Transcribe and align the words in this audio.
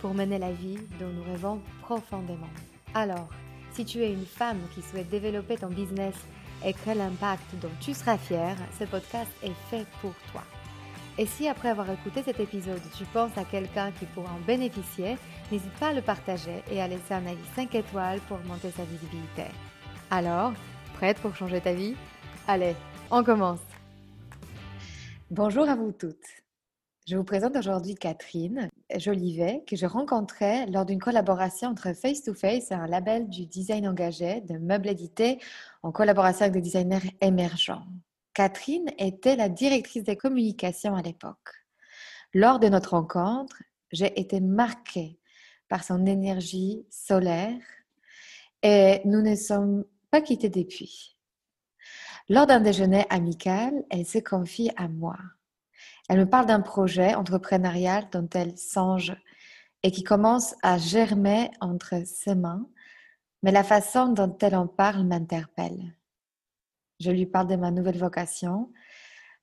pour 0.00 0.14
mener 0.14 0.38
la 0.38 0.52
vie 0.52 0.78
dont 0.98 1.08
nous 1.08 1.24
rêvons 1.24 1.60
profondément. 1.82 2.50
Alors, 2.94 3.28
si 3.72 3.84
tu 3.84 4.02
es 4.02 4.12
une 4.12 4.26
femme 4.26 4.60
qui 4.74 4.82
souhaite 4.82 5.10
développer 5.10 5.56
ton 5.56 5.68
business 5.68 6.14
et 6.64 6.72
créer 6.72 6.94
l'impact 6.94 7.54
dont 7.60 7.70
tu 7.80 7.94
seras 7.94 8.18
fière, 8.18 8.56
ce 8.78 8.84
podcast 8.84 9.30
est 9.42 9.54
fait 9.70 9.86
pour 10.00 10.14
toi. 10.32 10.42
Et 11.18 11.26
si 11.26 11.48
après 11.48 11.68
avoir 11.68 11.90
écouté 11.90 12.22
cet 12.22 12.38
épisode, 12.38 12.80
tu 12.96 13.04
penses 13.06 13.36
à 13.36 13.44
quelqu'un 13.44 13.90
qui 13.92 14.06
pourra 14.06 14.32
en 14.32 14.46
bénéficier, 14.46 15.16
n'hésite 15.50 15.72
pas 15.80 15.88
à 15.88 15.92
le 15.92 16.02
partager 16.02 16.62
et 16.70 16.80
à 16.80 16.86
laisser 16.86 17.12
un 17.14 17.26
avis 17.26 17.44
5 17.56 17.74
étoiles 17.74 18.20
pour 18.28 18.38
augmenter 18.38 18.70
sa 18.70 18.84
visibilité. 18.84 19.44
Alors, 20.10 20.52
prête 20.94 21.18
pour 21.18 21.34
changer 21.34 21.60
ta 21.60 21.72
vie? 21.72 21.96
Allez, 22.46 22.74
on 23.10 23.24
commence 23.24 23.60
Bonjour 25.30 25.68
à 25.68 25.74
vous 25.74 25.92
toutes. 25.92 26.16
Je 27.06 27.16
vous 27.16 27.24
présente 27.24 27.56
aujourd'hui 27.56 27.94
Catherine 27.96 28.67
Jolivet, 28.96 29.64
que 29.66 29.76
je 29.76 29.86
rencontrais 29.86 30.66
lors 30.66 30.86
d'une 30.86 30.98
collaboration 30.98 31.68
entre 31.68 31.92
Face 31.92 32.22
to 32.22 32.32
Face 32.32 32.70
et 32.70 32.74
un 32.74 32.86
label 32.86 33.28
du 33.28 33.46
design 33.46 33.86
engagé 33.86 34.40
de 34.42 34.56
meubles 34.56 34.88
édités 34.88 35.38
en 35.82 35.92
collaboration 35.92 36.46
avec 36.46 36.54
des 36.54 36.62
designers 36.62 37.16
émergents. 37.20 37.84
Catherine 38.32 38.90
était 38.98 39.36
la 39.36 39.48
directrice 39.48 40.04
des 40.04 40.16
communications 40.16 40.94
à 40.94 41.02
l'époque. 41.02 41.66
Lors 42.32 42.58
de 42.58 42.68
notre 42.68 42.90
rencontre, 42.90 43.62
j'ai 43.92 44.18
été 44.18 44.40
marquée 44.40 45.18
par 45.68 45.84
son 45.84 46.06
énergie 46.06 46.86
solaire 46.90 47.60
et 48.62 49.00
nous 49.04 49.22
ne 49.22 49.34
sommes 49.34 49.84
pas 50.10 50.20
quittés 50.20 50.48
depuis. 50.48 51.16
Lors 52.28 52.46
d'un 52.46 52.60
déjeuner 52.60 53.04
amical, 53.10 53.72
elle 53.90 54.06
se 54.06 54.18
confie 54.18 54.70
à 54.76 54.88
moi. 54.88 55.16
Elle 56.08 56.20
me 56.20 56.28
parle 56.28 56.46
d'un 56.46 56.60
projet 56.60 57.14
entrepreneurial 57.14 58.08
dont 58.10 58.28
elle 58.32 58.56
songe 58.56 59.14
et 59.82 59.90
qui 59.90 60.02
commence 60.02 60.54
à 60.62 60.78
germer 60.78 61.50
entre 61.60 62.02
ses 62.06 62.34
mains, 62.34 62.66
mais 63.42 63.52
la 63.52 63.62
façon 63.62 64.08
dont 64.08 64.36
elle 64.40 64.56
en 64.56 64.66
parle 64.66 65.04
m'interpelle. 65.04 65.94
Je 66.98 67.10
lui 67.10 67.26
parle 67.26 67.46
de 67.46 67.56
ma 67.56 67.70
nouvelle 67.70 67.98
vocation 67.98 68.72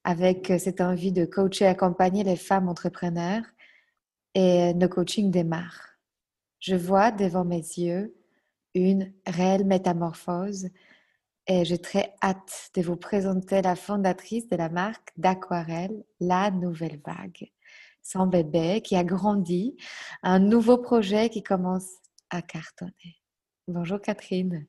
avec 0.04 0.52
cette 0.60 0.82
envie 0.82 1.12
de 1.12 1.26
coacher 1.26 1.66
et 1.66 1.70
accompagner 1.70 2.24
les 2.24 2.36
femmes 2.36 2.68
entrepreneurs 2.68 3.44
et 4.34 4.74
le 4.74 4.88
coaching 4.88 5.32
démarre. 5.32 5.98
Je 6.60 6.76
vois 6.76 7.12
devant 7.12 7.46
mes 7.46 7.58
yeux 7.58 8.16
une 8.74 9.14
réelle 9.26 9.66
métamorphose 9.66 10.70
et 11.48 11.64
j'ai 11.66 11.78
très 11.78 12.14
hâte 12.24 12.72
de 12.74 12.82
vous 12.82 12.96
présenter 12.96 13.62
la 13.62 13.76
fondatrice 13.76 14.48
de 14.48 14.56
la 14.56 14.70
marque 14.70 15.12
d'aquarelle 15.18 16.04
La 16.20 16.52
Nouvelle 16.52 17.00
Vague. 17.06 17.52
Son 18.02 18.28
bébé 18.28 18.82
qui 18.82 18.96
a 18.96 19.04
grandi, 19.04 19.76
un 20.24 20.40
nouveau 20.40 20.78
projet 20.78 21.30
qui 21.30 21.44
commence 21.44 21.90
à 22.30 22.42
cartonner. 22.42 23.22
Bonjour 23.68 24.02
Catherine. 24.02 24.66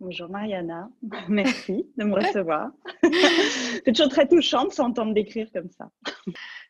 Bonjour 0.00 0.28
Mariana, 0.28 0.90
merci 1.28 1.86
de 1.96 2.04
me 2.04 2.14
recevoir. 2.20 2.70
C'est 3.02 3.92
toujours 3.92 4.10
très 4.10 4.26
touchant 4.26 4.66
de 4.66 4.72
s'entendre 4.72 5.14
décrire 5.14 5.48
comme 5.52 5.70
ça. 5.70 5.88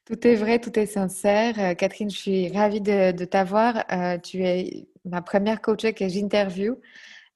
Tout 0.04 0.26
est 0.26 0.34
vrai, 0.34 0.58
tout 0.58 0.78
est 0.78 0.86
sincère. 0.86 1.58
Euh, 1.58 1.74
Catherine, 1.74 2.10
je 2.10 2.16
suis 2.16 2.48
ravie 2.52 2.82
de, 2.82 3.24
t'avoir. 3.24 3.84
Euh, 3.90 4.18
tu 4.18 4.44
es 4.44 4.86
ma 5.06 5.22
première 5.22 5.62
coach 5.62 5.90
que 5.94 6.06
j'interview. 6.06 6.76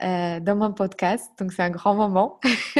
Euh, 0.00 0.38
dans 0.38 0.54
mon 0.54 0.72
podcast. 0.72 1.28
Donc, 1.40 1.52
c'est 1.52 1.62
un 1.62 1.70
grand 1.70 1.96
moment. 1.96 2.38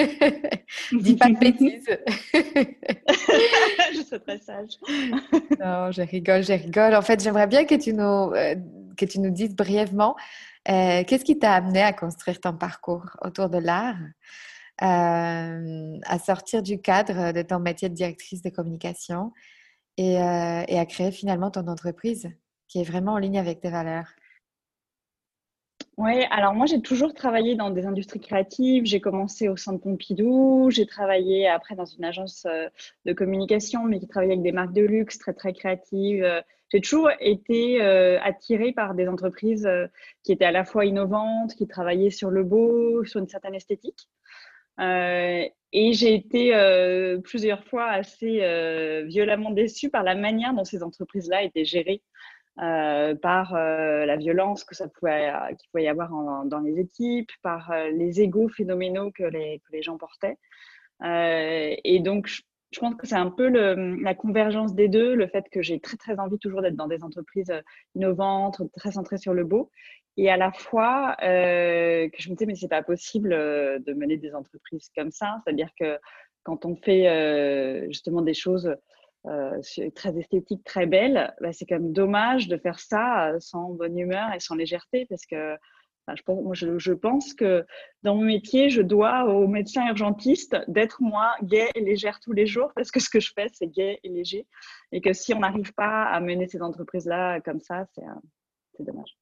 Dis 0.93 1.17
pas 1.17 1.29
de 1.29 1.37
bêtises. 1.37 1.85
je 2.33 4.03
suis 4.07 4.21
très 4.21 4.39
sage. 4.39 4.79
non, 5.59 5.91
je 5.91 6.03
rigole, 6.03 6.45
je 6.45 6.53
rigole. 6.53 6.95
En 6.95 7.03
fait, 7.03 7.21
j'aimerais 7.21 7.49
bien 7.49 7.65
que 7.65 7.75
tu 7.75 7.93
nous, 7.93 8.05
euh, 8.05 8.55
que 8.97 9.05
tu 9.05 9.19
nous 9.19 9.31
dises 9.31 9.57
brièvement 9.57 10.15
euh, 10.69 11.03
qu'est-ce 11.03 11.25
qui 11.25 11.37
t'a 11.37 11.55
amené 11.55 11.83
à 11.83 11.93
construire 11.93 12.39
ton 12.39 12.53
parcours 12.53 13.07
autour 13.21 13.49
de 13.49 13.59
l'art, 13.59 13.99
à 14.81 16.19
sortir 16.25 16.63
du 16.63 16.81
cadre 16.81 17.33
de 17.33 17.43
ton 17.43 17.59
métier 17.59 17.89
de 17.89 17.95
directrice 17.95 18.43
de 18.43 18.51
communication 18.51 19.33
et, 19.97 20.13
et 20.13 20.79
à 20.79 20.87
créer 20.87 21.11
finalement 21.11 21.51
ton 21.51 21.67
entreprise 21.67 22.31
qui 22.69 22.81
est 22.81 22.85
vraiment 22.85 23.15
en 23.15 23.19
ligne 23.19 23.41
avec 23.41 23.61
tes 23.61 23.71
valeurs? 23.71 24.07
Oui, 25.99 26.13
alors 26.31 26.55
moi 26.55 26.67
j'ai 26.67 26.81
toujours 26.81 27.13
travaillé 27.13 27.57
dans 27.57 27.71
des 27.71 27.85
industries 27.85 28.21
créatives. 28.21 28.85
J'ai 28.87 29.01
commencé 29.01 29.49
au 29.49 29.57
Centre 29.57 29.81
Pompidou, 29.81 30.69
j'ai 30.71 30.87
travaillé 30.87 31.49
après 31.49 31.75
dans 31.75 31.87
une 31.87 32.05
agence 32.05 32.47
euh, 32.47 32.69
de 33.05 33.13
communication, 33.13 33.83
mais 33.83 33.99
qui 33.99 34.07
travaillait 34.07 34.35
avec 34.35 34.45
des 34.45 34.53
marques 34.53 34.73
de 34.73 34.83
luxe 34.83 35.19
très 35.19 35.33
très 35.33 35.53
créatives. 35.53 36.25
J'ai 36.69 36.81
toujours 36.81 37.11
été 37.19 37.83
euh, 37.83 38.21
attirée 38.23 38.73
par 38.73 38.95
des 38.95 39.09
entreprises 39.09 39.67
euh, 39.67 39.89
qui 40.23 40.31
étaient 40.31 40.45
à 40.45 40.53
la 40.53 40.65
fois 40.65 40.85
innovantes, 40.85 41.57
qui 41.57 41.67
travaillaient 41.67 42.11
sur 42.11 42.31
le 42.31 42.45
beau, 42.45 43.05
sur 43.05 43.19
une 43.19 43.29
certaine 43.29 43.57
esthétique. 43.57 44.09
et 44.79 45.93
j'ai 45.93 46.15
été 46.15 46.53
plusieurs 47.25 47.65
fois 47.65 47.87
assez 47.91 48.39
violemment 49.07 49.51
déçue 49.51 49.91
par 49.91 50.05
la 50.05 50.15
manière 50.15 50.55
dont 50.55 50.65
ces 50.65 50.85
entreprises-là 50.85 51.43
étaient 51.43 51.65
gérées. 51.65 52.03
Euh, 52.61 53.15
par 53.15 53.55
euh, 53.55 54.05
la 54.05 54.17
violence 54.17 54.65
que 54.65 54.75
ça 54.75 54.89
pouvait, 54.89 55.31
euh, 55.31 55.55
qu'il 55.55 55.71
pouvait 55.71 55.85
y 55.85 55.89
avoir 55.89 56.11
dans 56.45 56.59
les 56.59 56.81
équipes, 56.81 57.31
par 57.41 57.73
les 57.93 58.21
égaux 58.21 58.49
phénoménaux 58.49 59.13
que 59.13 59.23
les, 59.23 59.61
que 59.61 59.73
les 59.73 59.83
gens 59.83 59.97
portaient. 59.97 60.37
et 61.05 62.01
donc, 62.01 62.27
je, 62.27 62.43
pense 62.81 62.97
que 62.97 63.07
c'est 63.07 63.15
un 63.15 63.31
peu 63.31 63.49
la 63.49 64.15
convergence 64.15 64.75
des 64.75 64.89
deux, 64.89 65.15
le 65.15 65.29
fait 65.29 65.45
que 65.53 65.63
j'ai 65.63 65.79
très 65.79 65.97
très 65.97 66.19
envie 66.19 66.39
toujours 66.39 66.61
d'être 66.61 66.75
dans 66.75 66.89
des 66.89 67.05
entreprises 67.05 67.53
innovantes, 67.95 68.61
très 68.77 68.93
centrées 68.93 69.19
sur 69.19 69.35
le 69.35 69.45
beau, 69.45 69.71
et 70.17 70.29
à 70.29 70.37
la 70.37 70.51
fois 70.51 71.17
que 71.21 72.19
je 72.19 72.29
me 72.29 72.35
disais 72.35 72.47
mais 72.47 72.57
c'est 72.57 72.69
pas 72.69 72.83
possible 72.83 73.31
de 73.31 73.93
mener 73.95 74.17
des 74.17 74.35
entreprises 74.35 74.91
comme 74.97 75.13
ça, 75.13 75.39
c'est-à-dire 75.45 75.71
que 75.79 75.97
quand 76.43 76.65
on 76.65 76.75
fait 76.75 77.87
justement 77.89 78.23
des 78.23 78.35
choses 78.35 78.75
très 79.95 80.17
esthétique, 80.17 80.65
très 80.65 80.87
belle, 80.87 81.35
bah, 81.41 81.53
c'est 81.53 81.67
quand 81.67 81.79
même 81.79 81.93
dommage 81.93 82.49
de 82.49 82.57
faire 82.57 82.79
ça 82.79 83.31
euh, 83.31 83.41
sans 83.41 83.71
bonne 83.71 83.99
humeur 83.99 84.33
et 84.33 84.41
sans 84.41 84.55
légèreté 84.55 85.07
parce 85.07 85.27
que 85.27 85.57
je, 86.15 86.93
pense, 86.93 87.35
que 87.35 87.67
dans 88.03 88.15
mon 88.15 88.25
métier, 88.25 88.71
je 88.71 88.81
dois 88.81 89.27
aux 89.27 89.47
médecins 89.47 89.87
urgentistes 89.89 90.57
d'être 90.67 91.03
moi 91.03 91.35
gai 91.43 91.69
et 91.75 91.81
légère 91.81 92.19
tous 92.21 92.33
les 92.33 92.47
jours 92.47 92.73
parce 92.75 92.91
que 92.91 93.01
ce 93.01 93.11
que 93.11 93.21
je 93.21 93.31
fais, 93.35 93.49
c'est 93.53 93.67
gai 93.67 93.99
et 94.03 94.09
léger. 94.09 94.47
Et 94.93 95.03
que 95.03 95.13
si 95.13 95.35
on 95.35 95.41
n'arrive 95.41 95.75
pas 95.75 96.05
à 96.05 96.21
mener 96.21 96.49
ces 96.49 96.63
entreprises-là 96.63 97.41
comme 97.43 97.61
ça, 97.61 97.85
c'est 97.95 98.05
euh, 98.05 98.85
dommage. 98.85 99.19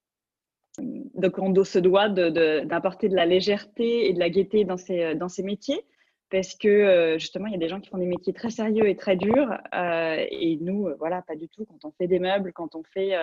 Donc, 0.79 1.39
on 1.39 1.63
se 1.63 1.79
doit 1.79 2.07
d'apporter 2.07 3.07
de, 3.07 3.11
de, 3.11 3.17
la 3.17 3.25
légèreté 3.25 4.09
et 4.09 4.13
de 4.13 4.19
la 4.19 4.29
gaieté 4.29 4.63
dans 4.63 4.77
ces, 4.77 5.15
dans 5.15 5.27
ces 5.27 5.43
métiers 5.43 5.83
parce 6.29 6.55
que 6.55 6.67
euh, 6.67 7.19
justement, 7.19 7.47
il 7.47 7.53
y 7.53 7.55
a 7.55 7.59
des 7.59 7.69
gens 7.69 7.79
qui 7.79 7.89
font 7.89 7.97
des 7.97 8.05
métiers 8.05 8.33
très 8.33 8.49
sérieux 8.49 8.87
et 8.87 8.95
très 8.95 9.15
durs, 9.15 9.57
euh, 9.73 10.25
et 10.29 10.57
nous, 10.57 10.87
euh, 10.87 10.95
voilà, 10.99 11.21
pas 11.21 11.35
du 11.35 11.47
tout. 11.47 11.65
Quand 11.65 11.87
on 11.87 11.91
fait 11.91 12.07
des 12.07 12.19
meubles, 12.19 12.51
quand 12.53 12.75
on 12.75 12.83
fait 12.83 13.13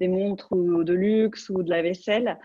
des 0.00 0.08
montres 0.08 0.54
de 0.54 0.92
luxe 0.92 1.50
ou 1.50 1.62
de 1.62 1.70
la 1.70 1.82
vaisselle, 1.82 2.38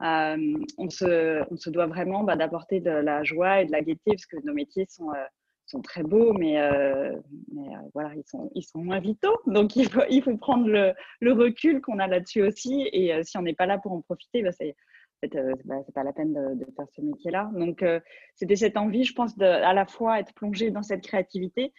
on 0.00 0.90
se, 0.90 1.70
doit 1.70 1.86
vraiment 1.86 2.22
bah, 2.22 2.36
d'apporter 2.36 2.80
de 2.80 2.90
la 2.90 3.24
joie 3.24 3.62
et 3.62 3.66
de 3.66 3.72
la 3.72 3.82
gaieté, 3.82 4.12
parce 4.12 4.26
que 4.26 4.36
nos 4.44 4.54
métiers 4.54 4.86
sont, 4.88 5.82
très 5.82 6.04
beaux, 6.04 6.32
mais, 6.32 6.56
voilà, 7.92 8.12
ils 8.54 8.62
sont, 8.62 8.78
moins 8.78 9.00
vitaux. 9.00 9.36
Donc, 9.46 9.74
il 9.74 9.88
faut, 9.90 10.36
prendre 10.36 10.68
le, 10.68 11.32
recul 11.32 11.80
qu'on 11.80 11.98
a 11.98 12.06
là-dessus 12.06 12.42
aussi, 12.42 12.88
et 12.92 13.24
si 13.24 13.36
on 13.36 13.42
n'est 13.42 13.54
pas 13.54 13.66
là 13.66 13.78
pour 13.78 13.92
en 13.92 14.00
profiter, 14.00 14.42
bah, 14.42 14.52
c'est 14.52 14.76
fait, 15.28 15.38
euh, 15.38 15.54
bah, 15.64 15.76
c'est 15.84 15.94
pas 15.94 16.04
la 16.04 16.12
peine 16.12 16.32
de, 16.32 16.64
faire 16.76 16.86
ce 16.94 17.00
métier-là. 17.00 17.50
Donc, 17.54 17.82
euh, 17.82 18.00
c'était 18.34 18.56
cette 18.56 18.76
envie, 18.76 19.04
je 19.04 19.14
pense, 19.14 19.36
de 19.36 19.44
à 19.44 19.72
la 19.72 19.86
fois 19.86 20.20
être 20.20 20.32
plongée 20.34 20.70
dans 20.70 20.82
cette 20.82 21.02
créativité 21.02 21.72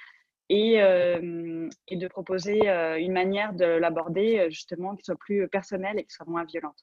et, 0.50 0.82
euh, 0.82 1.70
et 1.88 1.98
de 1.98 2.08
proposer 2.08 2.70
une 3.00 3.12
manière 3.12 3.54
de 3.54 3.66
l'aborder 3.66 4.48
justement 4.50 4.96
qui 4.96 5.04
soit 5.04 5.18
plus 5.18 5.48
personnelle 5.50 6.00
et 6.00 6.04
qui 6.04 6.14
soit 6.14 6.28
moins 6.28 6.46
violente. 6.46 6.78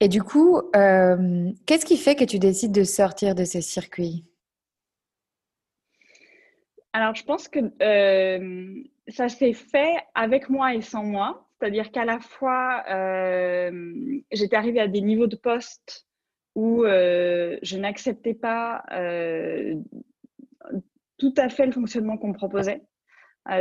Et 0.00 0.08
du 0.08 0.22
coup, 0.22 0.60
qu'est-ce 0.72 1.86
qui 1.86 1.96
fait 1.96 2.14
que 2.14 2.24
tu 2.24 2.38
décides 2.38 2.72
de 2.72 2.84
sortir 2.84 3.34
de 3.34 3.44
ce 3.44 3.60
circuit 3.60 4.24
Alors, 6.92 7.14
je 7.14 7.24
pense 7.24 7.48
que 7.48 7.60
ça 9.08 9.28
s'est 9.28 9.52
fait 9.52 9.94
avec 10.14 10.48
moi 10.48 10.74
et 10.74 10.82
sans 10.82 11.04
moi. 11.04 11.45
C'est-à-dire 11.58 11.90
qu'à 11.90 12.04
la 12.04 12.20
fois, 12.20 12.84
euh, 12.90 14.20
j'étais 14.30 14.56
arrivée 14.56 14.80
à 14.80 14.88
des 14.88 15.00
niveaux 15.00 15.26
de 15.26 15.36
poste 15.36 16.06
où 16.54 16.84
euh, 16.84 17.58
je 17.62 17.76
n'acceptais 17.76 18.34
pas 18.34 18.82
tout 21.18 21.34
à 21.38 21.48
fait 21.48 21.64
le 21.64 21.72
fonctionnement 21.72 22.18
qu'on 22.18 22.28
me 22.28 22.34
proposait. 22.34 22.82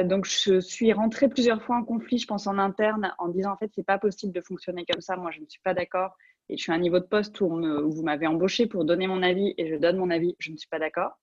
donc, 0.04 0.26
je 0.26 0.60
suis 0.60 0.92
rentrée 0.92 1.30
plusieurs 1.30 1.64
fois 1.64 1.78
en 1.78 1.84
conflit, 1.86 2.18
je 2.18 2.28
pense 2.28 2.48
en 2.48 2.58
interne, 2.58 3.14
en 3.18 3.30
disant 3.30 3.54
en 3.54 3.58
fait, 3.58 3.72
c'est 3.74 3.86
pas 3.86 3.98
possible 3.98 4.34
de 4.34 4.42
fonctionner 4.42 4.86
comme 4.86 5.02
ça. 5.02 5.16
Moi, 5.16 5.32
je 5.32 5.40
ne 5.40 5.46
suis 5.48 5.62
pas 5.62 5.74
d'accord. 5.74 6.18
Et 6.50 6.58
je 6.58 6.64
suis 6.64 6.72
à 6.72 6.76
un 6.76 6.80
niveau 6.80 7.00
de 7.00 7.06
poste 7.06 7.40
où, 7.42 7.46
où 7.46 7.92
vous 7.92 8.04
m'avez 8.04 8.28
embauché 8.28 8.68
pour 8.68 8.86
donner 8.86 9.08
mon 9.08 9.24
avis 9.24 9.54
et 9.58 9.68
je 9.68 9.76
donne 9.76 9.98
mon 9.98 10.10
avis. 10.10 10.36
Je 10.40 10.52
ne 10.52 10.58
suis 10.58 10.70
pas 10.70 10.80
d'accord. 10.80 11.18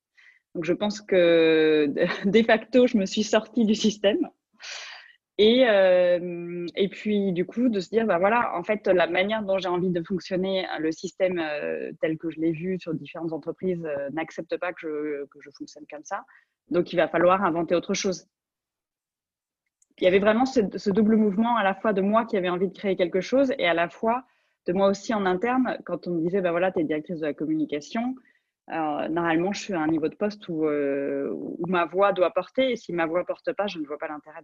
Donc, 0.54 0.64
je 0.64 0.72
pense 0.72 1.00
que 1.00 1.86
de 2.24 2.42
facto, 2.46 2.86
je 2.86 2.96
me 2.96 3.06
suis 3.06 3.22
sortie 3.22 3.64
du 3.64 3.74
système. 3.74 4.28
Et, 5.44 5.68
euh, 5.68 6.68
et 6.76 6.88
puis, 6.88 7.32
du 7.32 7.44
coup, 7.44 7.68
de 7.68 7.80
se 7.80 7.88
dire, 7.88 8.06
bah 8.06 8.18
voilà, 8.20 8.56
en 8.56 8.62
fait, 8.62 8.86
la 8.86 9.08
manière 9.08 9.42
dont 9.42 9.58
j'ai 9.58 9.68
envie 9.68 9.90
de 9.90 10.00
fonctionner, 10.00 10.64
le 10.78 10.92
système 10.92 11.40
euh, 11.40 11.90
tel 12.00 12.16
que 12.16 12.30
je 12.30 12.38
l'ai 12.38 12.52
vu 12.52 12.78
sur 12.78 12.94
différentes 12.94 13.32
entreprises 13.32 13.84
euh, 13.84 14.08
n'accepte 14.10 14.56
pas 14.56 14.72
que 14.72 14.78
je, 14.80 15.26
que 15.26 15.40
je 15.40 15.50
fonctionne 15.50 15.84
comme 15.90 16.04
ça. 16.04 16.24
Donc, 16.70 16.92
il 16.92 16.96
va 16.96 17.08
falloir 17.08 17.42
inventer 17.42 17.74
autre 17.74 17.92
chose. 17.92 18.28
Il 19.98 20.04
y 20.04 20.06
avait 20.06 20.20
vraiment 20.20 20.46
ce, 20.46 20.90
double 20.90 21.16
mouvement 21.16 21.56
à 21.56 21.64
la 21.64 21.74
fois 21.74 21.92
de 21.92 22.02
moi 22.02 22.24
qui 22.24 22.36
avait 22.36 22.48
envie 22.48 22.68
de 22.68 22.78
créer 22.78 22.94
quelque 22.94 23.20
chose 23.20 23.52
et 23.58 23.66
à 23.66 23.74
la 23.74 23.88
fois 23.88 24.22
de 24.68 24.72
moi 24.72 24.86
aussi 24.86 25.12
en 25.12 25.26
interne, 25.26 25.76
quand 25.84 26.06
on 26.06 26.12
me 26.12 26.20
disait, 26.20 26.40
bah 26.40 26.52
voilà, 26.52 26.70
tu 26.70 26.78
es 26.78 26.84
directrice 26.84 27.18
de 27.18 27.26
la 27.26 27.34
communication, 27.34 28.14
normalement, 28.68 29.52
je 29.52 29.60
suis 29.60 29.74
à 29.74 29.80
un 29.80 29.88
niveau 29.88 30.06
de 30.06 30.14
poste 30.14 30.48
où, 30.48 30.68
où, 30.68 31.66
ma 31.66 31.84
voix 31.84 32.12
doit 32.12 32.30
porter. 32.30 32.70
Et 32.70 32.76
si 32.76 32.92
ma 32.92 33.06
voix 33.06 33.24
porte 33.24 33.52
pas, 33.54 33.66
je 33.66 33.80
ne 33.80 33.86
vois 33.86 33.98
pas 33.98 34.06
l'intérêt 34.06 34.42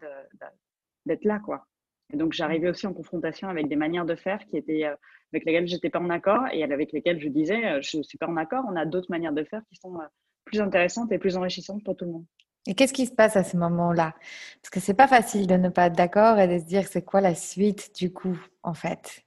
d'être 1.09 1.25
là, 1.25 1.41
quoi. 1.45 1.67
Et 2.13 2.17
donc, 2.17 2.33
j'arrivais 2.33 2.69
aussi 2.69 2.87
en 2.87 2.95
confrontation 2.95 3.49
avec 3.49 3.69
des 3.69 3.77
manières 3.77 4.07
de 4.07 4.15
faire 4.15 4.39
qui 4.47 4.57
étaient 4.57 4.85
euh, 4.85 4.95
avec 5.33 5.45
lesquelles 5.45 5.67
j'étais 5.67 5.91
pas 5.91 5.99
en 5.99 6.09
accord 6.09 6.45
et 6.53 6.63
avec 6.63 6.93
lesquelles 6.93 7.21
je 7.21 7.29
disais, 7.29 7.65
euh, 7.67 7.81
je 7.83 8.03
suis 8.03 8.19
pas 8.19 8.29
en 8.29 8.37
accord. 8.37 8.65
On 8.69 8.77
a 8.77 8.87
d'autres 8.87 9.11
manières 9.11 9.33
de 9.33 9.45
faire 9.45 9.61
qui 9.69 9.77
sont 9.77 9.99
plus 10.45 10.61
intéressantes 10.61 11.13
et 11.13 11.19
plus 11.19 11.37
enrichissantes 11.37 11.85
pour 11.85 11.97
tout 11.97 12.07
le 12.07 12.13
monde. 12.13 12.25
Et 12.67 12.75
qu'est-ce 12.75 12.93
qui 12.93 13.07
se 13.07 13.15
passe 13.15 13.37
à 13.37 13.45
ce 13.45 13.57
moment-là? 13.57 14.15
Parce 14.63 14.71
que 14.71 14.81
c'est 14.81 14.95
pas 14.95 15.09
facile 15.09 15.47
de 15.47 15.55
ne 15.55 15.69
pas 15.69 15.87
être 15.87 15.97
d'accord 15.97 16.39
et 16.39 16.49
de 16.49 16.59
se 16.59 16.65
dire 16.65 16.87
c'est 16.87 17.05
quoi 17.05 17.21
la 17.21 17.35
suite 17.35 17.95
du 17.97 18.13
coup, 18.13 18.39
en 18.63 18.75
fait? 18.75 19.25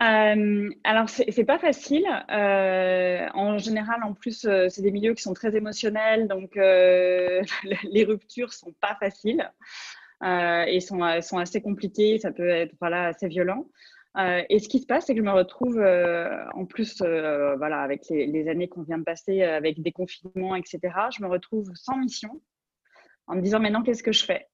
Euh, 0.00 0.70
alors, 0.84 1.08
c'est 1.08 1.44
pas 1.44 1.58
facile. 1.58 2.06
Euh, 2.30 3.26
en 3.34 3.58
général, 3.58 4.02
en 4.04 4.14
plus, 4.14 4.44
euh, 4.44 4.68
c'est 4.68 4.82
des 4.82 4.92
milieux 4.92 5.14
qui 5.14 5.22
sont 5.22 5.34
très 5.34 5.56
émotionnels, 5.56 6.28
donc 6.28 6.56
euh, 6.56 7.42
les 7.90 8.04
ruptures 8.04 8.52
sont 8.52 8.72
pas 8.80 8.96
faciles 9.00 9.40
euh, 9.40 9.97
et 10.22 10.80
sont, 10.80 11.00
sont, 11.22 11.38
assez 11.38 11.60
compliquées. 11.60 12.18
Ça 12.18 12.32
peut 12.32 12.48
être 12.48 12.74
voilà, 12.80 13.06
assez 13.06 13.28
violent. 13.28 13.68
et 14.16 14.58
ce 14.58 14.68
qui 14.68 14.80
se 14.80 14.86
passe, 14.86 15.06
c'est 15.06 15.14
que 15.14 15.20
je 15.20 15.24
me 15.24 15.32
retrouve, 15.32 15.78
en 16.54 16.66
plus, 16.66 17.00
voilà, 17.02 17.80
avec 17.80 18.02
les, 18.10 18.48
années 18.48 18.68
qu'on 18.68 18.82
vient 18.82 18.98
de 18.98 19.04
passer, 19.04 19.42
avec 19.42 19.80
des 19.80 19.92
confinements, 19.92 20.56
etc., 20.56 20.80
je 21.16 21.22
me 21.22 21.28
retrouve 21.28 21.70
sans 21.74 21.96
mission 21.96 22.40
en 23.28 23.36
me 23.36 23.42
disant 23.42 23.60
maintenant, 23.60 23.82
qu'est-ce 23.82 24.02
que 24.02 24.12
je 24.12 24.24
fais? 24.24 24.48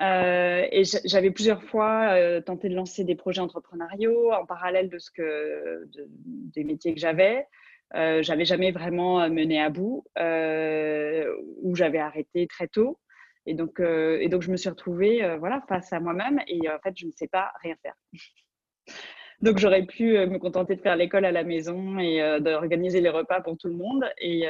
Euh, 0.00 0.66
et 0.70 0.82
j'avais 1.04 1.30
plusieurs 1.30 1.62
fois 1.62 2.14
euh, 2.14 2.42
tenté 2.42 2.68
de 2.68 2.74
lancer 2.74 3.04
des 3.04 3.14
projets 3.14 3.40
entrepreneuriaux 3.40 4.30
en 4.32 4.44
parallèle 4.44 4.90
de 4.90 4.98
ce 4.98 5.10
que 5.10 5.86
de, 5.86 6.06
des 6.08 6.64
métiers 6.64 6.92
que 6.92 7.00
j'avais. 7.00 7.46
Euh, 7.94 8.22
j'avais 8.22 8.44
jamais 8.44 8.72
vraiment 8.72 9.28
mené 9.30 9.62
à 9.62 9.70
bout 9.70 10.04
euh, 10.18 11.32
ou 11.62 11.76
j'avais 11.76 11.98
arrêté 11.98 12.46
très 12.46 12.68
tôt. 12.68 12.98
Et 13.46 13.54
donc, 13.54 13.80
euh, 13.80 14.18
et 14.20 14.28
donc 14.28 14.42
je 14.42 14.50
me 14.50 14.56
suis 14.56 14.68
retrouvée 14.68 15.36
voilà 15.38 15.62
face 15.68 15.92
à 15.92 16.00
moi-même 16.00 16.40
et 16.48 16.68
en 16.68 16.78
fait 16.80 16.94
je 16.96 17.06
ne 17.06 17.12
sais 17.12 17.28
pas 17.28 17.52
rien 17.62 17.76
faire. 17.82 17.94
donc 19.40 19.58
j'aurais 19.58 19.86
pu 19.86 20.18
me 20.26 20.38
contenter 20.38 20.76
de 20.76 20.80
faire 20.80 20.96
l'école 20.96 21.24
à 21.24 21.32
la 21.32 21.44
maison 21.44 21.98
et 21.98 22.38
d'organiser 22.40 23.00
les 23.00 23.10
repas 23.10 23.40
pour 23.40 23.56
tout 23.56 23.68
le 23.68 23.74
monde 23.74 24.04
et 24.20 24.48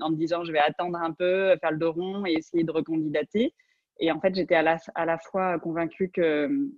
en 0.00 0.10
me 0.10 0.16
disant 0.16 0.44
je 0.44 0.52
vais 0.52 0.60
attendre 0.60 0.98
un 0.98 1.12
peu, 1.12 1.56
faire 1.60 1.72
le 1.72 1.78
dos 1.78 1.92
rond 1.92 2.24
et 2.24 2.32
essayer 2.32 2.64
de 2.64 2.72
recandidater. 2.72 3.52
Et 3.98 4.12
en 4.12 4.20
fait, 4.20 4.34
j'étais 4.34 4.54
à 4.54 4.62
la, 4.62 4.78
à 4.94 5.04
la 5.04 5.18
fois 5.18 5.58
convaincue 5.58 6.10
que 6.10 6.20
euh, 6.20 6.68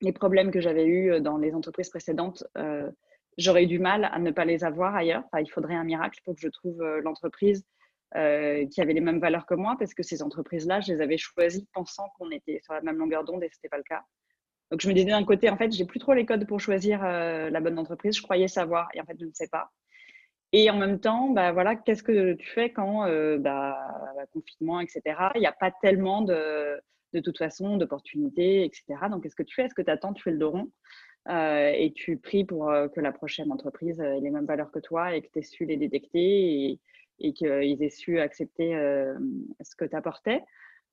les 0.00 0.12
problèmes 0.12 0.50
que 0.50 0.60
j'avais 0.60 0.84
eus 0.84 1.12
euh, 1.12 1.20
dans 1.20 1.38
les 1.38 1.54
entreprises 1.54 1.90
précédentes, 1.90 2.44
euh, 2.58 2.90
j'aurais 3.38 3.64
eu 3.64 3.66
du 3.66 3.78
mal 3.78 4.08
à 4.12 4.18
ne 4.18 4.30
pas 4.30 4.44
les 4.44 4.64
avoir 4.64 4.94
ailleurs. 4.94 5.24
Il 5.38 5.50
faudrait 5.50 5.74
un 5.74 5.84
miracle 5.84 6.20
pour 6.24 6.34
que 6.34 6.40
je 6.40 6.48
trouve 6.48 6.80
euh, 6.82 7.00
l'entreprise 7.02 7.64
euh, 8.14 8.66
qui 8.68 8.80
avait 8.80 8.92
les 8.92 9.00
mêmes 9.00 9.18
valeurs 9.18 9.46
que 9.46 9.54
moi, 9.54 9.76
parce 9.78 9.92
que 9.92 10.02
ces 10.04 10.22
entreprises-là, 10.22 10.80
je 10.80 10.92
les 10.92 11.00
avais 11.00 11.18
choisies 11.18 11.66
pensant 11.72 12.08
qu'on 12.16 12.30
était 12.30 12.60
sur 12.62 12.72
la 12.72 12.80
même 12.80 12.96
longueur 12.96 13.24
d'onde 13.24 13.42
et 13.42 13.48
ce 13.48 13.58
n'était 13.58 13.68
pas 13.68 13.78
le 13.78 13.82
cas. 13.82 14.04
Donc, 14.70 14.80
je 14.80 14.88
me 14.88 14.94
disais 14.94 15.10
d'un 15.10 15.24
côté, 15.24 15.50
en 15.50 15.56
fait, 15.56 15.72
j'ai 15.72 15.84
plus 15.84 16.00
trop 16.00 16.14
les 16.14 16.24
codes 16.24 16.46
pour 16.46 16.60
choisir 16.60 17.04
euh, 17.04 17.50
la 17.50 17.60
bonne 17.60 17.78
entreprise. 17.78 18.16
Je 18.16 18.22
croyais 18.22 18.48
savoir 18.48 18.88
et 18.94 19.00
en 19.00 19.04
fait, 19.04 19.16
je 19.18 19.26
ne 19.26 19.32
sais 19.32 19.48
pas. 19.48 19.70
Et 20.52 20.70
en 20.70 20.76
même 20.76 21.00
temps, 21.00 21.30
bah, 21.30 21.52
voilà, 21.52 21.76
qu'est-ce 21.76 22.02
que 22.02 22.34
tu 22.34 22.48
fais 22.48 22.70
quand, 22.70 23.06
euh, 23.06 23.38
bah, 23.38 23.76
confinement, 24.32 24.80
etc., 24.80 25.02
il 25.34 25.40
n'y 25.40 25.46
a 25.46 25.52
pas 25.52 25.72
tellement 25.82 26.22
de, 26.22 26.80
de 27.12 27.20
toute 27.20 27.38
façon 27.38 27.76
d'opportunités, 27.76 28.64
etc. 28.64 28.84
Donc, 29.10 29.24
qu'est-ce 29.24 29.36
que 29.36 29.42
tu 29.42 29.54
fais? 29.54 29.64
Est-ce 29.64 29.74
que 29.74 29.82
tu 29.82 29.90
attends, 29.90 30.12
tu 30.12 30.22
fais 30.22 30.30
le 30.30 30.38
dos 30.38 30.50
rond 30.50 30.70
euh, 31.28 31.72
et 31.74 31.92
tu 31.92 32.16
pries 32.18 32.44
pour 32.44 32.72
que 32.94 33.00
la 33.00 33.12
prochaine 33.12 33.50
entreprise 33.52 34.00
ait 34.00 34.20
les 34.20 34.30
mêmes 34.30 34.46
valeurs 34.46 34.70
que 34.70 34.78
toi 34.78 35.14
et 35.14 35.22
que 35.22 35.28
tu 35.32 35.40
aies 35.40 35.42
su 35.42 35.64
les 35.64 35.76
détecter 35.76 36.70
et, 36.70 36.80
et 37.18 37.32
qu'ils 37.32 37.82
aient 37.82 37.90
su 37.90 38.20
accepter 38.20 38.72
ce 39.60 39.76
que 39.76 39.84
tu 39.84 39.96
apportais 39.96 40.42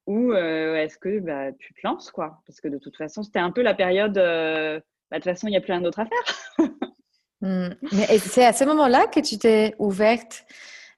Ou 0.08 0.34
est-ce 0.34 0.98
que 0.98 1.20
bah, 1.20 1.52
tu 1.54 1.74
te 1.74 1.80
lances, 1.84 2.12
quoi? 2.12 2.42
Parce 2.48 2.62
que 2.62 2.68
de 2.68 2.78
toute 2.78 2.98
façon, 2.98 3.24
c'était 3.24 3.40
un 3.40 3.52
peu 3.52 3.62
la 3.62 3.74
période, 3.74 4.16
bah, 4.16 4.80
de 5.12 5.16
toute 5.16 5.24
façon, 5.24 5.48
il 5.48 5.52
n'y 5.52 5.58
a 5.58 5.62
plus 5.62 5.74
rien 5.74 5.82
d'autre 5.82 6.00
à 6.00 6.06
faire. 6.06 6.70
Hmm. 7.42 7.74
Mais 7.92 8.20
c'est 8.20 8.46
à 8.46 8.54
ce 8.54 8.64
moment-là 8.64 9.06
que 9.08 9.20
tu 9.20 9.38
t'es 9.38 9.76
ouverte 9.78 10.46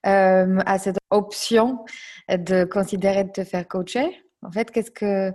euh, 0.06 0.60
à 0.68 0.78
cette 0.78 0.98
option 1.10 1.84
de 2.30 2.64
considérer 2.64 3.24
de 3.24 3.32
te 3.32 3.44
faire 3.44 3.68
coacher? 3.68 4.24
En 4.44 4.52
fait, 4.52 4.70
qu'est-ce 4.70 4.92
que, 4.92 5.32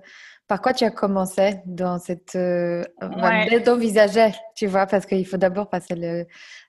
par 0.46 0.62
quoi 0.62 0.72
tu 0.72 0.84
as 0.84 0.92
commencé 0.92 1.56
dans 1.66 1.98
cette, 1.98 2.36
euh, 2.36 2.84
ouais. 3.02 3.60
d'envisager, 3.60 4.30
tu 4.54 4.68
vois, 4.68 4.86
parce 4.86 5.06
qu'il 5.06 5.26
faut 5.26 5.38
d'abord 5.38 5.68
passer 5.68 5.96
le, 5.96 6.26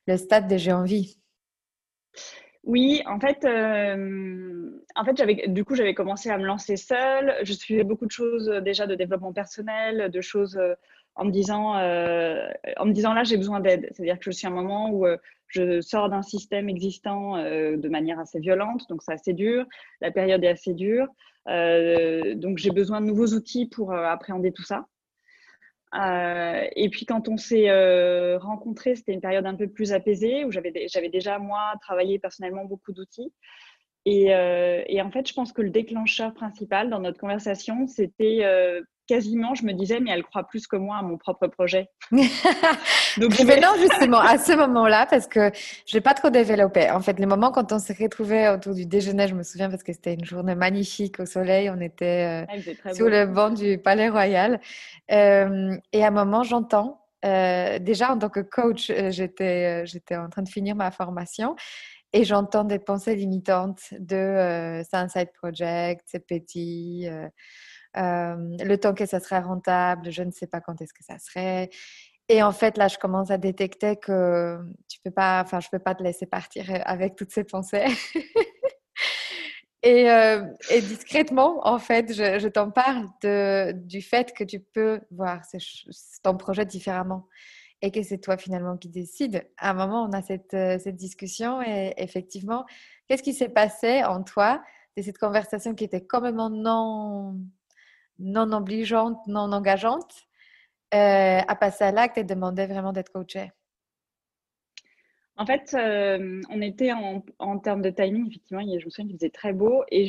le 0.07 0.17
stade 0.17 0.47
de 0.47 0.57
j'ai 0.57 0.73
envie. 0.73 1.19
Oui, 2.63 3.01
en 3.07 3.19
fait, 3.19 3.43
euh, 3.43 4.69
en 4.95 5.03
fait, 5.03 5.17
j'avais, 5.17 5.47
du 5.47 5.65
coup, 5.65 5.73
j'avais 5.75 5.95
commencé 5.95 6.29
à 6.29 6.37
me 6.37 6.45
lancer 6.45 6.77
seule. 6.77 7.33
Je 7.43 7.53
suivais 7.53 7.83
beaucoup 7.83 8.05
de 8.05 8.11
choses 8.11 8.49
euh, 8.49 8.61
déjà 8.61 8.85
de 8.85 8.93
développement 8.93 9.33
personnel, 9.33 10.11
de 10.11 10.21
choses 10.21 10.57
euh, 10.57 10.75
en 11.15 11.25
me 11.25 11.31
disant, 11.31 11.73
en 11.73 12.85
me 12.85 12.91
disant 12.93 13.13
là, 13.13 13.23
j'ai 13.23 13.35
besoin 13.37 13.59
d'aide. 13.59 13.89
C'est-à-dire 13.91 14.17
que 14.19 14.25
je 14.25 14.31
suis 14.31 14.47
à 14.47 14.49
un 14.49 14.53
moment 14.53 14.91
où 14.91 15.05
je 15.47 15.81
sors 15.81 16.09
d'un 16.09 16.21
système 16.21 16.69
existant 16.69 17.35
de 17.35 17.89
manière 17.89 18.17
assez 18.17 18.39
violente, 18.39 18.87
donc 18.87 19.03
c'est 19.03 19.11
assez 19.11 19.33
dur. 19.33 19.65
La 19.99 20.11
période 20.11 20.41
est 20.45 20.47
assez 20.47 20.73
dure, 20.73 21.07
donc 21.47 22.57
j'ai 22.59 22.71
besoin 22.71 23.01
de 23.01 23.07
nouveaux 23.07 23.27
outils 23.33 23.65
pour 23.67 23.93
appréhender 23.93 24.53
tout 24.53 24.63
ça. 24.63 24.85
Et 25.93 26.89
puis 26.89 27.05
quand 27.05 27.27
on 27.27 27.37
s'est 27.37 27.69
rencontrés, 28.37 28.95
c'était 28.95 29.13
une 29.13 29.21
période 29.21 29.45
un 29.45 29.55
peu 29.55 29.67
plus 29.67 29.93
apaisée 29.93 30.45
où 30.45 30.51
j'avais 30.51 31.09
déjà 31.09 31.39
moi 31.39 31.73
travaillé 31.81 32.19
personnellement 32.19 32.65
beaucoup 32.65 32.93
d'outils. 32.93 33.31
Et, 34.05 34.33
euh, 34.33 34.83
et, 34.87 35.01
en 35.01 35.11
fait, 35.11 35.27
je 35.27 35.33
pense 35.33 35.53
que 35.53 35.61
le 35.61 35.69
déclencheur 35.69 36.33
principal 36.33 36.89
dans 36.89 36.99
notre 36.99 37.19
conversation, 37.19 37.85
c'était 37.87 38.39
euh, 38.43 38.81
quasiment, 39.07 39.55
je 39.55 39.65
me 39.65 39.73
disais, 39.73 39.99
mais 39.99 40.11
elle 40.11 40.23
croit 40.23 40.43
plus 40.43 40.67
que 40.67 40.75
moi 40.75 40.97
à 40.97 41.01
mon 41.01 41.17
propre 41.17 41.47
projet. 41.47 41.89
Donc, 42.11 43.33
je 43.33 43.45
vais... 43.45 43.59
non, 43.59 43.73
justement, 43.77 44.19
à 44.19 44.37
ce 44.37 44.53
moment-là, 44.53 45.05
parce 45.05 45.27
que 45.27 45.51
je 45.85 45.97
n'ai 45.97 46.01
pas 46.01 46.13
trop 46.13 46.29
développé. 46.29 46.89
En 46.89 47.01
fait, 47.01 47.19
les 47.19 47.25
moments 47.25 47.51
quand 47.51 47.71
on 47.71 47.79
s'est 47.79 47.97
retrouvés 47.99 48.47
autour 48.49 48.73
du 48.73 48.85
déjeuner, 48.85 49.27
je 49.27 49.35
me 49.35 49.43
souviens 49.43 49.69
parce 49.69 49.83
que 49.83 49.91
c'était 49.93 50.13
une 50.13 50.25
journée 50.25 50.55
magnifique 50.55 51.19
au 51.19 51.25
soleil, 51.25 51.69
on 51.69 51.79
était 51.81 52.45
euh, 52.47 52.93
sous 52.93 53.03
beau. 53.03 53.09
le 53.09 53.25
banc 53.25 53.49
du 53.49 53.77
Palais 53.77 54.09
Royal. 54.09 54.59
Euh, 55.11 55.77
et 55.91 56.03
à 56.03 56.07
un 56.07 56.11
moment, 56.11 56.43
j'entends, 56.43 57.05
euh, 57.25 57.79
déjà 57.79 58.11
en 58.11 58.17
tant 58.17 58.29
que 58.29 58.39
coach, 58.39 58.89
euh, 58.89 59.11
j'étais, 59.11 60.15
en 60.15 60.29
train 60.29 60.41
de 60.41 60.49
finir 60.49 60.75
ma 60.75 60.91
formation. 60.91 61.55
Et 62.13 62.25
j'entends 62.25 62.65
des 62.65 62.79
pensées 62.79 63.15
limitantes 63.15 63.93
de 63.97 64.81
c'est 64.83 64.97
un 64.97 65.07
side 65.07 65.31
project, 65.33 66.01
c'est 66.07 66.25
petit, 66.25 67.07
le 67.95 68.75
temps 68.75 68.93
que 68.93 69.05
ça 69.05 69.19
serait 69.19 69.39
rentable, 69.39 70.11
je 70.11 70.23
ne 70.23 70.31
sais 70.31 70.47
pas 70.47 70.61
quand 70.61 70.81
est-ce 70.81 70.93
que 70.93 71.03
ça 71.03 71.19
serait. 71.19 71.69
Et 72.29 72.41
en 72.43 72.53
fait, 72.53 72.77
là, 72.77 72.87
je 72.87 72.97
commence 72.97 73.29
à 73.29 73.37
détecter 73.37 73.97
que 73.97 74.57
tu 74.87 74.99
peux 75.03 75.11
pas, 75.11 75.41
enfin, 75.43 75.59
je 75.59 75.67
peux 75.69 75.79
pas 75.79 75.95
te 75.95 76.01
laisser 76.01 76.25
partir 76.25 76.65
avec 76.85 77.15
toutes 77.15 77.33
ces 77.33 77.43
pensées. 77.43 77.85
et, 79.83 80.07
discrètement, 80.81 81.59
en 81.67 81.77
fait, 81.77 82.13
je, 82.13 82.47
t'en 82.47 82.71
parle 82.71 83.09
du 83.85 84.01
fait 84.01 84.31
que 84.33 84.45
tu 84.45 84.61
peux 84.61 85.01
voir 85.11 85.41
ton 86.23 86.37
projet 86.37 86.65
différemment 86.65 87.27
et 87.81 87.91
que 87.91 88.01
c'est 88.01 88.19
toi 88.19 88.37
finalement 88.37 88.77
qui 88.77 88.87
décides. 88.87 89.45
À 89.57 89.71
un 89.71 89.73
moment, 89.73 90.03
on 90.03 90.13
a 90.13 90.21
cette, 90.21 90.51
cette 90.51 90.95
discussion 90.95 91.61
et 91.61 91.93
effectivement, 91.97 92.65
qu'est-ce 93.07 93.23
qui 93.23 93.33
s'est 93.33 93.49
passé 93.49 94.05
en 94.05 94.23
toi 94.23 94.63
de 94.95 95.01
cette 95.01 95.17
conversation 95.17 95.73
qui 95.75 95.83
était 95.83 96.05
complètement 96.05 96.49
non, 96.49 97.37
non 98.21 98.51
obligeante, 98.51 99.25
non 99.27 99.51
engageante, 99.51 100.27
euh, 100.93 101.39
à 101.47 101.55
passer 101.55 101.85
à 101.85 101.91
l'acte 101.91 102.17
et 102.17 102.23
demander 102.23 102.65
vraiment 102.65 102.93
d'être 102.93 103.11
coaché 103.11 103.51
en 105.37 105.45
fait, 105.45 105.73
euh, 105.73 106.39
on 106.51 106.61
était 106.61 106.91
en, 106.91 107.57
termes 107.57 107.81
de 107.81 107.89
timing, 107.89 108.27
effectivement, 108.27 108.61
je 108.61 108.85
me 108.85 108.89
souviens 108.91 109.07
qu'il 109.07 109.15
faisait 109.15 109.31
très 109.31 109.53
beau. 109.53 109.83
Et, 109.89 110.07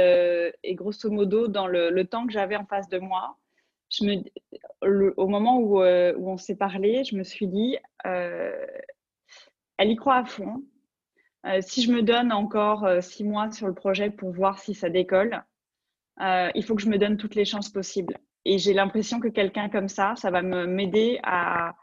euh, 0.00 0.50
grosso 0.68 1.10
modo, 1.10 1.48
dans 1.48 1.66
le, 1.66 2.02
temps 2.04 2.26
que 2.26 2.32
j'avais 2.32 2.56
en 2.56 2.64
face 2.64 2.88
de 2.88 2.98
moi, 2.98 3.36
au 4.72 5.26
moment 5.26 5.58
où 5.58 5.82
on 5.82 6.36
s'est 6.38 6.56
parlé, 6.56 7.04
je 7.04 7.14
me 7.14 7.24
suis 7.24 7.46
dit, 7.46 7.76
elle 8.04 9.90
y 9.90 9.96
croit 9.96 10.16
à 10.16 10.24
fond. 10.24 10.62
si 11.60 11.82
je 11.82 11.92
me 11.92 12.00
donne 12.00 12.32
encore 12.32 12.88
six 13.02 13.24
mois 13.24 13.50
sur 13.50 13.66
le 13.66 13.74
projet 13.74 14.08
pour 14.08 14.30
voir 14.30 14.60
si 14.60 14.72
ça 14.72 14.88
décolle, 14.88 15.44
il 16.20 16.64
faut 16.64 16.74
que 16.74 16.82
je 16.82 16.88
me 16.88 16.98
donne 16.98 17.16
toutes 17.16 17.34
les 17.34 17.44
chances 17.44 17.70
possibles. 17.70 18.16
Et 18.44 18.58
j'ai 18.58 18.72
l'impression 18.72 19.20
que 19.20 19.28
quelqu'un 19.28 19.68
comme 19.68 19.88
ça, 19.88 20.14
ça 20.16 20.30
va 20.30 20.42
m'aider 20.42 21.20
à, 21.22 21.74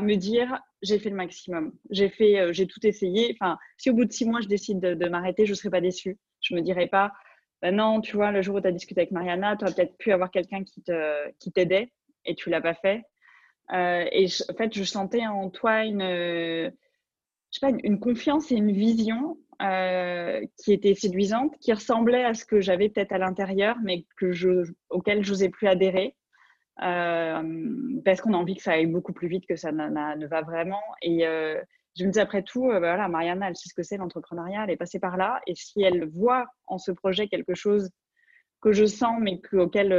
me 0.00 0.14
dire 0.14 0.60
j'ai 0.82 0.98
fait 0.98 1.10
le 1.10 1.16
maximum. 1.16 1.72
J'ai 1.90 2.08
fait, 2.08 2.38
euh, 2.38 2.52
j'ai 2.52 2.66
tout 2.66 2.84
essayé. 2.86 3.36
Enfin, 3.38 3.58
si 3.76 3.90
au 3.90 3.94
bout 3.94 4.04
de 4.04 4.12
six 4.12 4.24
mois 4.24 4.40
je 4.40 4.48
décide 4.48 4.80
de, 4.80 5.08
m'arrêter, 5.08 5.46
je 5.46 5.52
ne 5.52 5.56
serai 5.56 5.70
pas 5.70 5.80
déçue. 5.80 6.18
Je 6.40 6.54
me 6.54 6.60
dirai 6.60 6.86
pas, 6.86 7.12
bah 7.60 7.70
non, 7.72 8.00
tu 8.00 8.16
vois, 8.16 8.30
le 8.30 8.40
jour 8.40 8.56
où 8.56 8.60
tu 8.60 8.68
as 8.68 8.72
discuté 8.72 9.00
avec 9.00 9.10
Mariana, 9.10 9.56
tu 9.56 9.64
as 9.64 9.72
peut-être 9.72 9.96
pu 9.98 10.12
avoir 10.12 10.30
quelqu'un 10.30 10.64
qui 10.64 10.82
te, 10.82 11.30
qui 11.38 11.52
t'aidait 11.52 11.92
et 12.24 12.34
tu 12.34 12.50
l'as 12.50 12.60
pas 12.60 12.74
fait. 12.74 13.02
Euh, 13.72 14.06
et 14.12 14.26
en 14.48 14.54
fait, 14.54 14.74
je 14.74 14.84
sentais 14.84 15.26
en 15.26 15.50
toi 15.50 15.84
une, 15.84 16.00
je 16.00 16.70
sais 17.50 17.60
pas, 17.60 17.76
une, 17.82 18.00
confiance 18.00 18.50
et 18.52 18.56
une 18.56 18.72
vision 18.72 19.38
euh, 19.60 20.40
qui 20.56 20.72
était 20.72 20.94
séduisante, 20.94 21.52
qui 21.60 21.72
ressemblait 21.72 22.24
à 22.24 22.32
ce 22.32 22.46
que 22.46 22.60
j'avais 22.60 22.88
peut-être 22.88 23.12
à 23.12 23.18
l'intérieur, 23.18 23.76
mais 23.82 24.06
que 24.16 24.32
je, 24.32 24.64
auquel 24.88 25.22
j'osais 25.22 25.50
plus 25.50 25.68
adhérer. 25.68 26.16
Euh, 26.82 28.00
parce 28.02 28.22
qu'on 28.22 28.32
a 28.32 28.38
envie 28.38 28.56
que 28.56 28.62
ça 28.62 28.72
aille 28.72 28.86
beaucoup 28.86 29.12
plus 29.12 29.28
vite 29.28 29.44
que 29.46 29.56
ça 29.56 29.70
ne 29.70 30.26
va 30.26 30.40
vraiment. 30.40 30.80
Et 31.02 31.26
euh, 31.26 31.60
je 31.98 32.06
me 32.06 32.10
dis 32.10 32.20
après 32.20 32.42
tout, 32.42 32.68
bah 32.68 32.78
voilà, 32.78 33.06
Mariana, 33.08 33.48
elle 33.48 33.56
sait 33.56 33.68
ce 33.68 33.74
que 33.74 33.82
c'est 33.82 33.98
l'entrepreneuriat, 33.98 34.64
elle 34.64 34.70
est 34.70 34.76
passée 34.78 34.98
par 34.98 35.18
là. 35.18 35.42
Et 35.46 35.54
si 35.54 35.82
elle 35.82 36.08
voit 36.08 36.46
en 36.66 36.78
ce 36.78 36.90
projet 36.90 37.28
quelque 37.28 37.54
chose 37.54 37.90
que 38.62 38.72
je 38.72 38.86
sens, 38.86 39.18
mais 39.20 39.42
auquel 39.52 39.90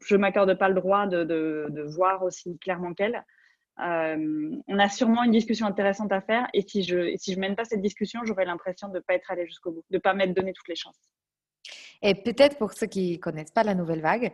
je 0.00 0.14
ne 0.14 0.20
m'accorde 0.20 0.56
pas 0.58 0.68
le 0.68 0.74
droit 0.76 1.06
de, 1.06 1.82
voir 1.94 2.22
aussi 2.22 2.58
clairement 2.58 2.94
qu'elle, 2.94 3.22
on 3.78 4.78
a 4.78 4.88
sûrement 4.88 5.24
une 5.24 5.32
discussion 5.32 5.66
intéressante 5.66 6.12
à 6.12 6.20
faire. 6.20 6.48
Et 6.54 6.62
si 6.62 6.82
je 6.82 6.96
ne 6.96 7.16
si 7.16 7.34
je 7.34 7.40
mène 7.40 7.56
pas 7.56 7.64
cette 7.64 7.82
discussion, 7.82 8.20
j'aurai 8.24 8.44
l'impression 8.44 8.88
de 8.88 8.94
ne 8.94 9.00
pas 9.00 9.14
être 9.14 9.30
allée 9.30 9.46
jusqu'au 9.46 9.72
bout, 9.72 9.84
de 9.90 9.96
ne 9.96 10.00
pas 10.00 10.14
m'être 10.14 10.34
donné 10.34 10.52
toutes 10.52 10.68
les 10.68 10.76
chances. 10.76 10.98
Et 12.02 12.14
peut-être 12.14 12.58
pour 12.58 12.74
ceux 12.74 12.86
qui 12.86 13.12
ne 13.12 13.16
connaissent 13.16 13.50
pas 13.50 13.62
la 13.62 13.74
nouvelle 13.74 14.02
vague, 14.02 14.32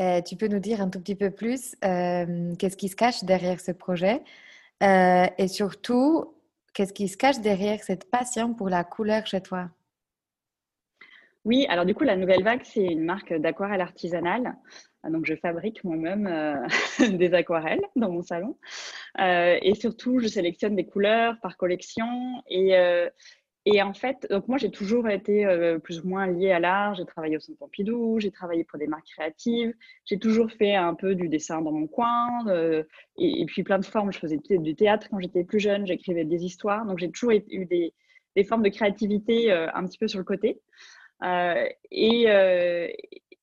euh, 0.00 0.20
tu 0.22 0.36
peux 0.36 0.48
nous 0.48 0.58
dire 0.58 0.80
un 0.80 0.90
tout 0.90 1.00
petit 1.00 1.14
peu 1.14 1.30
plus 1.30 1.76
euh, 1.84 2.54
qu'est-ce 2.56 2.76
qui 2.76 2.88
se 2.88 2.96
cache 2.96 3.22
derrière 3.22 3.60
ce 3.60 3.70
projet 3.70 4.22
euh, 4.82 5.26
et 5.38 5.48
surtout, 5.48 6.34
qu'est-ce 6.74 6.92
qui 6.92 7.08
se 7.08 7.16
cache 7.16 7.40
derrière 7.40 7.82
cette 7.82 8.10
passion 8.10 8.54
pour 8.54 8.68
la 8.68 8.82
couleur 8.82 9.26
chez 9.26 9.40
toi? 9.40 9.70
Oui, 11.44 11.66
alors 11.68 11.84
du 11.84 11.94
coup, 11.94 12.04
la 12.04 12.16
nouvelle 12.16 12.44
vague, 12.44 12.62
c'est 12.64 12.84
une 12.84 13.04
marque 13.04 13.32
d'aquarelle 13.32 13.80
artisanale. 13.80 14.56
Donc, 15.08 15.26
je 15.26 15.34
fabrique 15.34 15.82
moi-même 15.82 16.68
des 17.18 17.34
aquarelles 17.34 17.82
dans 17.96 18.10
mon 18.10 18.22
salon. 18.22 18.56
et 19.18 19.74
surtout, 19.74 20.20
je 20.20 20.28
sélectionne 20.28 20.76
des 20.76 20.86
couleurs 20.86 21.34
par 21.42 21.56
collection. 21.56 22.06
Et, 22.48 22.76
et 23.64 23.80
en 23.80 23.94
fait, 23.94 24.26
donc 24.28 24.48
moi, 24.48 24.58
j'ai 24.58 24.72
toujours 24.72 25.08
été 25.08 25.46
euh, 25.46 25.78
plus 25.78 26.00
ou 26.00 26.08
moins 26.08 26.26
liée 26.26 26.50
à 26.50 26.58
l'art. 26.58 26.96
J'ai 26.96 27.04
travaillé 27.04 27.36
au 27.36 27.40
Centre 27.40 27.58
Pompidou, 27.58 28.18
j'ai 28.18 28.32
travaillé 28.32 28.64
pour 28.64 28.76
des 28.76 28.88
marques 28.88 29.06
créatives. 29.06 29.72
J'ai 30.04 30.18
toujours 30.18 30.50
fait 30.50 30.74
un 30.74 30.94
peu 30.94 31.14
du 31.14 31.28
dessin 31.28 31.62
dans 31.62 31.70
mon 31.70 31.86
coin 31.86 32.44
euh, 32.48 32.82
et, 33.18 33.44
puis 33.46 33.62
plein 33.62 33.78
de 33.78 33.84
formes. 33.84 34.12
Je 34.12 34.18
faisais 34.18 34.38
du 34.38 34.74
théâtre 34.74 35.06
quand 35.08 35.20
j'étais 35.20 35.44
plus 35.44 35.60
jeune, 35.60 35.86
j'écrivais 35.86 36.24
des 36.24 36.44
histoires. 36.44 36.84
Donc, 36.86 36.98
j'ai 36.98 37.10
toujours 37.10 37.30
eu 37.30 37.64
des, 37.66 37.94
des, 38.34 38.44
formes 38.44 38.64
de 38.64 38.68
créativité 38.68 39.52
euh, 39.52 39.68
un 39.74 39.86
petit 39.86 39.98
peu 39.98 40.08
sur 40.08 40.18
le 40.18 40.24
côté. 40.24 40.60
Et, 41.90 42.26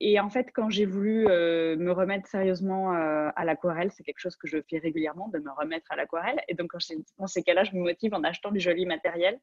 et 0.01 0.19
en 0.19 0.29
fait, 0.29 0.47
quand 0.53 0.69
j'ai 0.69 0.85
voulu 0.85 1.25
me 1.25 1.91
remettre 1.91 2.27
sérieusement 2.27 2.91
à 2.91 3.45
l'aquarelle, 3.45 3.91
c'est 3.91 4.03
quelque 4.03 4.19
chose 4.19 4.35
que 4.35 4.47
je 4.47 4.57
fais 4.69 4.79
régulièrement, 4.79 5.29
de 5.29 5.39
me 5.39 5.51
remettre 5.51 5.91
à 5.91 5.95
l'aquarelle. 5.95 6.39
Et 6.47 6.53
donc, 6.53 6.71
dans 7.17 7.27
ces 7.27 7.43
cas-là, 7.43 7.63
je 7.63 7.75
me 7.75 7.81
motive 7.81 8.13
en 8.13 8.23
achetant 8.23 8.51
du 8.51 8.59
joli 8.59 8.85
matériel. 8.85 9.39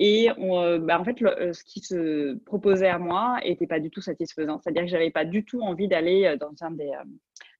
Et 0.00 0.30
euh, 0.30 0.78
bah, 0.78 1.00
en 1.00 1.04
fait, 1.04 1.20
euh, 1.22 1.52
ce 1.52 1.64
qui 1.64 1.80
se 1.80 2.36
proposait 2.44 2.88
à 2.88 2.98
moi 2.98 3.38
n'était 3.44 3.66
pas 3.66 3.80
du 3.80 3.90
tout 3.90 4.00
satisfaisant. 4.00 4.60
C'est-à-dire 4.60 4.82
que 4.82 4.88
je 4.88 4.94
n'avais 4.94 5.10
pas 5.10 5.24
du 5.24 5.44
tout 5.44 5.60
envie 5.60 5.88
d'aller 5.88 6.24
euh, 6.24 6.36
dans 6.36 6.52
un 6.60 6.70
des, 6.70 6.92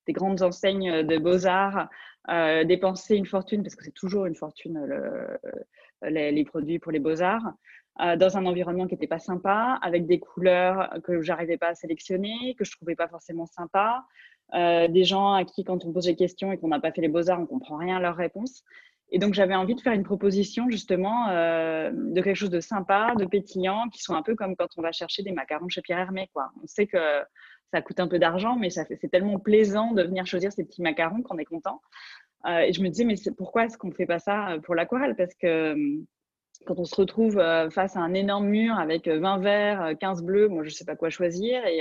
des, 0.06 0.12
grandes 0.12 0.42
enseignes 0.42 1.02
de 1.02 1.18
beaux-arts, 1.18 1.88
dépenser 2.66 3.16
une 3.16 3.26
fortune, 3.26 3.62
parce 3.62 3.74
que 3.74 3.84
c'est 3.84 3.94
toujours 3.94 4.26
une 4.26 4.36
fortune, 4.36 4.78
les, 6.02 6.44
produits 6.44 6.78
pour 6.78 6.92
les 6.92 6.98
beaux-arts, 6.98 7.52
dans 7.98 8.36
un 8.36 8.46
environnement 8.46 8.86
qui 8.86 8.94
n'était 8.94 9.06
pas 9.06 9.18
sympa, 9.18 9.78
avec 9.82 10.06
des 10.06 10.20
couleurs 10.20 10.88
que 11.02 11.20
j'arrivais 11.20 11.56
pas 11.56 11.68
à 11.68 11.74
sélectionner, 11.74 12.54
que 12.58 12.64
je 12.64 12.70
trouvais 12.72 12.94
pas 12.94 13.08
forcément 13.08 13.46
sympa. 13.46 14.04
des 14.52 15.04
gens 15.04 15.32
à 15.32 15.44
qui, 15.44 15.64
quand 15.64 15.84
on 15.84 15.92
pose 15.92 16.04
des 16.04 16.16
questions 16.16 16.52
et 16.52 16.58
qu'on 16.58 16.68
n'a 16.68 16.80
pas 16.80 16.92
fait 16.92 17.00
les 17.00 17.08
beaux-arts, 17.08 17.40
on 17.40 17.46
comprend 17.46 17.76
rien 17.76 17.96
à 17.96 18.00
leurs 18.00 18.16
réponses. 18.16 18.62
Et 19.10 19.18
donc, 19.18 19.34
j'avais 19.34 19.54
envie 19.54 19.74
de 19.74 19.80
faire 19.80 19.94
une 19.94 20.02
proposition 20.02 20.68
justement 20.70 21.28
euh, 21.30 21.90
de 21.92 22.20
quelque 22.20 22.36
chose 22.36 22.50
de 22.50 22.60
sympa, 22.60 23.14
de 23.16 23.24
pétillant, 23.24 23.88
qui 23.88 24.02
soit 24.02 24.16
un 24.16 24.22
peu 24.22 24.34
comme 24.34 24.54
quand 24.54 24.68
on 24.76 24.82
va 24.82 24.92
chercher 24.92 25.22
des 25.22 25.32
macarons 25.32 25.68
chez 25.68 25.80
Pierre 25.80 25.98
Hermé. 25.98 26.30
On 26.62 26.66
sait 26.66 26.86
que 26.86 26.98
ça 27.72 27.80
coûte 27.80 28.00
un 28.00 28.08
peu 28.08 28.18
d'argent, 28.18 28.56
mais 28.56 28.70
c'est 28.70 29.10
tellement 29.10 29.38
plaisant 29.38 29.92
de 29.92 30.02
venir 30.02 30.26
choisir 30.26 30.52
ces 30.52 30.64
petits 30.64 30.82
macarons 30.82 31.22
qu'on 31.22 31.38
est 31.38 31.46
content. 31.46 31.80
Euh, 32.46 32.60
et 32.60 32.72
je 32.72 32.82
me 32.82 32.88
disais, 32.88 33.04
mais 33.04 33.16
pourquoi 33.36 33.64
est-ce 33.64 33.78
qu'on 33.78 33.88
ne 33.88 33.94
fait 33.94 34.06
pas 34.06 34.18
ça 34.18 34.56
pour 34.64 34.74
l'aquarelle? 34.74 35.16
Parce 35.16 35.34
que 35.34 35.72
hum, 35.72 36.04
quand 36.66 36.78
on 36.78 36.84
se 36.84 36.94
retrouve 36.96 37.38
euh, 37.38 37.70
face 37.70 37.96
à 37.96 38.00
un 38.00 38.14
énorme 38.14 38.46
mur 38.48 38.78
avec 38.78 39.08
20 39.08 39.38
verts, 39.38 39.92
15 40.00 40.22
bleus, 40.22 40.48
moi 40.48 40.62
je 40.62 40.68
ne 40.68 40.74
sais 40.74 40.84
pas 40.84 40.96
quoi 40.96 41.10
choisir. 41.10 41.64
Et, 41.66 41.80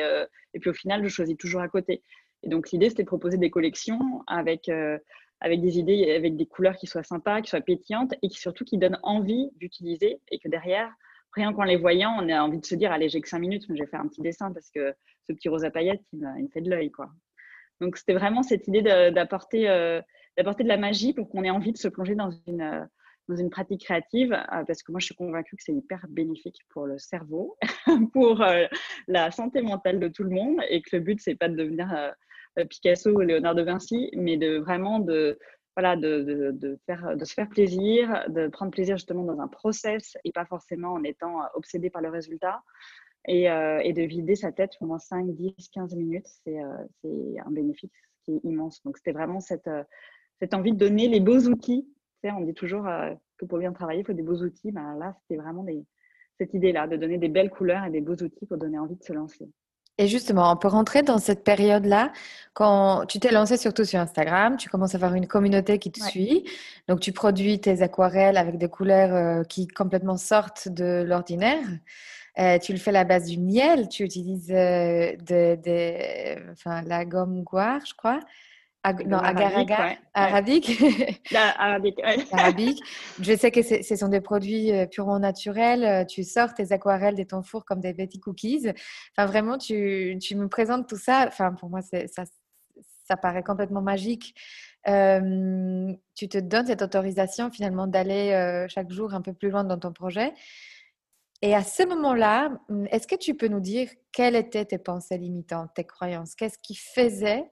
et, 0.53 0.59
puis 0.59 0.69
au 0.69 0.73
final, 0.73 1.03
je 1.03 1.09
choisis 1.09 1.37
toujours 1.37 1.61
à 1.61 1.67
côté. 1.67 2.03
Et 2.43 2.49
donc 2.49 2.71
l'idée, 2.71 2.89
c'était 2.89 3.03
de 3.03 3.07
proposer 3.07 3.37
des 3.37 3.49
collections 3.49 4.23
avec 4.27 4.69
avec 5.39 5.61
des 5.61 5.77
idées, 5.77 6.11
avec 6.15 6.35
des 6.35 6.45
couleurs 6.45 6.75
qui 6.75 6.87
soient 6.87 7.03
sympas, 7.03 7.41
qui 7.41 7.49
soient 7.49 7.61
pétillantes 7.61 8.13
et 8.21 8.27
qui 8.27 8.39
surtout 8.39 8.65
qui 8.65 8.77
donnent 8.77 8.99
envie 9.03 9.49
d'utiliser 9.57 10.19
et 10.31 10.39
que 10.39 10.49
derrière, 10.49 10.91
rien 11.33 11.53
qu'en 11.53 11.63
les 11.63 11.77
voyant, 11.77 12.17
on 12.19 12.29
a 12.29 12.41
envie 12.41 12.59
de 12.59 12.65
se 12.65 12.75
dire 12.75 12.91
allez, 12.91 13.09
j'ai 13.09 13.21
que 13.21 13.29
cinq 13.29 13.39
minutes, 13.39 13.65
mais 13.69 13.77
je 13.77 13.83
vais 13.83 13.89
faire 13.89 14.01
un 14.01 14.07
petit 14.07 14.21
dessin 14.21 14.51
parce 14.51 14.69
que 14.71 14.93
ce 15.27 15.33
petit 15.33 15.49
rose 15.49 15.63
à 15.63 15.71
paillettes, 15.71 16.01
il 16.13 16.19
me, 16.19 16.47
fait 16.49 16.61
de 16.61 16.69
l'œil. 16.69 16.91
quoi. 16.91 17.09
Donc 17.79 17.97
c'était 17.97 18.13
vraiment 18.13 18.43
cette 18.43 18.67
idée 18.67 18.81
d'apporter 18.81 19.69
euh, 19.69 20.01
d'apporter 20.37 20.63
de 20.63 20.69
la 20.69 20.77
magie 20.77 21.13
pour 21.13 21.29
qu'on 21.29 21.43
ait 21.43 21.49
envie 21.49 21.71
de 21.71 21.77
se 21.77 21.87
plonger 21.87 22.15
dans 22.15 22.31
une, 22.47 22.61
euh, 22.61 22.85
dans 23.27 23.35
une 23.35 23.49
pratique 23.49 23.85
créative 23.85 24.33
euh, 24.33 24.63
parce 24.65 24.83
que 24.83 24.91
moi 24.91 24.99
je 24.99 25.05
suis 25.05 25.15
convaincue 25.15 25.55
que 25.55 25.63
c'est 25.63 25.73
hyper 25.73 26.05
bénéfique 26.09 26.59
pour 26.69 26.85
le 26.85 26.97
cerveau, 26.97 27.57
pour 28.13 28.43
la 29.07 29.31
santé 29.31 29.61
mentale 29.61 29.99
de 29.99 30.07
tout 30.07 30.23
le 30.23 30.31
monde 30.31 30.59
et 30.69 30.81
que 30.81 30.95
le 30.95 31.01
but 31.01 31.19
c'est 31.21 31.35
pas 31.35 31.49
de 31.49 31.55
devenir 31.55 31.93
euh, 32.57 32.65
Picasso 32.65 33.11
ou 33.11 33.19
Léonard 33.19 33.55
de 33.55 33.61
Vinci, 33.61 34.09
mais 34.15 34.37
de 34.37 34.57
vraiment 34.57 34.99
de, 34.99 35.37
voilà, 35.75 35.95
de, 35.95 36.51
de, 36.51 36.79
faire, 36.85 37.15
de 37.15 37.25
se 37.25 37.33
faire 37.33 37.49
plaisir, 37.49 38.25
de 38.29 38.47
prendre 38.47 38.71
plaisir 38.71 38.97
justement 38.97 39.23
dans 39.23 39.39
un 39.39 39.47
process 39.47 40.17
et 40.23 40.31
pas 40.31 40.45
forcément 40.45 40.93
en 40.93 41.03
étant 41.03 41.41
euh, 41.41 41.45
obsédé 41.53 41.89
par 41.89 42.01
le 42.01 42.09
résultat. 42.09 42.61
Et, 43.27 43.49
euh, 43.49 43.79
de 43.91 44.01
vider 44.03 44.35
sa 44.35 44.51
tête 44.51 44.71
pendant 44.79 44.99
5, 44.99 45.35
10, 45.35 45.69
15 45.73 45.95
minutes, 45.95 46.27
c'est 46.43 46.57
un 46.59 47.51
bénéfice 47.51 47.91
qui 48.23 48.35
est 48.35 48.39
immense. 48.43 48.81
Donc, 48.83 48.97
c'était 48.97 49.11
vraiment 49.11 49.41
cette, 49.41 49.69
cette 50.39 50.53
envie 50.53 50.71
de 50.71 50.77
donner 50.77 51.09
les 51.09 51.19
beaux 51.19 51.41
outils. 51.47 51.85
Sais, 52.27 52.35
on 52.35 52.41
dit 52.41 52.53
toujours 52.53 52.85
que 53.37 53.45
pour 53.45 53.57
bien 53.59 53.71
travailler, 53.71 54.01
il 54.01 54.05
faut 54.05 54.13
des 54.13 54.23
beaux 54.23 54.41
outils. 54.41 54.71
Ben 54.71 54.95
là, 54.99 55.15
c'était 55.21 55.41
vraiment 55.41 55.63
des, 55.63 55.85
cette 56.37 56.53
idée-là, 56.53 56.87
de 56.87 56.97
donner 56.97 57.17
des 57.17 57.29
belles 57.29 57.49
couleurs 57.49 57.85
et 57.85 57.89
des 57.89 58.01
beaux 58.01 58.15
outils 58.15 58.45
pour 58.45 58.57
donner 58.57 58.77
envie 58.79 58.95
de 58.95 59.03
se 59.03 59.13
lancer. 59.13 59.49
Et 59.99 60.07
justement, 60.07 60.51
on 60.51 60.57
peut 60.57 60.67
rentrer 60.67 61.01
dans 61.01 61.17
cette 61.17 61.43
période-là 61.43 62.11
quand 62.53 63.05
tu 63.07 63.19
t'es 63.19 63.31
lancé 63.31 63.57
surtout 63.57 63.83
sur 63.83 63.99
Instagram, 63.99 64.55
tu 64.55 64.69
commences 64.69 64.93
à 64.93 64.97
avoir 64.97 65.15
une 65.15 65.25
communauté 65.25 65.79
qui 65.79 65.91
te 65.91 66.03
suit. 66.03 66.47
Donc, 66.87 66.99
tu 66.99 67.11
produis 67.11 67.59
tes 67.59 67.81
aquarelles 67.81 68.37
avec 68.37 68.59
des 68.59 68.69
couleurs 68.69 69.13
euh, 69.15 69.43
qui 69.43 69.67
complètement 69.67 70.17
sortent 70.17 70.67
de 70.67 71.03
l'ordinaire. 71.03 71.65
Euh, 72.37 72.59
tu 72.59 72.73
le 72.73 72.77
fais 72.77 72.91
à 72.91 72.93
la 72.93 73.03
base 73.05 73.25
du 73.25 73.39
miel, 73.39 73.89
tu 73.89 74.03
utilises 74.03 74.51
euh, 74.51 75.15
de, 75.15 76.51
enfin, 76.51 76.83
la 76.83 77.03
gomme 77.03 77.41
guar, 77.41 77.83
je 77.83 77.95
crois 77.95 78.19
non, 79.05 79.17
agar-agar, 79.17 79.95
arabique. 80.13 80.81
arabique, 81.33 81.99
arabique. 82.31 82.79
Je 83.21 83.35
sais 83.35 83.51
que 83.51 83.61
ce 83.61 83.95
sont 83.95 84.07
des 84.07 84.21
produits 84.21 84.71
euh, 84.71 84.85
purement 84.85 85.19
naturels. 85.19 85.83
Euh, 85.83 86.05
tu 86.05 86.23
sors 86.23 86.53
tes 86.53 86.71
aquarelles 86.71 87.15
de 87.15 87.23
ton 87.23 87.43
four 87.43 87.65
comme 87.65 87.81
des 87.81 87.93
petits 87.93 88.19
cookies. 88.19 88.69
Enfin, 89.17 89.25
vraiment, 89.27 89.57
tu, 89.57 90.17
tu 90.21 90.35
me 90.35 90.47
présentes 90.47 90.87
tout 90.87 90.97
ça. 90.97 91.25
Enfin, 91.27 91.53
pour 91.53 91.69
moi, 91.69 91.81
ça, 91.81 92.23
ça 93.07 93.17
paraît 93.17 93.43
complètement 93.43 93.81
magique. 93.81 94.33
Euh, 94.87 95.91
tu 96.15 96.29
te 96.29 96.37
donnes 96.37 96.67
cette 96.67 96.81
autorisation 96.81 97.51
finalement 97.51 97.87
d'aller 97.87 98.65
chaque 98.69 98.89
jour 98.89 99.13
un 99.13 99.21
peu 99.21 99.33
plus 99.33 99.49
loin 99.49 99.63
dans 99.63 99.77
ton 99.77 99.91
projet. 99.91 100.33
Et 101.41 101.53
à 101.53 101.63
ce 101.63 101.83
moment-là, 101.83 102.51
hum, 102.69 102.87
est-ce 102.91 103.07
que 103.07 103.15
tu 103.15 103.35
peux 103.35 103.47
nous 103.47 103.59
dire 103.59 103.89
quelles 104.11 104.35
étaient 104.35 104.65
tes 104.65 104.79
pensées 104.79 105.17
limitantes, 105.17 105.71
tes 105.75 105.83
croyances? 105.83 106.35
Qu'est-ce 106.35 106.57
qui 106.57 106.75
faisait 106.75 107.45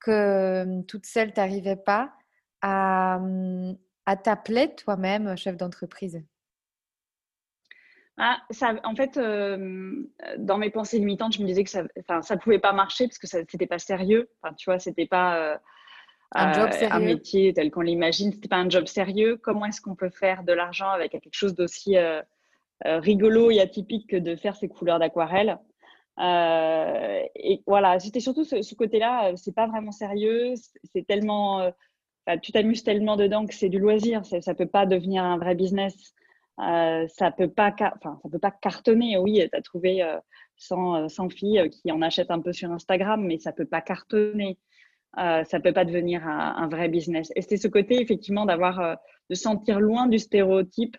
que 0.00 0.82
toute 0.82 1.06
seule, 1.06 1.32
tu 1.32 1.40
n'arrivais 1.40 1.76
pas 1.76 2.12
à, 2.62 3.20
à 4.06 4.16
t'appeler 4.16 4.74
toi-même 4.74 5.36
chef 5.36 5.56
d'entreprise? 5.56 6.22
Ah, 8.20 8.38
ça, 8.50 8.74
en 8.82 8.96
fait, 8.96 9.16
dans 10.38 10.58
mes 10.58 10.70
pensées 10.70 10.98
limitantes, 10.98 11.34
je 11.34 11.40
me 11.42 11.46
disais 11.46 11.62
que 11.62 11.70
ça 11.70 11.82
ne 11.82 12.36
pouvait 12.40 12.58
pas 12.58 12.72
marcher 12.72 13.06
parce 13.06 13.18
que 13.18 13.28
ce 13.28 13.38
n'était 13.38 13.66
pas 13.66 13.78
sérieux. 13.78 14.28
Enfin, 14.42 14.54
tu 14.54 14.68
vois, 14.68 14.80
c'était 14.80 15.06
pas 15.06 15.36
euh, 15.36 15.56
un, 16.34 16.52
job 16.52 16.72
sérieux. 16.72 16.94
un 16.94 17.00
métier 17.00 17.54
tel 17.54 17.70
qu'on 17.70 17.80
l'imagine. 17.80 18.32
C'était 18.32 18.48
pas 18.48 18.56
un 18.56 18.68
job 18.68 18.86
sérieux. 18.86 19.36
Comment 19.36 19.66
est-ce 19.66 19.80
qu'on 19.80 19.94
peut 19.94 20.10
faire 20.10 20.42
de 20.42 20.52
l'argent 20.52 20.90
avec 20.90 21.12
quelque 21.12 21.28
chose 21.32 21.54
d'aussi 21.54 21.96
euh, 21.96 22.20
euh, 22.86 22.98
rigolo 22.98 23.50
et 23.50 23.60
atypique 23.60 24.10
que 24.10 24.16
de 24.16 24.36
faire 24.36 24.56
ces 24.56 24.68
couleurs 24.68 24.98
d'aquarelle? 24.98 25.58
Et 26.20 27.62
voilà, 27.66 28.00
c'était 28.00 28.20
surtout 28.20 28.44
ce, 28.44 28.74
côté-là. 28.74 29.32
C'est 29.36 29.54
pas 29.54 29.66
vraiment 29.66 29.92
sérieux. 29.92 30.54
C'est 30.92 31.06
tellement, 31.06 31.72
tu 32.42 32.52
t'amuses 32.52 32.82
tellement 32.82 33.16
dedans 33.16 33.46
que 33.46 33.54
c'est 33.54 33.68
du 33.68 33.78
loisir. 33.78 34.24
Ça, 34.24 34.38
ne 34.38 34.52
peut 34.52 34.66
pas 34.66 34.86
devenir 34.86 35.22
un 35.24 35.38
vrai 35.38 35.54
business. 35.54 36.14
Euh, 36.60 37.06
ça 37.08 37.30
peut 37.30 37.48
pas, 37.48 37.72
enfin, 37.72 38.18
ça 38.22 38.28
peut 38.30 38.38
pas 38.38 38.50
cartonner. 38.50 39.16
Oui, 39.16 39.40
tu 39.50 39.56
as 39.56 39.62
trouvé 39.62 40.04
100, 40.56 41.08
100, 41.08 41.28
filles 41.30 41.70
qui 41.70 41.92
en 41.92 42.02
achètent 42.02 42.32
un 42.32 42.40
peu 42.40 42.52
sur 42.52 42.70
Instagram, 42.72 43.24
mais 43.24 43.38
ça 43.38 43.52
peut 43.52 43.66
pas 43.66 43.80
cartonner. 43.80 44.58
Euh, 45.16 45.42
ça 45.44 45.58
peut 45.58 45.72
pas 45.72 45.84
devenir 45.84 46.26
un, 46.26 46.68
vrai 46.68 46.88
business. 46.88 47.32
Et 47.34 47.42
c'était 47.42 47.56
ce 47.56 47.68
côté 47.68 48.00
effectivement 48.00 48.44
d'avoir, 48.44 48.78
euh, 48.80 48.94
de 49.30 49.34
sentir 49.34 49.80
loin 49.80 50.06
du 50.06 50.18
stéréotype 50.18 50.96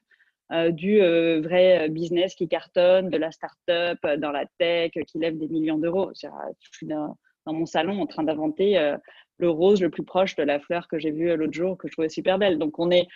euh, 0.52 0.72
du 0.72 1.00
vrai 1.00 1.90
business 1.90 2.36
qui 2.36 2.48
cartonne, 2.48 3.10
de 3.10 3.18
la 3.18 3.32
start-up 3.32 4.00
dans 4.18 4.32
la 4.32 4.46
tech 4.58 4.92
qui 4.92 5.20
lève 5.20 5.38
des 5.38 5.48
millions 5.48 5.78
d'euros. 5.78 6.12
Je 6.16 6.28
suis 6.72 6.88
dans, 6.88 7.18
dans, 7.46 7.54
mon 7.54 7.66
salon 7.66 8.02
en 8.02 8.08
train 8.08 8.24
d'inventer 8.24 8.96
le 9.38 9.50
rose 9.50 9.82
le 9.82 9.90
plus 9.90 10.04
proche 10.04 10.36
de 10.36 10.44
la 10.44 10.60
fleur 10.60 10.88
que 10.88 11.00
j'ai 11.00 11.12
vue 11.12 11.36
l'autre 11.36 11.54
jour 11.54 11.78
que 11.78 11.88
je 11.88 11.94
trouvais 11.94 12.10
super 12.10 12.38
belle. 12.38 12.58
Donc 12.58 12.80
on 12.80 12.92
est 12.92 13.08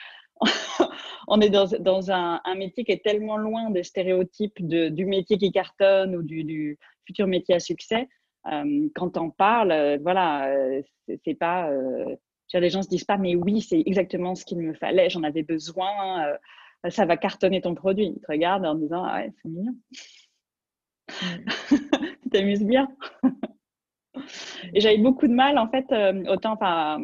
on 1.27 1.41
est 1.41 1.49
dans, 1.49 2.11
un, 2.11 2.41
métier 2.55 2.83
qui 2.83 2.91
est 2.91 3.03
tellement 3.03 3.37
loin 3.37 3.69
des 3.69 3.83
stéréotypes 3.83 4.65
du 4.65 5.05
métier 5.05 5.37
qui 5.37 5.51
cartonne 5.51 6.15
ou 6.15 6.23
du, 6.23 6.77
futur 7.05 7.27
métier 7.27 7.55
à 7.55 7.59
succès. 7.59 8.07
Euh, 8.51 8.89
quand 8.95 9.17
on 9.17 9.29
parle, 9.29 9.71
euh, 9.71 9.97
voilà, 10.01 10.47
euh, 10.49 10.81
c'est 11.25 11.33
pas. 11.33 11.69
les 12.53 12.69
gens 12.69 12.81
se 12.81 12.89
disent 12.89 13.05
pas, 13.05 13.17
mais 13.17 13.35
oui, 13.35 13.61
c'est 13.61 13.81
exactement 13.85 14.35
ce 14.35 14.45
qu'il 14.45 14.59
me 14.59 14.73
fallait, 14.73 15.09
j'en 15.09 15.23
avais 15.23 15.43
besoin, 15.43 16.25
ça 16.89 17.05
va 17.05 17.17
cartonner 17.17 17.61
ton 17.61 17.75
produit. 17.75 18.13
Ils 18.15 18.21
te 18.21 18.31
regardent 18.31 18.65
en 18.65 18.75
disant, 18.75 19.03
ah 19.03 19.17
ouais, 19.17 19.33
c'est 19.41 19.49
mignon. 19.49 19.75
tu 22.23 22.29
t'amuses 22.29 22.63
bien. 22.63 22.87
Et 24.73 24.79
j'avais 24.79 24.97
beaucoup 24.97 25.27
de 25.27 25.33
mal, 25.33 25.57
en 25.57 25.69
fait, 25.69 25.85
autant, 26.27 26.53
enfin, 26.53 26.99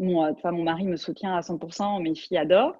mon, 0.00 0.34
mon 0.44 0.62
mari 0.62 0.84
me 0.84 0.96
soutient 0.96 1.36
à 1.36 1.40
100%, 1.40 2.02
mes 2.02 2.14
filles 2.14 2.38
adorent, 2.38 2.76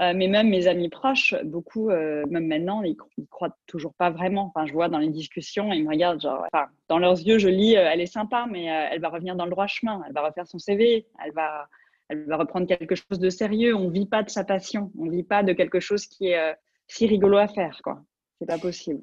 euh, 0.00 0.12
mais 0.16 0.26
même 0.26 0.48
mes 0.48 0.66
amis 0.66 0.88
proches, 0.88 1.34
beaucoup, 1.44 1.90
euh, 1.90 2.24
même 2.28 2.46
maintenant, 2.46 2.82
ils, 2.82 2.96
ne 3.18 3.24
croient 3.26 3.56
toujours 3.66 3.94
pas 3.94 4.10
vraiment. 4.10 4.52
Enfin, 4.54 4.66
je 4.66 4.72
vois 4.72 4.88
dans 4.88 4.98
les 4.98 5.10
discussions, 5.10 5.72
ils 5.72 5.84
me 5.84 5.90
regardent, 5.90 6.20
genre, 6.20 6.44
enfin, 6.52 6.66
dans 6.88 6.98
leurs 6.98 7.20
yeux, 7.20 7.38
je 7.38 7.48
lis, 7.48 7.76
euh, 7.76 7.88
elle 7.92 8.00
est 8.00 8.06
sympa, 8.06 8.46
mais 8.50 8.64
elle 8.64 9.00
va 9.00 9.10
revenir 9.10 9.36
dans 9.36 9.44
le 9.44 9.50
droit 9.50 9.66
chemin, 9.66 10.02
elle 10.06 10.14
va 10.14 10.26
refaire 10.26 10.46
son 10.46 10.58
CV, 10.58 11.06
elle 11.24 11.32
va, 11.32 11.68
elle 12.08 12.24
va 12.26 12.36
reprendre 12.36 12.66
quelque 12.66 12.94
chose 12.94 13.18
de 13.18 13.30
sérieux. 13.30 13.74
On 13.74 13.88
vit 13.88 14.06
pas 14.06 14.22
de 14.22 14.30
sa 14.30 14.44
passion, 14.44 14.90
on 14.98 15.08
vit 15.08 15.22
pas 15.22 15.42
de 15.42 15.52
quelque 15.52 15.80
chose 15.80 16.06
qui 16.06 16.28
est 16.28 16.54
si 16.88 17.06
rigolo 17.06 17.38
à 17.38 17.48
faire, 17.48 17.80
quoi. 17.82 18.02
C'est 18.38 18.46
pas 18.46 18.58
possible. 18.58 19.02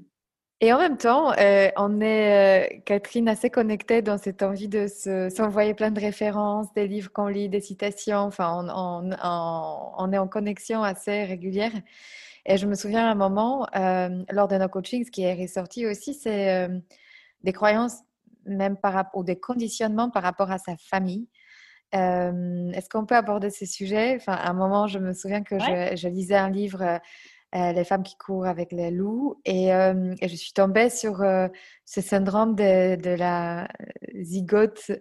Et 0.62 0.74
en 0.74 0.78
même 0.78 0.98
temps, 0.98 1.32
euh, 1.38 1.70
on 1.78 2.02
est, 2.02 2.74
euh, 2.76 2.80
Catherine, 2.86 3.30
assez 3.30 3.50
connectée 3.50 4.02
dans 4.02 4.18
cette 4.18 4.44
envie 4.44 4.68
de 4.68 4.88
s'envoyer 5.30 5.74
plein 5.74 5.92
de 5.92 6.02
références, 6.02 6.74
des 6.74 6.86
livres 6.86 7.12
qu'on 7.14 7.28
lit, 7.28 7.48
des 7.48 7.62
citations. 7.62 8.18
Enfin, 8.18 8.68
on, 8.76 10.12
est 10.12 10.18
en 10.18 10.28
connexion 10.28 10.84
assez 10.84 11.24
régulière. 11.24 11.72
Et 12.46 12.58
je 12.58 12.68
me 12.68 12.76
souviens 12.76 13.08
à 13.08 13.12
un 13.12 13.16
moment, 13.16 13.68
euh, 13.76 14.24
lors 14.32 14.50
de 14.50 14.58
nos 14.58 14.68
coachings, 14.68 15.06
ce 15.06 15.12
qui 15.12 15.24
est 15.24 15.34
ressorti 15.34 15.86
aussi, 15.86 16.14
c'est 16.14 16.68
des 17.44 17.54
croyances, 17.54 18.00
même 18.46 18.76
par 18.76 19.06
ou 19.14 19.24
des 19.24 19.40
conditionnements 19.40 20.10
par 20.10 20.24
rapport 20.24 20.52
à 20.52 20.58
sa 20.58 20.76
famille. 20.78 21.28
Est-ce 21.92 22.90
qu'on 22.90 23.06
peut 23.06 23.16
aborder 23.16 23.50
ces 23.50 23.66
sujets? 23.66 24.16
Enfin, 24.16 24.34
À 24.34 24.50
un 24.50 24.54
moment, 24.54 24.88
je 24.88 25.00
me 25.00 25.14
souviens 25.14 25.44
que 25.44 25.58
je, 25.60 25.96
je, 25.96 26.08
lisais 26.08 26.36
un 26.36 26.50
livre 26.50 27.00
euh, 27.56 27.72
les 27.72 27.84
femmes 27.84 28.04
qui 28.04 28.16
courent 28.16 28.46
avec 28.46 28.72
les 28.72 28.92
loups. 28.92 29.42
Et, 29.44 29.74
euh, 29.74 30.14
je 30.22 30.36
suis 30.36 30.54
tombée 30.54 30.90
sur 30.92 31.24
euh, 31.24 31.48
ce 31.84 32.00
syndrome 32.00 32.56
de, 32.56 33.16
la 33.16 33.68
zygote 34.22 34.92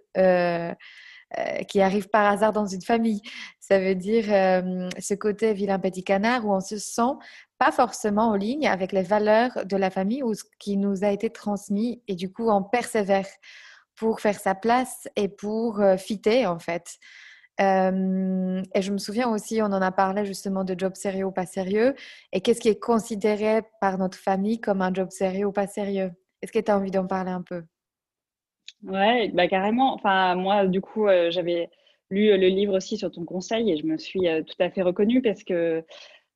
qui 1.68 1.83
arrive 1.83 2.09
par 2.09 2.24
hasard 2.24 2.55
dans 2.55 2.64
une 2.64 2.81
famille. 2.81 3.20
Ça 3.61 3.79
veut 3.79 3.94
dire 3.94 4.24
ce 4.98 5.12
côté 5.12 5.53
vilain 5.53 5.79
petit 5.79 6.03
canard 6.03 6.46
où 6.46 6.55
on 6.55 6.61
se 6.61 6.79
sent 6.79 7.12
pas 7.59 7.70
forcément 7.70 8.29
en 8.29 8.35
ligne 8.35 8.66
avec 8.66 8.92
les 8.92 9.03
valeurs 9.03 9.66
de 9.66 9.77
la 9.77 9.90
famille 9.90 10.22
ou 10.22 10.33
ce 10.33 10.44
qui 10.59 10.79
nous 10.79 11.05
a 11.05 11.11
été 11.11 11.29
transmis 11.29 12.03
et 12.09 12.14
du 12.14 12.33
coup 12.33 12.48
on 12.48 12.62
persévère 12.62 13.27
pour 13.99 14.21
faire 14.21 14.39
sa 14.39 14.55
place 14.55 15.09
et 15.17 15.29
pour 15.29 15.83
fitter 15.99 16.47
en 16.47 16.59
fait 16.59 16.99
et 17.61 18.83
je 18.83 18.93
me 18.93 18.99
souviens 18.99 19.29
aussi, 19.31 19.61
on 19.63 19.67
en 19.67 19.83
a 19.83 19.91
parlé 19.91 20.25
justement 20.25 20.65
de 20.65 20.79
job 20.79 20.95
sérieux 20.95 21.25
ou 21.25 21.33
pas 21.33 21.47
sérieux. 21.47 21.95
Et 22.33 22.41
qu'est-ce 22.41 22.61
qui 22.61 22.69
est 22.69 22.79
considéré 22.79 23.63
par 23.81 23.99
notre 23.99 24.19
famille 24.19 24.61
comme 24.61 24.81
un 24.81 24.93
job 24.93 25.11
sérieux 25.11 25.47
ou 25.47 25.53
pas 25.53 25.67
sérieux? 25.67 26.13
Est-ce 26.41 26.53
que 26.53 26.61
tu 26.61 26.71
as 26.71 26.77
envie 26.77 26.93
d'en 26.93 27.07
parler 27.07 27.33
un 27.33 27.43
peu? 27.43 27.65
Ouais, 28.85 29.31
bah 29.35 29.49
carrément. 29.49 29.93
Enfin, 29.95 30.37
moi, 30.37 30.67
du 30.67 30.81
coup, 30.81 31.09
euh, 31.09 31.33
j'avais 31.33 31.69
lu 32.11 32.29
le 32.39 32.47
livre 32.47 32.77
aussi 32.77 32.97
sur 32.97 33.11
ton 33.11 33.25
conseil 33.25 33.73
et 33.73 33.77
je 33.77 33.85
me 33.85 33.99
suis 33.99 34.29
euh, 34.29 34.43
tout 34.43 34.55
à 34.61 34.71
fait 34.71 34.83
reconnue 34.83 35.21
parce 35.21 35.43
que 35.43 35.85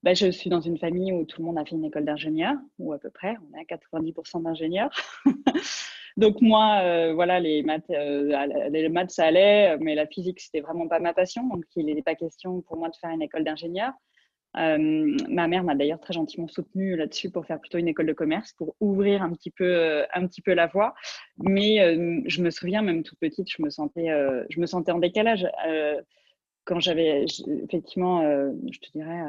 bah, 0.03 0.14
je 0.14 0.29
suis 0.33 0.51
dans 0.51 0.61
une 0.61 0.77
famille 0.77 1.12
où 1.12 1.25
tout 1.25 1.40
le 1.40 1.46
monde 1.46 1.59
a 1.59 1.64
fait 1.64 1.77
une 1.77 1.85
école 1.85 2.05
d'ingénieur, 2.05 2.55
ou 2.81 2.92
à 2.92 2.98
peu 2.98 3.11
près, 3.11 3.37
on 3.53 3.57
à 3.57 3.62
90% 3.62 4.42
d'ingénieurs. 4.42 4.90
Donc 6.16 6.40
moi, 6.40 6.81
euh, 6.83 7.12
voilà, 7.14 7.40
les 7.40 7.62
maths, 7.62 7.88
euh, 7.90 8.68
les 8.70 8.88
maths, 8.88 9.11
ça 9.11 9.27
allait, 9.27 9.77
mais 9.79 9.94
la 9.94 10.07
physique, 10.07 10.40
c'était 10.40 10.61
vraiment 10.61 10.88
pas 10.88 11.01
ma 11.01 11.14
passion. 11.14 11.46
Donc 11.48 11.64
il 11.77 11.87
n'était 11.87 12.03
pas 12.03 12.14
question 12.14 12.61
pour 12.62 12.77
moi 12.77 12.88
de 12.88 12.96
faire 12.96 13.11
une 13.11 13.22
école 13.22 13.44
d'ingénieur. 13.44 13.92
Euh, 14.59 15.16
ma 15.31 15.48
mère 15.48 15.64
m'a 15.64 15.75
d'ailleurs 15.75 16.01
très 16.01 16.12
gentiment 16.12 16.46
soutenue 16.46 16.94
là-dessus 16.94 17.31
pour 17.31 17.46
faire 17.46 17.59
plutôt 17.59 17.79
une 17.79 17.88
école 17.88 18.07
de 18.07 18.12
commerce, 18.12 18.53
pour 18.53 18.77
ouvrir 18.81 19.22
un 19.22 19.33
petit 19.33 19.51
peu, 19.51 20.05
un 20.12 20.27
petit 20.27 20.42
peu 20.42 20.53
la 20.53 20.66
voie. 20.66 20.94
Mais 21.38 21.96
je 22.27 22.42
me 22.42 22.51
souviens, 22.51 22.83
même 22.83 23.03
toute 23.03 23.18
petite, 23.18 23.51
je 23.51 23.62
me 23.62 23.70
sentais, 23.70 24.09
je 24.51 24.61
me 24.61 24.66
sentais 24.66 24.92
en 24.92 24.98
décalage. 24.98 25.46
quand 26.64 26.81
j'avais 26.81 27.25
effectivement, 27.64 28.20
je 28.70 28.79
te 28.79 28.90
dirais, 28.92 29.22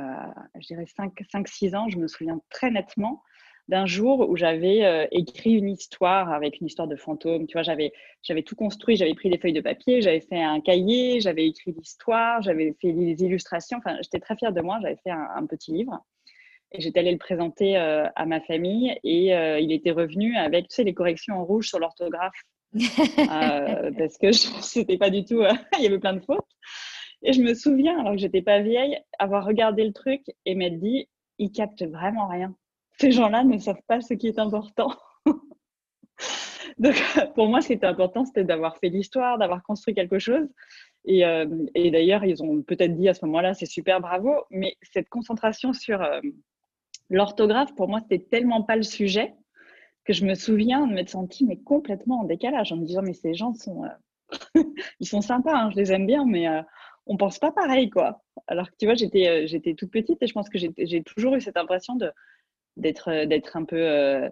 je 0.60 0.68
dirais 0.68 0.84
5-6 0.84 1.76
ans, 1.76 1.88
je 1.88 2.00
me 2.00 2.08
souviens 2.08 2.42
très 2.50 2.70
nettement 2.70 3.24
d'un 3.70 3.86
jour 3.86 4.30
où 4.30 4.36
j'avais 4.36 4.84
euh, 4.84 5.08
écrit 5.12 5.54
une 5.54 5.70
histoire 5.70 6.32
avec 6.32 6.60
une 6.60 6.68
histoire 6.68 6.88
de 6.88 6.96
fantôme. 6.96 7.48
Tu 7.48 7.54
vois, 7.54 7.64
j'avais, 7.64 7.94
j'avais 8.22 8.44
tout 8.44 8.56
construit, 8.56 8.96
j'avais 8.96 9.14
pris 9.14 9.30
des 9.30 9.38
feuilles 9.38 9.54
de 9.54 9.62
papier, 9.62 10.02
j'avais 10.02 10.20
fait 10.20 10.42
un 10.42 10.60
cahier, 10.60 11.22
j'avais 11.22 11.48
écrit 11.48 11.74
l'histoire, 11.78 12.42
j'avais 12.42 12.76
fait 12.82 12.92
des 12.92 13.24
illustrations. 13.24 13.78
Enfin, 13.78 13.98
j'étais 14.02 14.20
très 14.20 14.36
fière 14.36 14.52
de 14.52 14.62
moi, 14.62 14.80
j'avais 14.82 14.98
fait 15.04 15.12
un, 15.12 15.46
petit 15.46 15.72
livre. 15.72 15.98
Et 16.72 16.82
j'étais 16.82 17.00
allée 17.00 17.12
le 17.12 17.18
présenter 17.18 17.78
euh, 17.78 18.08
à 18.16 18.26
ma 18.26 18.42
famille 18.42 18.98
et 19.04 19.36
euh, 19.36 19.60
il 19.60 19.72
était 19.72 19.92
revenu 19.92 20.36
avec, 20.36 20.68
tu 20.70 20.76
sais, 20.76 20.84
les 20.84 20.94
corrections 20.94 21.36
en 21.36 21.46
rouge 21.46 21.68
sur 21.68 21.80
l'orthographe. 21.80 22.34
parce 22.78 24.18
que 24.18 24.32
c'était 24.62 24.98
pas 24.98 25.12
du 25.12 25.24
tout, 25.24 25.42
il 25.78 25.84
y 25.84 25.88
avait 25.88 26.00
plein 26.00 26.14
de 26.14 26.22
fautes. 26.22 26.40
Et 27.22 27.32
je 27.32 27.42
me 27.42 27.54
souviens, 27.54 27.98
alors 28.00 28.14
que 28.14 28.18
j'étais 28.18 28.42
pas 28.42 28.60
vieille, 28.60 28.98
avoir 29.20 29.46
regardé 29.46 29.86
le 29.86 29.94
truc 29.94 30.24
et 30.46 30.56
m'être 30.56 30.80
dit, 30.80 31.08
il 31.38 31.52
capte 31.52 31.84
vraiment 31.84 32.28
rien 32.28 32.54
ces 33.04 33.12
gens-là 33.12 33.44
ne 33.44 33.58
savent 33.58 33.82
pas 33.86 34.00
ce 34.00 34.14
qui 34.14 34.28
est 34.28 34.40
important. 34.40 34.94
Donc, 36.78 36.96
pour 37.36 37.50
moi, 37.50 37.60
ce 37.60 37.68
qui 37.68 37.74
était 37.74 37.86
important, 37.86 38.24
c'était 38.24 38.46
d'avoir 38.46 38.78
fait 38.78 38.88
l'histoire, 38.88 39.38
d'avoir 39.38 39.62
construit 39.62 39.94
quelque 39.94 40.20
chose. 40.20 40.48
Et, 41.04 41.26
euh, 41.26 41.46
d'ailleurs, 41.76 42.24
ils 42.24 42.42
ont 42.42 42.62
peut-être 42.62 42.96
dit 42.96 43.10
à 43.10 43.14
ce 43.14 43.26
moment-là, 43.26 43.54
c'est 43.56 43.66
super, 43.66 44.00
bravo. 44.00 44.34
Mais 44.52 44.78
cette 44.84 45.10
concentration 45.10 45.74
sur 45.74 46.02
euh, 46.02 46.22
l'orthographe, 47.10 47.76
pour 47.76 47.90
moi, 47.90 48.00
c'était 48.00 48.24
tellement 48.24 48.64
pas 48.64 48.78
le 48.78 48.84
sujet 48.84 49.34
que 50.06 50.14
je 50.14 50.26
me 50.26 50.34
souviens 50.34 50.88
de 50.88 50.94
m'être 50.94 51.10
sentie 51.10 51.46
mais 51.46 51.58
complètement 51.58 52.22
en 52.22 52.24
décalage 52.24 52.72
en 52.72 52.78
me 52.78 52.86
disant, 52.86 53.02
mais 53.02 53.14
ces 53.14 53.34
gens 53.34 53.54
sont, 53.54 53.84
euh, 53.84 54.64
ils 55.02 55.08
sont 55.08 55.22
sympas, 55.22 55.58
hein, 55.58 55.72
je 55.72 55.76
les 55.76 55.92
aime 55.92 56.08
bien, 56.08 56.26
mais 56.26 56.48
on 57.06 57.18
pense 57.18 57.38
pas 57.38 57.52
pareil, 57.52 57.90
quoi. 57.90 58.22
Alors 58.48 58.72
que 58.72 58.76
tu 58.80 58.86
vois, 58.86 58.96
j'étais, 58.96 59.46
j'étais 59.46 59.74
toute 59.74 59.92
petite 59.92 60.24
et 60.24 60.28
je 60.28 60.34
pense 60.34 60.48
que 60.48 60.58
j'ai 60.58 61.04
toujours 61.04 61.36
eu 61.36 61.42
cette 61.42 61.58
impression 61.58 61.98
de 61.98 62.10
d'être 62.78 63.10
euh, 63.10 63.26
d'être 63.26 63.58
un 63.58 63.66
peu 63.66 63.78
euh, 63.78 64.30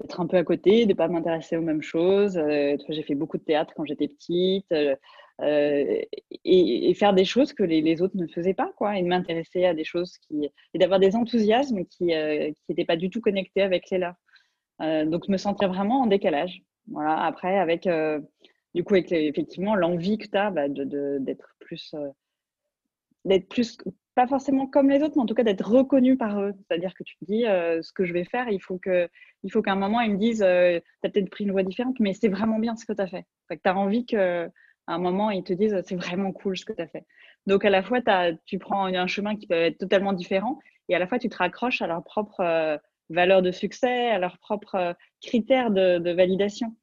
d'être 0.00 0.20
un 0.20 0.26
peu 0.26 0.36
à 0.36 0.44
côté, 0.44 0.86
de 0.86 0.94
pas 0.94 1.08
m'intéresser 1.08 1.56
aux 1.56 1.62
mêmes 1.62 1.82
choses. 1.82 2.36
Euh, 2.36 2.76
j'ai 2.88 3.02
fait 3.02 3.14
beaucoup 3.14 3.38
de 3.38 3.44
théâtre 3.44 3.72
quand 3.76 3.84
j'étais 3.84 4.08
petite. 4.08 4.72
et, 6.44 6.94
faire 6.94 7.14
des 7.14 7.24
choses 7.24 7.52
que 7.52 7.62
les, 7.62 8.02
autres 8.02 8.16
ne 8.16 8.26
faisaient 8.26 8.54
pas, 8.54 8.72
quoi, 8.76 8.98
et 8.98 9.02
de 9.02 9.08
m'intéresser 9.08 9.64
à 9.66 9.74
des 9.74 9.84
choses 9.84 10.16
qui, 10.18 10.48
et 10.74 10.78
d'avoir 10.78 11.00
des 11.00 11.16
enthousiasmes 11.16 11.84
qui 11.84 12.06
n'étaient 12.06 12.84
pas 12.84 12.96
du 12.96 13.10
tout 13.10 13.20
connectés 13.20 13.62
avec 13.62 13.90
les 13.90 13.98
leurs. 13.98 14.16
donc, 15.06 15.28
me 15.28 15.36
sentir 15.36 15.68
vraiment 15.68 16.02
en 16.02 16.06
décalage. 16.06 16.62
Voilà. 16.88 17.16
Après, 17.24 17.58
avec, 17.58 17.88
du 18.74 18.84
coup, 18.84 18.94
avec 18.94 19.12
effectivement 19.12 19.76
l'envie 19.76 20.18
que 20.18 20.26
tu 20.26 20.36
as 20.36 20.50
bah, 20.50 20.68
d'être 20.68 21.56
plus, 21.60 21.94
d'être 23.24 23.48
plus 23.48 23.78
pas 24.14 24.26
forcément 24.26 24.66
comme 24.66 24.90
les 24.90 25.02
autres, 25.02 25.14
mais 25.16 25.22
en 25.22 25.26
tout 25.26 25.34
cas 25.34 25.42
d'être 25.42 25.68
reconnu 25.68 26.16
par 26.16 26.40
eux. 26.40 26.52
C'est-à-dire 26.56 26.94
que 26.94 27.02
tu 27.02 27.16
te 27.16 27.24
dis, 27.24 27.46
euh, 27.46 27.82
ce 27.82 27.92
que 27.92 28.04
je 28.04 28.12
vais 28.12 28.24
faire, 28.24 28.48
il 28.48 28.60
faut 28.60 28.78
qu'à 28.78 29.08
un 29.72 29.76
moment, 29.76 30.00
ils 30.00 30.12
me 30.12 30.18
disent, 30.18 30.42
euh, 30.42 30.78
tu 31.02 31.06
as 31.06 31.10
peut-être 31.10 31.30
pris 31.30 31.44
une 31.44 31.52
voie 31.52 31.62
différente, 31.62 31.98
mais 32.00 32.12
c'est 32.12 32.28
vraiment 32.28 32.58
bien 32.58 32.76
ce 32.76 32.84
que 32.84 32.92
tu 32.92 33.02
as 33.02 33.06
fait. 33.06 33.24
tu 33.50 33.58
as 33.64 33.76
envie 33.76 34.06
qu'à 34.06 34.48
un 34.86 34.98
moment, 34.98 35.30
ils 35.30 35.42
te 35.42 35.52
disent, 35.52 35.80
c'est 35.84 35.96
vraiment 35.96 36.32
cool 36.32 36.56
ce 36.56 36.64
que 36.64 36.72
tu 36.72 36.82
as 36.82 36.88
fait. 36.88 37.04
Donc, 37.46 37.64
à 37.64 37.70
la 37.70 37.82
fois, 37.82 38.00
tu 38.46 38.58
prends 38.58 38.86
un 38.86 39.06
chemin 39.06 39.36
qui 39.36 39.46
peut 39.46 39.54
être 39.54 39.78
totalement 39.78 40.12
différent, 40.12 40.58
et 40.88 40.94
à 40.94 40.98
la 40.98 41.06
fois, 41.06 41.18
tu 41.18 41.28
te 41.28 41.36
raccroches 41.36 41.82
à 41.82 41.86
leur 41.86 42.04
propre 42.04 42.40
euh, 42.40 42.78
valeur 43.10 43.42
de 43.42 43.50
succès, 43.50 44.10
à 44.10 44.18
leurs 44.18 44.38
propres 44.38 44.96
critères 45.22 45.70
de, 45.70 45.98
de 45.98 46.10
validation. 46.12 46.74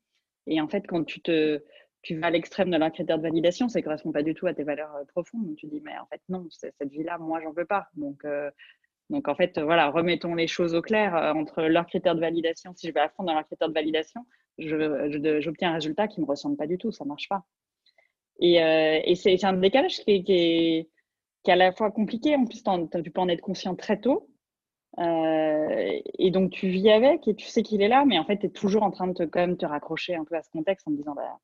Et 0.48 0.60
en 0.60 0.68
fait, 0.68 0.86
quand 0.88 1.04
tu 1.04 1.22
te, 1.22 1.64
tu 2.02 2.18
vas 2.18 2.28
à 2.28 2.30
l'extrême 2.30 2.72
de 2.72 2.78
leur 2.78 2.92
critère 2.92 3.18
de 3.18 3.24
validation, 3.24 3.70
ça 3.70 3.80
ne 3.80 3.84
correspond 3.84 4.12
pas 4.12 4.24
du 4.24 4.34
tout 4.34 4.48
à 4.48 4.54
tes 4.54 4.64
valeurs 4.64 4.96
euh, 4.96 5.06
profondes. 5.06 5.46
Donc 5.46 5.58
tu 5.58 5.68
dis, 5.68 5.82
mais 5.82 5.98
en 5.98 6.06
fait, 6.08 6.22
non, 6.30 6.48
cette 6.50 6.90
vie-là, 6.90 7.18
moi, 7.18 7.40
j'en 7.42 7.52
veux 7.52 7.66
pas. 7.66 7.88
Donc, 7.96 8.26
euh, 8.26 8.50
donc 9.10 9.28
en 9.28 9.36
fait, 9.36 9.60
voilà, 9.60 9.90
remettons 9.90 10.36
les 10.36 10.48
choses 10.48 10.74
au 10.74 10.82
clair 10.82 11.16
euh, 11.16 11.34
entre 11.34 11.64
leurs 11.64 11.86
critères 11.86 12.16
de 12.16 12.22
validation. 12.22 12.74
Si 12.76 12.88
je 12.88 12.94
vais 12.94 13.00
à 13.00 13.10
fond 13.10 13.24
dans 13.24 13.34
leurs 13.34 13.46
critères 13.46 13.70
de 13.70 13.74
validation, 13.74 14.26
j'obtiens 14.58 15.72
un 15.72 15.74
résultat 15.74 16.08
qui 16.08 16.20
ne 16.20 16.26
me 16.26 16.30
ressemble 16.30 16.58
pas 16.58 16.68
du 16.68 16.78
tout, 16.78 16.92
ça 16.92 17.04
ne 17.04 17.10
marche 17.10 17.30
pas. 17.30 17.44
Et, 18.40 19.16
c'est 19.16 19.44
un 19.44 19.54
décalage 19.54 19.98
qui 20.00 20.12
est, 20.12 20.24
qui, 20.24 20.34
est, 20.34 20.90
qui 21.44 21.52
est, 21.52 21.54
à 21.54 21.56
la 21.56 21.72
fois 21.72 21.92
compliqué, 21.92 22.36
en 22.36 22.46
plus, 22.46 22.64
tu 22.64 23.12
peux 23.12 23.22
en 23.22 23.28
être 23.28 23.42
conscient 23.42 23.76
très 23.76 24.00
tôt. 24.00 24.28
et 24.98 26.32
donc 26.32 26.52
tu 26.52 26.68
vis 26.70 26.90
avec 26.90 27.28
et 27.28 27.36
tu 27.36 27.48
sais 27.48 27.62
qu'il 27.62 27.84
est 27.84 27.88
là, 27.88 28.04
mais 28.06 28.18
en 28.18 28.26
fait, 28.26 28.40
tu 28.40 28.48
es 28.48 28.50
toujours 28.50 28.82
en 28.82 28.90
train 28.90 29.08
de 29.08 29.14
te, 29.14 29.24
quand 29.24 29.42
même 29.42 29.58
te 29.58 29.66
raccrocher 29.66 30.16
un 30.16 30.24
peu 30.26 30.36
à 30.36 30.42
ce 30.42 30.50
contexte 30.50 30.88
en 30.88 30.92
te 30.92 30.98
disant, 30.98 31.14
bah, 31.14 31.40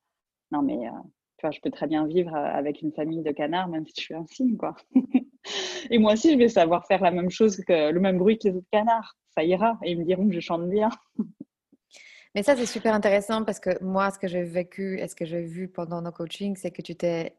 non, 0.52 0.62
mais 0.62 0.88
euh, 0.88 0.92
tu 1.38 1.46
vois, 1.46 1.52
je 1.52 1.60
peux 1.62 1.70
très 1.70 1.88
bien 1.88 2.06
vivre 2.08 2.34
euh, 2.34 2.58
avec 2.58 2.82
une 2.82 2.92
famille 2.92 3.22
de 3.22 3.32
canards, 3.32 3.68
même 3.68 3.86
si 3.86 3.94
je 3.98 4.02
suis 4.02 4.14
un 4.16 4.26
cygne, 4.26 4.58
quoi. 4.58 4.76
et 5.90 6.00
moi 6.00 6.14
aussi, 6.14 6.34
je 6.34 6.38
vais 6.38 6.50
savoir 6.50 6.86
faire 6.88 7.02
la 7.02 7.12
même 7.12 7.30
chose 7.30 7.58
que 7.58 7.92
le 7.92 8.00
même 8.00 8.18
bruit 8.18 8.40
que 8.40 8.48
les 8.48 8.56
autres 8.56 8.68
canards. 8.72 9.16
Ça 9.36 9.44
ira. 9.44 9.78
Et 9.84 9.92
ils 9.92 10.00
me 10.00 10.04
diront 10.04 10.28
que 10.28 10.34
je 10.34 10.40
chante 10.40 10.68
bien. 10.68 10.90
mais 12.36 12.42
ça, 12.42 12.56
c'est 12.56 12.66
super 12.66 12.94
intéressant 12.94 13.44
parce 13.44 13.60
que 13.60 13.82
moi, 13.84 14.10
ce 14.10 14.18
que 14.18 14.28
j'ai 14.28 14.44
vécu 14.44 15.00
et 15.00 15.08
ce 15.08 15.16
que 15.16 15.26
j'ai 15.26 15.44
vu 15.44 15.68
pendant 15.68 16.02
nos 16.02 16.12
coachings, 16.12 16.56
c'est 16.56 16.72
que 16.72 16.82
tu 16.82 16.96
t'es 16.96 17.36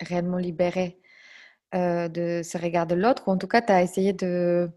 réellement 0.00 0.36
libéré 0.36 1.00
euh, 1.74 2.08
de 2.08 2.42
ce 2.44 2.58
regard 2.58 2.86
de 2.86 2.94
l'autre, 2.94 3.24
ou 3.28 3.30
en 3.30 3.38
tout 3.38 3.46
cas, 3.46 3.62
tu 3.62 3.72
as 3.72 3.82
essayé 3.82 4.12
de, 4.12 4.70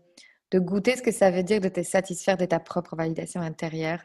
de 0.51 0.59
goûter 0.59 0.95
ce 0.95 1.01
que 1.01 1.11
ça 1.11 1.29
veut 1.29 1.43
dire 1.43 1.59
de 1.59 1.69
te 1.69 1.83
satisfaire 1.83 2.37
de 2.37 2.45
ta 2.45 2.59
propre 2.59 2.95
validation 2.95 3.41
intérieure. 3.41 3.99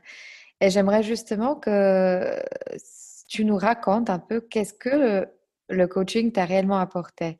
Et 0.61 0.71
j'aimerais 0.71 1.03
justement 1.03 1.55
que 1.55 2.37
tu 3.29 3.45
nous 3.45 3.57
racontes 3.57 4.11
un 4.11 4.19
peu 4.19 4.41
qu'est-ce 4.41 4.75
que 4.75 5.27
le 5.69 5.87
coaching 5.87 6.33
t'a 6.33 6.45
réellement 6.45 6.79
apporté? 6.79 7.39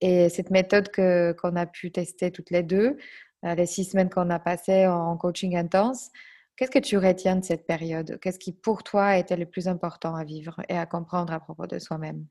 Et 0.00 0.28
cette 0.28 0.50
méthode 0.50 0.90
que, 0.90 1.32
qu'on 1.32 1.56
a 1.56 1.66
pu 1.66 1.90
tester 1.90 2.30
toutes 2.30 2.50
les 2.50 2.62
deux, 2.62 2.98
euh, 3.44 3.54
les 3.54 3.66
six 3.66 3.84
semaines 3.84 4.10
qu'on 4.10 4.30
a 4.30 4.38
passées 4.38 4.86
en 4.86 5.16
coaching 5.16 5.56
intense, 5.56 6.10
qu'est-ce 6.56 6.70
que 6.70 6.78
tu 6.78 6.98
retiens 6.98 7.36
de 7.36 7.44
cette 7.44 7.66
période? 7.66 8.18
Qu'est-ce 8.20 8.38
qui 8.38 8.52
pour 8.52 8.82
toi 8.82 9.16
était 9.16 9.36
le 9.36 9.46
plus 9.46 9.68
important 9.68 10.14
à 10.14 10.24
vivre 10.24 10.60
et 10.68 10.76
à 10.76 10.86
comprendre 10.86 11.32
à 11.32 11.40
propos 11.40 11.66
de 11.66 11.78
soi-même? 11.78 12.26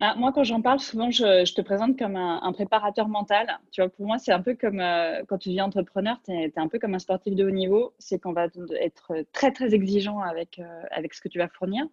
Ah, 0.00 0.14
moi, 0.14 0.30
quand 0.30 0.44
j'en 0.44 0.60
parle, 0.60 0.78
souvent, 0.78 1.10
je, 1.10 1.54
te 1.54 1.62
présente 1.62 1.98
comme 1.98 2.16
un, 2.16 2.52
préparateur 2.52 3.08
mental. 3.08 3.58
Tu 3.72 3.80
vois, 3.80 3.88
pour 3.88 4.06
moi, 4.06 4.18
c'est 4.18 4.32
un 4.32 4.42
peu 4.42 4.54
comme 4.54 4.78
euh, 4.78 5.22
quand 5.26 5.38
tu 5.38 5.48
deviens 5.48 5.64
entrepreneur, 5.64 6.20
tu 6.22 6.32
es, 6.32 6.52
un 6.56 6.68
peu 6.68 6.78
comme 6.78 6.94
un 6.94 6.98
sportif 6.98 7.34
de 7.34 7.46
haut 7.46 7.50
niveau. 7.50 7.94
C'est 7.98 8.18
qu'on 8.18 8.34
va 8.34 8.48
être 8.78 9.14
très, 9.32 9.52
très 9.52 9.74
exigeant 9.74 10.20
avec, 10.20 10.58
euh, 10.58 10.82
avec 10.90 11.14
ce 11.14 11.22
que 11.22 11.28
tu 11.28 11.38
vas 11.38 11.48
fournir. 11.48 11.86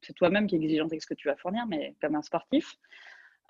c'est 0.00 0.14
toi-même 0.14 0.46
qui 0.46 0.56
es 0.56 0.58
exigeant 0.58 0.86
avec 0.86 1.02
ce 1.02 1.06
que 1.06 1.12
tu 1.14 1.28
vas 1.28 1.36
fournir, 1.36 1.66
mais 1.68 1.94
comme 2.00 2.14
un 2.14 2.22
sportif. 2.22 2.78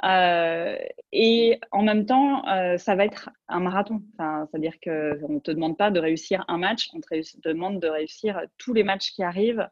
Euh, 0.03 0.77
et 1.13 1.61
en 1.71 1.83
même 1.83 2.05
temps, 2.05 2.43
ça 2.79 2.97
va 2.97 3.05
être 3.05 3.31
un 3.47 3.61
marathon. 3.61 4.03
C'est-à-dire 4.19 4.75
qu'on 4.83 5.35
ne 5.35 5.39
te 5.39 5.53
demande 5.53 5.77
pas 5.77 5.93
de 5.93 6.01
réussir 6.01 6.45
un 6.49 6.59
match, 6.59 6.91
on 6.95 7.01
te 7.01 7.49
demande 7.49 7.79
de 7.79 7.89
réussir 7.89 8.43
tous 8.59 8.75
les 8.75 8.83
matchs 8.83 9.13
qui 9.13 9.23
arrivent 9.23 9.69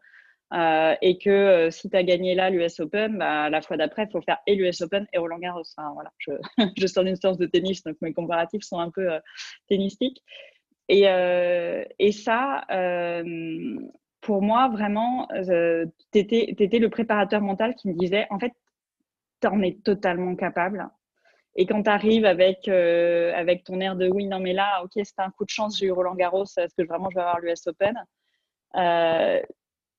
euh, 0.54 0.94
et 1.02 1.18
que 1.18 1.28
euh, 1.28 1.70
si 1.70 1.90
tu 1.90 1.96
as 1.96 2.02
gagné 2.02 2.34
là 2.34 2.48
l'US 2.48 2.80
Open, 2.80 3.18
bah, 3.18 3.50
la 3.50 3.60
fois 3.60 3.76
d'après, 3.76 4.04
il 4.04 4.10
faut 4.10 4.22
faire 4.22 4.38
et 4.46 4.54
l'US 4.54 4.80
Open 4.80 5.06
et 5.12 5.18
Roland 5.18 5.38
Garros. 5.38 5.62
voilà, 5.94 6.10
je, 6.18 6.32
je, 6.76 6.86
sors 6.86 7.04
d'une 7.04 7.16
séance 7.16 7.36
de 7.36 7.46
tennis, 7.46 7.82
donc 7.82 7.96
mes 8.00 8.14
comparatifs 8.14 8.62
sont 8.62 8.78
un 8.78 8.90
peu 8.90 9.12
euh, 9.12 9.20
tennistiques. 9.68 10.22
Et, 10.90 11.02
et 11.98 12.12
ça, 12.12 12.64
pour 14.22 14.40
moi, 14.40 14.68
vraiment, 14.68 15.28
tu 16.12 16.18
étais, 16.18 16.78
le 16.78 16.88
préparateur 16.88 17.42
mental 17.42 17.74
qui 17.74 17.88
me 17.88 17.92
disait, 17.92 18.26
en 18.30 18.38
fait, 18.38 18.52
tu 19.42 19.48
en 19.48 19.60
es 19.60 19.76
totalement 19.84 20.34
capable. 20.34 20.88
Et 21.56 21.66
quand 21.66 21.82
tu 21.82 21.90
arrives 21.90 22.24
avec, 22.24 22.68
avec 22.68 23.64
ton 23.64 23.80
air 23.80 23.96
de 23.96 24.08
oui, 24.08 24.26
non, 24.28 24.40
mais 24.40 24.54
là, 24.54 24.82
ok, 24.82 24.92
c'était 24.94 25.20
un 25.20 25.30
coup 25.30 25.44
de 25.44 25.50
chance, 25.50 25.78
j'ai 25.78 25.88
eu 25.88 25.90
Roland 25.90 26.14
Garros, 26.14 26.44
est-ce 26.44 26.74
que 26.74 26.88
vraiment 26.88 27.10
je 27.10 27.16
vais 27.16 27.20
avoir 27.20 27.40
l'US 27.40 27.66
Open? 27.66 27.94
Euh, 28.76 29.40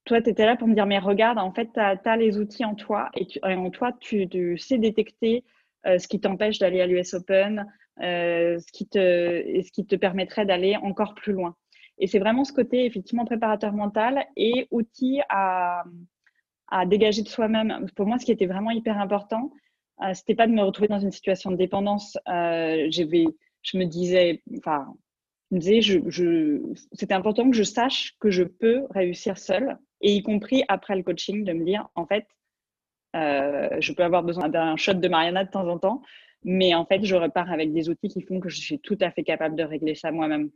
toi, 0.09 0.21
tu 0.21 0.29
étais 0.31 0.45
là 0.45 0.57
pour 0.57 0.67
me 0.67 0.73
dire, 0.73 0.87
mais 0.87 0.97
regarde, 0.97 1.37
en 1.37 1.53
fait, 1.53 1.69
tu 1.71 1.79
as, 1.79 2.17
les 2.17 2.39
outils 2.39 2.65
en 2.65 2.73
toi 2.73 3.09
et, 3.15 3.27
en 3.43 3.69
toi, 3.69 3.93
tu, 3.99 4.57
sais 4.57 4.79
détecter 4.79 5.45
euh, 5.85 5.99
ce 5.99 6.07
qui 6.07 6.19
t'empêche 6.19 6.57
d'aller 6.57 6.81
à 6.81 6.87
l'US 6.87 7.13
Open, 7.13 7.71
euh, 8.01 8.57
ce, 8.57 8.71
qui 8.71 8.87
te, 8.87 8.97
ce 8.97 9.71
qui 9.71 9.85
te 9.85 9.95
permettrait 9.95 10.47
d'aller 10.47 10.75
encore 10.77 11.13
plus 11.13 11.33
loin. 11.33 11.55
Et 11.99 12.07
c'est 12.07 12.17
vraiment 12.17 12.43
ce 12.43 12.53
côté, 12.53 12.85
effectivement, 12.85 13.23
préparateur 13.23 13.71
mental 13.71 14.25
et 14.35 14.67
outil 14.71 15.21
à, 15.29 15.83
à 16.69 16.87
dégager 16.87 17.21
de 17.21 17.27
soi-même. 17.27 17.85
Pour 17.95 18.07
moi, 18.07 18.17
ce 18.17 18.25
qui 18.25 18.31
était 18.31 18.47
vraiment 18.47 18.71
hyper 18.71 18.99
important, 18.99 19.51
euh, 20.01 20.13
c'était 20.15 20.35
pas 20.35 20.47
de 20.47 20.53
me 20.53 20.63
retrouver 20.63 20.87
dans 20.87 20.99
une 20.99 21.11
situation 21.11 21.51
de 21.51 21.55
dépendance. 21.55 22.17
Euh, 22.27 22.89
je 22.89 23.77
me 23.77 23.85
disais, 23.85 24.41
enfin, 24.57 24.87
me 25.51 25.59
disais, 25.59 26.01
c'était 26.93 27.13
important 27.13 27.47
que 27.47 27.55
je 27.55 27.63
sache 27.63 28.15
que 28.19 28.31
je 28.31 28.43
peux 28.43 28.85
réussir 28.89 29.37
seule 29.37 29.77
et 30.01 30.13
y 30.13 30.23
compris 30.23 30.63
après 30.67 30.95
le 30.95 31.03
coaching, 31.03 31.43
de 31.43 31.53
me 31.53 31.63
dire, 31.65 31.87
en 31.95 32.05
fait, 32.05 32.25
euh, 33.15 33.69
je 33.79 33.93
peux 33.93 34.03
avoir 34.03 34.23
besoin 34.23 34.49
d'un 34.49 34.77
shot 34.77 34.93
de 34.93 35.07
Mariana 35.07 35.43
de 35.43 35.49
temps 35.49 35.67
en 35.67 35.79
temps, 35.79 36.01
mais 36.43 36.73
en 36.73 36.85
fait, 36.85 37.03
je 37.03 37.15
repars 37.15 37.51
avec 37.51 37.73
des 37.73 37.89
outils 37.89 38.07
qui 38.07 38.21
font 38.21 38.39
que 38.39 38.49
je 38.49 38.59
suis 38.59 38.79
tout 38.79 38.97
à 39.01 39.11
fait 39.11 39.23
capable 39.23 39.55
de 39.55 39.63
régler 39.63 39.95
ça 39.95 40.11
moi-même. 40.11 40.51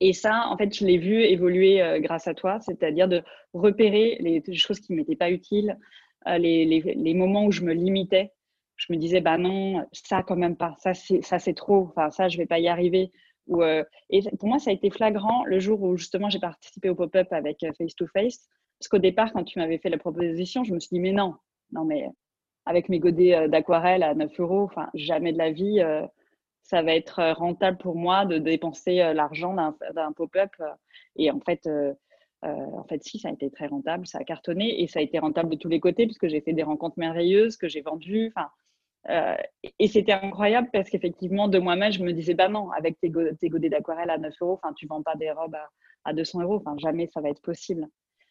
Et 0.00 0.12
ça, 0.12 0.48
en 0.48 0.56
fait, 0.56 0.74
je 0.74 0.84
l'ai 0.84 0.98
vu 0.98 1.22
évoluer 1.22 1.82
euh, 1.82 2.00
grâce 2.00 2.26
à 2.26 2.34
toi, 2.34 2.58
c'est-à-dire 2.60 3.08
de 3.08 3.22
repérer 3.52 4.16
les, 4.20 4.42
choses 4.54 4.80
qui 4.80 4.92
ne 4.92 4.98
m'étaient 4.98 5.16
pas 5.16 5.30
utiles, 5.30 5.78
euh, 6.26 6.38
les, 6.38 6.64
les, 6.64 7.14
moments 7.14 7.44
où 7.46 7.52
je 7.52 7.62
me 7.62 7.72
limitais. 7.72 8.32
Je 8.76 8.92
me 8.92 8.98
disais, 8.98 9.20
bah 9.20 9.38
non, 9.38 9.86
ça 9.92 10.24
quand 10.24 10.36
même 10.36 10.56
pas, 10.56 10.74
ça 10.78 10.94
c'est 10.94 11.54
trop, 11.54 11.88
enfin 11.90 12.10
ça 12.10 12.28
je 12.28 12.36
vais 12.38 12.46
pas 12.46 12.58
y 12.58 12.66
arriver. 12.66 13.12
Euh, 13.50 13.84
et 14.10 14.22
pour 14.38 14.48
moi, 14.48 14.58
ça 14.58 14.70
a 14.70 14.72
été 14.72 14.90
flagrant 14.90 15.44
le 15.44 15.58
jour 15.58 15.82
où 15.82 15.96
justement 15.96 16.28
j'ai 16.30 16.38
participé 16.38 16.88
au 16.88 16.94
pop-up 16.94 17.32
avec 17.32 17.62
euh, 17.62 17.72
Face 17.76 17.94
to 17.94 18.06
Face. 18.06 18.48
Parce 18.78 18.88
qu'au 18.88 18.98
départ, 18.98 19.32
quand 19.32 19.44
tu 19.44 19.58
m'avais 19.58 19.78
fait 19.78 19.90
la 19.90 19.98
proposition, 19.98 20.64
je 20.64 20.74
me 20.74 20.80
suis 20.80 20.94
dit, 20.94 21.00
mais 21.00 21.12
non, 21.12 21.34
non, 21.72 21.84
mais 21.84 22.08
avec 22.66 22.88
mes 22.88 22.98
godets 22.98 23.34
euh, 23.34 23.48
d'aquarelle 23.48 24.02
à 24.02 24.14
9 24.14 24.40
euros, 24.40 24.62
enfin, 24.62 24.88
jamais 24.94 25.32
de 25.32 25.38
la 25.38 25.50
vie, 25.50 25.80
ça 26.62 26.82
va 26.82 26.94
être 26.94 27.32
rentable 27.32 27.76
pour 27.76 27.94
moi 27.94 28.24
de 28.24 28.38
dépenser 28.38 29.12
l'argent 29.14 29.54
d'un 29.54 30.12
pop-up. 30.12 30.50
Et 31.16 31.30
en 31.30 31.40
fait, 31.40 31.68
en 32.42 32.84
fait, 32.84 33.02
si, 33.04 33.18
ça 33.18 33.28
a 33.28 33.32
été 33.32 33.50
très 33.50 33.66
rentable, 33.66 34.06
ça 34.06 34.18
a 34.18 34.24
cartonné 34.24 34.82
et 34.82 34.86
ça 34.86 35.00
a 35.00 35.02
été 35.02 35.18
rentable 35.18 35.50
de 35.50 35.56
tous 35.56 35.68
les 35.68 35.80
côtés 35.80 36.06
puisque 36.06 36.26
j'ai 36.28 36.40
fait 36.40 36.54
des 36.54 36.62
rencontres 36.62 36.98
merveilleuses 36.98 37.58
que 37.58 37.68
j'ai 37.68 37.82
vendues. 37.82 38.32
Enfin, 38.34 38.48
euh, 39.10 39.36
et 39.78 39.88
c'était 39.88 40.12
incroyable 40.12 40.68
parce 40.72 40.88
qu'effectivement, 40.88 41.48
de 41.48 41.58
moi-même, 41.58 41.92
je 41.92 42.02
me 42.02 42.12
disais, 42.12 42.34
bah 42.34 42.48
non, 42.48 42.70
avec 42.70 42.98
tes, 43.00 43.10
godets 43.10 43.68
d'aquarelle 43.68 44.10
à 44.10 44.18
9 44.18 44.34
euros, 44.40 44.60
tu 44.76 44.86
ne 44.86 44.88
vends 44.88 45.02
pas 45.02 45.14
des 45.16 45.30
robes 45.30 45.56
à, 46.04 46.12
200 46.12 46.42
euros, 46.42 46.62
jamais 46.78 47.08
ça 47.12 47.20
va 47.20 47.28
être 47.28 47.42
possible. 47.42 47.86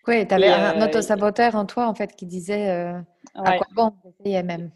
Oui, 0.08 0.28
tu 0.28 0.34
avais 0.34 0.50
un 0.50 0.82
euh, 0.82 0.86
auto-saboteur 0.86 1.56
en 1.56 1.66
toi, 1.66 1.88
en 1.88 1.96
fait, 1.96 2.16
qui 2.16 2.26
disait 2.26 2.70
euh, 2.70 3.00
à 3.36 3.58
quoi 3.58 3.68
bon 3.74 3.94
même. 4.26 4.72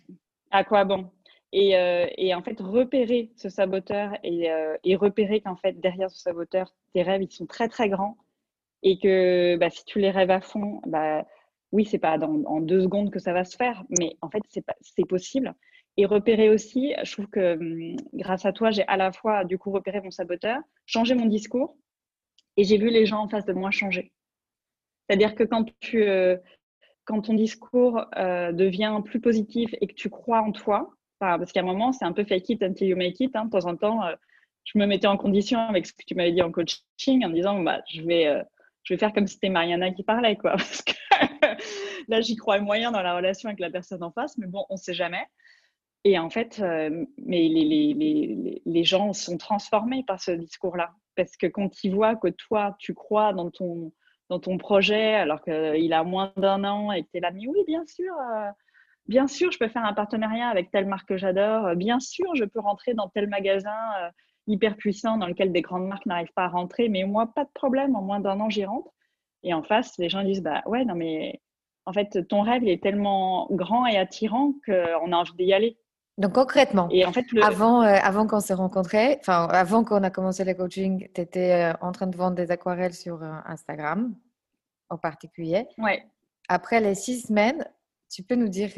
À 0.52 0.64
quoi 0.64 0.86
bon? 0.86 1.10
Et, 1.54 1.72
et, 2.18 2.36
en 2.36 2.42
fait, 2.44 2.60
repérer 2.60 3.32
ce 3.36 3.50
saboteur 3.50 4.12
et, 4.24 4.50
et 4.84 4.96
repérer 4.96 5.42
qu'en 5.42 5.56
fait, 5.56 5.80
derrière 5.80 6.12
ce 6.12 6.20
saboteur, 6.20 6.74
tes 6.94 7.02
rêves, 7.02 7.24
ils 7.24 7.32
sont 7.32 7.46
très, 7.46 7.68
très 7.70 7.90
grands 7.90 8.18
et 8.84 9.00
que 9.00 9.56
bah, 9.58 9.70
si 9.70 9.84
tu 9.86 10.00
les 10.00 10.12
rêves 10.12 10.30
à 10.30 10.42
fond, 10.42 10.82
bah, 10.86 11.26
oui, 11.72 11.86
c'est 11.86 11.98
pas 11.98 12.18
dans, 12.18 12.44
en 12.46 12.62
deux 12.62 12.82
secondes 12.82 13.12
que 13.12 13.20
ça 13.20 13.34
va 13.34 13.44
se 13.44 13.56
faire, 13.56 13.84
mais 14.00 14.16
en 14.22 14.30
fait, 14.30 14.44
c'est 14.82 15.08
possible 15.08 15.56
et 15.98 16.06
repérer 16.06 16.50
aussi, 16.50 16.94
je 17.04 17.12
trouve 17.12 17.28
que 17.28 17.58
hum, 17.58 17.96
grâce 18.14 18.46
à 18.46 18.54
toi, 18.54 18.72
j'ai 18.72 18.84
à 18.88 18.98
la 18.98 19.12
fois 19.12 19.44
du 19.44 19.58
coup 19.58 19.72
repéré 19.72 20.00
mon 20.02 20.12
saboteur, 20.12 20.60
changé 20.86 21.16
mon 21.16 21.26
discours 21.26 21.76
et 22.56 22.64
j'ai 22.64 22.78
vu 22.78 22.90
les 22.90 23.06
gens 23.06 23.20
en 23.20 23.28
face 23.28 23.46
de 23.46 23.54
moi 23.54 23.72
changer. 23.72 24.14
C'est-à-dire 25.08 25.36
que 25.36 25.44
quand 25.44 25.66
tu, 25.80 26.04
euh, 26.04 26.38
quand 27.06 27.22
ton 27.22 27.34
discours 27.34 28.06
euh, 28.18 28.52
devient 28.52 29.02
plus 29.06 29.20
positif 29.20 29.74
et 29.82 29.88
que 29.88 29.94
tu 29.94 30.10
crois 30.10 30.42
en 30.42 30.52
toi, 30.52 30.90
parce 31.20 31.52
qu'à 31.52 31.62
un 31.62 31.64
moment, 31.64 31.94
c'est 31.94 32.06
un 32.06 32.14
peu 32.14 32.24
fake 32.24 32.50
it 32.50 32.64
until 32.64 32.88
you 32.88 32.96
make 32.96 33.20
it. 33.20 33.36
Hein, 33.36 33.46
de 33.46 33.50
temps 33.50 33.66
en 33.66 33.76
temps, 33.76 34.06
euh, 34.06 34.14
je 34.66 34.78
me 34.78 34.86
mettais 34.86 35.08
en 35.08 35.18
condition 35.18 35.60
avec 35.60 35.88
ce 35.88 35.94
que 35.94 36.04
tu 36.06 36.14
m'avais 36.14 36.32
dit 36.32 36.44
en 36.44 36.52
coaching 36.52 37.26
en 37.26 37.30
disant 37.30 37.60
bah, 37.62 37.82
je, 37.90 38.02
vais, 38.04 38.44
je 38.84 38.94
vais 38.94 39.00
faire 39.00 39.14
comme 39.14 39.26
si 39.26 39.36
c'était 39.36 39.50
Mariana 39.50 39.92
qui 39.92 40.04
parlait. 40.04 40.36
Quoi, 40.36 40.52
parce 40.58 40.84
que 40.84 40.94
là, 42.08 42.22
j'y 42.22 42.36
crois 42.36 42.60
moyen 42.60 42.92
dans 42.92 43.02
la 43.02 43.16
relation 43.16 43.50
avec 43.50 43.60
la 43.60 43.72
personne 43.72 44.04
en 44.04 44.12
face, 44.12 44.38
mais 44.38 44.46
bon, 44.46 44.66
on 44.70 44.76
ne 44.76 44.80
sait 44.80 44.94
jamais. 44.94 45.26
Et 46.04 46.18
en 46.20 46.30
fait, 46.30 46.62
mais 47.18 47.48
les, 47.48 48.84
gens 48.84 49.14
sont 49.14 49.38
transformés 49.38 50.04
par 50.06 50.22
ce 50.22 50.32
discours-là. 50.32 50.92
Parce 51.16 51.36
que 51.36 51.48
quand 51.48 51.84
ils 51.84 51.94
voient 51.94 52.16
que 52.16 52.30
toi, 52.30 52.76
tu 52.80 52.94
crois 52.94 53.34
dans 53.34 53.50
ton, 53.50 53.92
dans 54.30 54.40
ton 54.40 54.58
projet 54.58 55.16
alors 55.16 55.42
qu'il 55.42 55.94
a 55.94 56.04
moins 56.04 56.32
d'un 56.38 56.64
an 56.64 56.92
et 56.92 57.04
que 57.04 57.10
tu 57.12 57.18
es 57.18 57.20
là, 57.20 57.32
mais 57.32 57.48
oui, 57.48 57.60
bien 57.66 57.86
sûr, 57.86 58.14
euh, 58.14 58.50
bien 59.08 59.28
sûr, 59.28 59.52
je 59.52 59.58
peux 59.58 59.68
faire 59.68 59.86
un 59.86 59.94
partenariat 59.94 60.48
avec 60.48 60.72
telle 60.72 60.86
marque 60.86 61.08
que 61.08 61.18
j'adore, 61.18 61.76
bien 61.76 62.00
sûr, 62.00 62.36
je 62.36 62.46
peux 62.46 62.60
rentrer 62.60 62.94
dans 62.94 63.10
tel 63.10 63.28
magasin 63.28 63.78
euh, 64.02 64.10
hyper 64.48 64.76
puissant 64.78 65.18
dans 65.18 65.28
lequel 65.28 65.52
des 65.52 65.62
grandes 65.62 65.88
marques 65.88 66.06
n'arrivent 66.06 66.34
pas 66.34 66.46
à 66.46 66.50
rentrer, 66.50 66.90
mais 66.90 67.04
moi, 67.04 67.28
pas 67.28 67.44
de 67.44 67.52
problème, 67.54 67.96
en 67.96 68.02
moins 68.02 68.20
d'un 68.20 68.40
an, 68.40 68.50
j'y 68.50 68.66
rentre. 68.66 68.90
Et 69.44 69.54
en 69.54 69.64
face, 69.64 69.98
les 69.98 70.10
gens 70.10 70.24
disent, 70.24 70.42
bah 70.42 70.64
ouais, 70.66 70.86
non, 70.86 70.96
mais 70.96 71.42
en 71.86 71.94
fait, 71.94 72.28
ton 72.28 72.42
rêve, 72.42 72.68
est 72.68 72.82
tellement 72.82 73.48
grand 73.52 73.86
et 73.86 73.98
attirant 73.98 74.54
qu'on 74.66 75.12
a 75.12 75.16
envie 75.16 75.34
d'y 75.38 75.54
aller. 75.54 75.78
Donc 76.18 76.34
concrètement, 76.34 76.88
et 76.90 77.06
en 77.06 77.14
fait, 77.14 77.26
avant, 77.44 77.84
euh, 77.84 77.94
avant 78.02 78.26
qu'on 78.26 78.40
s'est 78.40 78.56
rencontrés, 78.56 79.18
enfin 79.20 79.48
avant 79.52 79.84
qu'on 79.84 80.02
a 80.02 80.10
commencé 80.10 80.44
le 80.44 80.56
coaching, 80.56 81.08
tu 81.14 81.22
étais 81.22 81.52
euh, 81.52 81.74
en 81.80 81.92
train 81.92 82.08
de 82.08 82.18
vendre 82.18 82.36
des 82.36 82.50
aquarelles 82.50 82.96
sur 82.96 83.22
euh, 83.22 83.34
Instagram 83.46 84.16
en 84.90 84.98
particulier. 84.98 85.68
Ouais. 85.78 86.04
Après 86.50 86.82
les 86.82 86.96
six 86.96 87.28
semaines, 87.28 87.64
tu 88.10 88.24
peux 88.24 88.36
nous 88.36 88.48
dire 88.48 88.72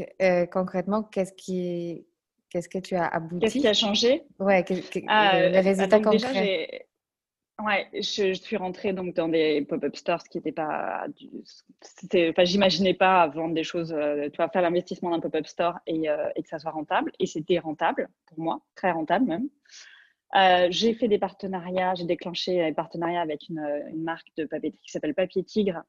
concrètement 0.51 1.03
qu'est-ce 1.03 1.31
qui, 1.33 2.07
qu'est-ce 2.49 2.67
que 2.67 2.79
tu 2.79 2.95
as 2.95 3.07
abouti? 3.07 3.39
Qu'est-ce 3.39 3.59
qui 3.59 3.67
a 3.67 3.73
changé? 3.73 4.23
Ouais, 4.39 4.65
ah, 5.07 5.39
les 5.39 5.59
résultats 5.59 6.01
concrets. 6.01 6.88
Ouais, 7.59 7.89
je, 7.93 8.33
suis 8.33 8.55
rentrée 8.55 8.93
donc 8.93 9.15
dans 9.15 9.27
des 9.27 9.65
pop-up 9.67 9.93
stores 9.95 10.23
qui 10.23 10.37
n'étaient 10.37 10.53
pas. 10.53 11.07
Enfin, 12.13 12.43
j'imaginais 12.45 12.93
pas 12.93 13.27
vendre 13.27 13.53
des 13.53 13.65
choses, 13.65 13.91
euh, 13.91 14.29
faire 14.31 14.61
l'investissement 14.61 15.11
d'un 15.11 15.19
pop-up 15.19 15.45
store 15.45 15.77
et, 15.85 16.09
euh, 16.09 16.29
et, 16.37 16.43
que 16.43 16.47
ça 16.47 16.59
soit 16.59 16.71
rentable. 16.71 17.11
Et 17.19 17.25
c'était 17.25 17.59
rentable 17.59 18.07
pour 18.27 18.39
moi, 18.39 18.61
très 18.75 18.91
rentable 18.91 19.25
même. 19.25 19.49
Euh, 20.35 20.67
j'ai 20.69 20.93
fait 20.93 21.09
des 21.09 21.17
partenariats, 21.17 21.95
j'ai 21.95 22.05
déclenché 22.05 22.63
un 22.63 22.71
partenariat 22.71 23.19
avec 23.19 23.49
une, 23.49 23.59
une, 23.91 24.03
marque 24.03 24.27
de 24.37 24.45
papeterie 24.45 24.79
qui 24.81 24.91
s'appelle 24.91 25.15
Papier 25.15 25.43
Tigre, 25.43 25.83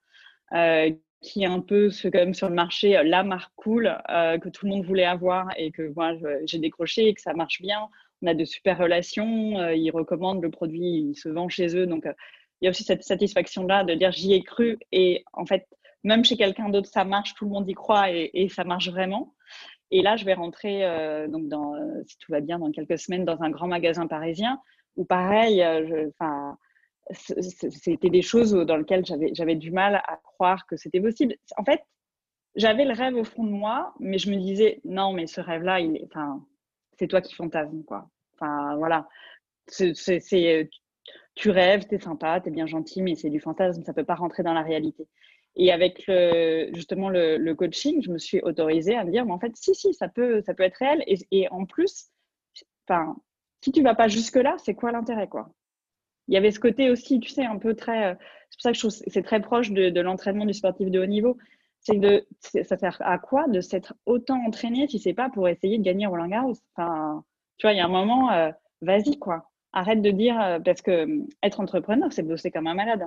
qui 1.21 1.43
est 1.43 1.47
un 1.47 1.61
peu 1.61 1.91
ce, 1.91 2.09
comme 2.09 2.35
sur 2.35 2.49
le 2.49 2.55
marché 2.55 3.01
la 3.05 3.23
marque 3.23 3.53
cool 3.55 3.97
que 4.09 4.49
tout 4.49 4.67
le 4.67 4.73
monde 4.73 4.87
voulait 4.87 5.05
avoir 5.05 5.51
et 5.57 5.71
que 5.71 5.93
moi 5.95 6.15
j'ai 6.47 6.59
décroché 6.59 7.09
et 7.09 7.15
que 7.15 7.21
ça 7.21 7.35
marche 7.35 7.61
bien 7.61 7.89
on 8.23 8.27
a 8.27 8.35
de 8.35 8.45
super 8.45 8.79
relations, 8.79 9.59
euh, 9.59 9.75
ils 9.75 9.91
recommandent 9.91 10.43
le 10.43 10.51
produit, 10.51 11.11
il 11.11 11.15
se 11.15 11.29
vend 11.29 11.49
chez 11.49 11.77
eux. 11.77 11.87
Donc, 11.87 12.07
euh, 12.07 12.13
il 12.61 12.67
y 12.67 12.69
a 12.69 12.71
aussi 12.71 12.85
cette 12.85 13.03
satisfaction-là 13.03 13.85
de 13.85 13.95
dire 13.95 14.13
j'y 14.13 14.35
ai 14.35 14.43
cru 14.43 14.79
et 14.93 15.25
en 15.33 15.47
fait, 15.47 15.67
même 16.05 16.25
chez 16.25 16.37
quelqu'un 16.37 16.69
d'autre, 16.69 16.89
ça 16.89 17.05
marche, 17.05 17.35
tout 17.35 17.45
le 17.45 17.51
monde 17.51 17.69
y 17.69 17.75
croit 17.75 18.11
et, 18.11 18.49
ça 18.49 18.65
marche 18.65 18.91
vraiment. 18.91 19.35
Et 19.91 20.03
là, 20.03 20.17
je 20.17 20.25
vais 20.25 20.35
rentrer, 20.35 20.85
euh, 20.85 21.27
donc 21.29 21.49
dans, 21.49 21.75
si 22.07 22.17
tout 22.19 22.33
va 22.33 22.41
bien, 22.41 22.59
dans 22.59 22.71
quelques 22.71 22.99
semaines, 22.99 23.25
dans 23.25 23.43
un 23.43 23.51
grand 23.51 23.67
magasin 23.67 24.07
parisien 24.07 24.61
où 24.97 25.05
pareil, 25.05 25.65
enfin, 26.09 26.57
c'était 27.13 28.11
des 28.11 28.23
choses 28.23 28.53
dans 28.53 28.77
lesquelles 28.77 29.05
j'avais 29.33 29.57
du 29.57 29.71
mal 29.71 29.97
à 30.07 30.17
croire 30.23 30.67
que 30.67 30.77
c'était 30.77 31.01
possible. 31.01 31.35
En 31.57 31.65
fait, 31.65 31.83
j'avais 32.57 32.85
le 32.85 32.93
rêve 32.93 33.15
au 33.17 33.25
fond 33.25 33.45
de 33.45 33.51
moi, 33.51 33.95
mais 34.01 34.19
je 34.19 34.31
me 34.31 34.37
disais 34.37 34.81
non, 34.85 35.13
mais 35.13 35.27
ce 35.27 35.41
rêve-là, 35.41 35.81
il 35.81 35.97
est, 35.97 36.09
c'est 37.01 37.09
toi 37.09 37.23
qui 37.23 37.35
fantasme, 37.35 37.83
quoi. 37.85 38.11
Enfin, 38.35 38.77
voilà. 38.77 39.09
C'est, 39.67 39.95
euh, 40.35 40.65
tu 41.35 41.51
rêves, 41.51 41.87
tu 41.89 41.95
es 41.95 41.99
sympa, 41.99 42.41
tu 42.41 42.49
es 42.49 42.53
bien 42.53 42.67
gentil, 42.67 43.03
mais 43.03 43.15
c'est 43.15 43.31
du 43.31 43.41
fantasme, 43.41 43.83
ça 43.85 43.95
peut 43.95 44.05
pas 44.05 44.17
rentrer 44.17 44.43
dans 44.43 44.53
la 44.53 44.63
réalité. 44.63 45.09
Et 45.57 45.73
avec 45.73 46.05
justement 46.75 47.09
le, 47.09 47.53
coaching, 47.55 48.03
je 48.03 48.11
me 48.11 48.19
suis 48.19 48.41
autorisée 48.43 48.97
à 48.97 49.05
me 49.05 49.11
dire, 49.11 49.25
mais 49.25 49.33
en 49.33 49.41
fait, 49.41 49.57
si, 49.57 49.75
si, 49.75 49.95
ça 49.95 50.09
peut, 50.09 50.43
ça 50.43 50.55
peut 50.55 50.63
être 50.63 50.77
réel. 50.77 51.03
Et, 51.07 51.49
en 51.51 51.65
plus, 51.65 52.11
enfin, 52.87 53.17
si 53.63 53.73
tu 53.73 53.83
vas 53.83 53.95
pas 53.95 54.09
jusque-là, 54.09 54.57
c'est 54.59 54.75
quoi 54.75 54.93
l'intérêt, 54.93 55.29
quoi? 55.29 55.51
Il 56.29 56.35
y 56.35 56.37
avait 56.37 56.51
ce 56.53 56.61
côté 56.61 56.91
aussi, 56.91 57.19
tu 57.19 57.31
sais, 57.31 57.45
un 57.45 57.59
peu 57.59 57.75
très. 57.75 58.17
C'est 58.51 58.57
pour 58.57 58.63
ça 58.63 58.71
que 58.71 58.77
je 58.77 58.81
trouve 58.81 58.93
c'est 58.93 59.23
très 59.23 59.41
proche 59.41 59.71
de 59.71 60.01
l'entraînement 60.01 60.45
du 60.45 60.55
sportif 60.55 60.91
de 60.91 61.01
haut 61.01 61.07
niveau 61.07 61.39
c'est 61.81 61.99
de 61.99 62.27
ça 62.41 62.77
sert 62.77 62.97
à 63.01 63.19
quoi 63.19 63.49
de 63.49 63.61
s'être 63.61 63.95
autant 64.07 64.39
entraîné 64.47 64.87
si 64.89 64.99
c'est 64.99 65.15
pas 65.15 65.31
pour 65.31 65.49
essayer 65.49 65.79
de 65.79 65.83
gagner 65.83 66.07
Roland 66.07 66.29
Garros? 66.29 66.57
Enfin 66.77 67.25
tu 67.59 67.67
vois 67.67 67.73
il 67.73 67.79
y 67.79 67.81
a 67.81 67.87
un 67.87 67.89
moment 67.89 68.31
euh, 68.33 68.51
vas-y 68.83 69.19
quoi. 69.19 69.51
Arrête 69.73 70.03
de 70.03 70.11
dire 70.11 70.41
euh, 70.41 70.59
parce 70.61 70.83
que 70.83 70.91
euh, 70.91 71.27
être 71.43 71.61
entrepreneur 71.61 72.13
c'est 72.13 72.23
bosser 72.23 72.51
comme 72.51 72.67
un 72.67 72.75
malade. 72.75 73.05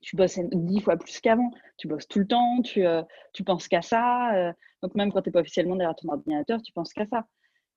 Tu 0.00 0.16
bosses 0.16 0.38
dix 0.52 0.80
fois 0.80 0.96
plus 0.96 1.20
qu'avant. 1.20 1.50
Tu 1.76 1.86
bosses 1.86 2.08
tout 2.08 2.18
le 2.18 2.26
temps 2.26 2.62
tu 2.62 2.84
tu 3.34 3.44
penses 3.44 3.68
qu'à 3.68 3.82
ça 3.82 4.54
donc 4.82 4.94
même 4.94 5.12
quand 5.12 5.22
tu 5.22 5.28
n'es 5.28 5.32
pas 5.32 5.40
officiellement 5.40 5.76
derrière 5.76 5.94
ton 5.94 6.08
ordinateur 6.08 6.62
tu 6.62 6.72
penses 6.72 6.92
qu'à 6.92 7.06
ça. 7.06 7.26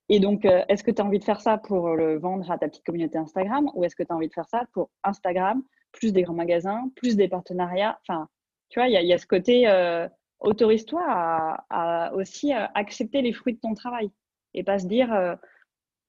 Et 0.07 0.19
donc 0.19 0.45
est-ce 0.45 0.83
que 0.83 0.91
tu 0.91 1.01
as 1.01 1.05
envie 1.05 1.19
de 1.19 1.25
faire 1.25 1.41
ça 1.41 1.57
pour 1.57 1.89
le 1.95 2.17
vendre 2.19 2.49
à 2.49 2.57
ta 2.57 2.69
petite 2.69 2.85
communauté 2.85 3.17
Instagram 3.17 3.69
ou 3.75 3.83
est-ce 3.83 3.95
que 3.95 4.03
tu 4.03 4.11
as 4.11 4.15
envie 4.15 4.29
de 4.29 4.33
faire 4.33 4.47
ça 4.47 4.63
pour 4.71 4.89
Instagram 5.03 5.61
plus 5.91 6.13
des 6.13 6.23
grands 6.23 6.33
magasins 6.33 6.89
plus 6.95 7.15
des 7.15 7.27
partenariats? 7.27 7.99
Enfin 8.07 8.29
tu 8.69 8.79
vois, 8.79 8.87
il 8.87 9.07
y, 9.07 9.13
a 9.13 9.17
ce 9.17 9.27
côté, 9.27 9.67
euh, 9.67 10.07
autorise-toi 10.39 11.01
à, 11.07 12.11
aussi 12.13 12.53
euh, 12.53 12.65
accepter 12.73 13.21
les 13.21 13.33
fruits 13.33 13.53
de 13.53 13.59
ton 13.59 13.73
travail 13.73 14.11
et 14.53 14.63
pas 14.63 14.79
se 14.79 14.87
dire, 14.87 15.13
euh, 15.13 15.35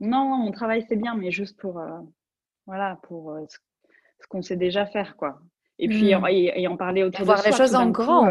non, 0.01 0.25
mon 0.37 0.53
travail 0.53 0.85
c'est 0.88 0.97
bien, 0.97 1.14
mais 1.14 1.31
juste 1.31 1.59
pour, 1.59 1.83
voilà, 2.66 2.99
pour 3.03 3.38
ce, 3.49 3.59
qu'on 4.29 4.42
sait 4.42 4.57
déjà 4.57 4.87
faire, 4.87 5.16
quoi. 5.16 5.40
Et 5.79 5.88
puis, 5.88 6.14
hmm. 6.14 6.27
et, 6.29 6.66
en 6.69 6.77
parler 6.77 7.03
autour 7.03 7.21
de 7.21 7.27
voir 7.27 7.42
les 7.45 7.53
choses 7.53 7.75
en 7.75 7.90
grand. 7.90 8.31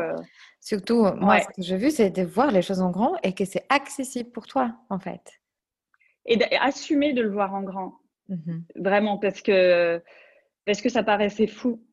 Surtout, 0.62 1.04
moi, 1.16 1.42
ce 1.42 1.48
que 1.48 1.62
j'ai 1.62 1.78
vu, 1.78 1.92
c'est 1.92 2.10
de 2.10 2.24
voir 2.24 2.52
les 2.52 2.64
choses 2.64 2.82
en 2.82 2.90
grand 2.90 3.16
et 3.22 3.34
que 3.34 3.46
c'est 3.46 3.66
accessible 3.70 4.32
pour 4.32 4.48
toi, 4.48 4.76
en 4.90 4.98
fait. 4.98 5.32
Et 6.26 6.38
d'assumer 6.38 7.14
de 7.14 7.22
le 7.22 7.30
voir 7.30 7.54
en 7.54 7.62
grand. 7.62 8.00
Mmh 8.30 8.62
Vraiment, 8.76 9.20
parce 9.20 9.42
que, 9.42 10.02
parce 10.66 10.82
que 10.82 10.90
ça 10.90 11.04
paraissait 11.04 11.46
fou 11.46 11.86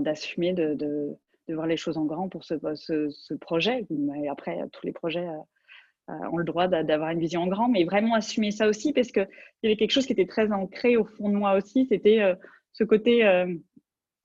d'assumer 0.00 0.52
de, 0.52 1.16
voir 1.48 1.66
les 1.66 1.76
choses 1.76 1.96
en 1.96 2.04
grand 2.04 2.28
pour 2.28 2.44
ce, 2.44 3.34
projet. 3.34 3.86
Mais 3.90 4.28
après, 4.28 4.58
tous 4.72 4.86
les 4.86 4.92
projets 4.92 5.26
euh, 5.26 6.10
euh, 6.10 6.28
ont 6.32 6.36
le 6.36 6.44
droit 6.44 6.68
d'avoir 6.68 7.10
une 7.10 7.20
vision 7.20 7.42
en 7.42 7.46
grand, 7.46 7.68
mais 7.68 7.84
vraiment 7.84 8.14
assumer 8.14 8.50
ça 8.50 8.68
aussi 8.68 8.92
parce 8.92 9.10
qu'il 9.10 9.28
y 9.62 9.66
avait 9.66 9.76
quelque 9.76 9.90
chose 9.90 10.06
qui 10.06 10.12
était 10.12 10.26
très 10.26 10.52
ancré 10.52 10.96
au 10.96 11.04
fond 11.04 11.28
de 11.28 11.34
moi 11.34 11.54
aussi, 11.54 11.86
c'était 11.86 12.36
ce 12.72 12.84
côté 12.84 13.24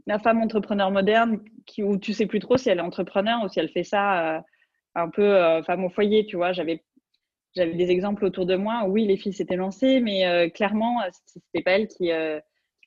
la 0.08 0.20
femme 0.20 0.42
entrepreneur 0.42 0.90
moderne 0.90 1.40
qui, 1.66 1.84
où 1.84 1.98
tu 1.98 2.14
sais 2.14 2.26
plus 2.26 2.40
trop 2.40 2.58
si 2.58 2.70
elle 2.70 2.80
est 2.80 2.82
entrepreneur 2.82 3.44
ou 3.44 3.48
si 3.48 3.60
elle 3.60 3.70
fait 3.70 3.84
ça 3.84 4.44
un 4.96 5.10
peu 5.10 5.62
femme 5.64 5.86
au 5.86 5.90
foyer, 5.90 6.26
tu 6.26 6.36
vois. 6.36 6.54
J'avais 6.54 6.84
j'avais 7.54 7.74
des 7.74 7.92
exemples 7.92 8.24
autour 8.26 8.46
de 8.46 8.56
moi. 8.56 8.86
oui, 8.88 9.06
les 9.06 9.18
filles 9.18 9.34
s'étaient 9.34 9.58
lancées, 9.58 10.00
mais 10.00 10.52
clairement, 10.52 11.02
c'était 11.26 11.64
pas 11.64 11.72
elle 11.72 11.88
qui, 11.88 12.12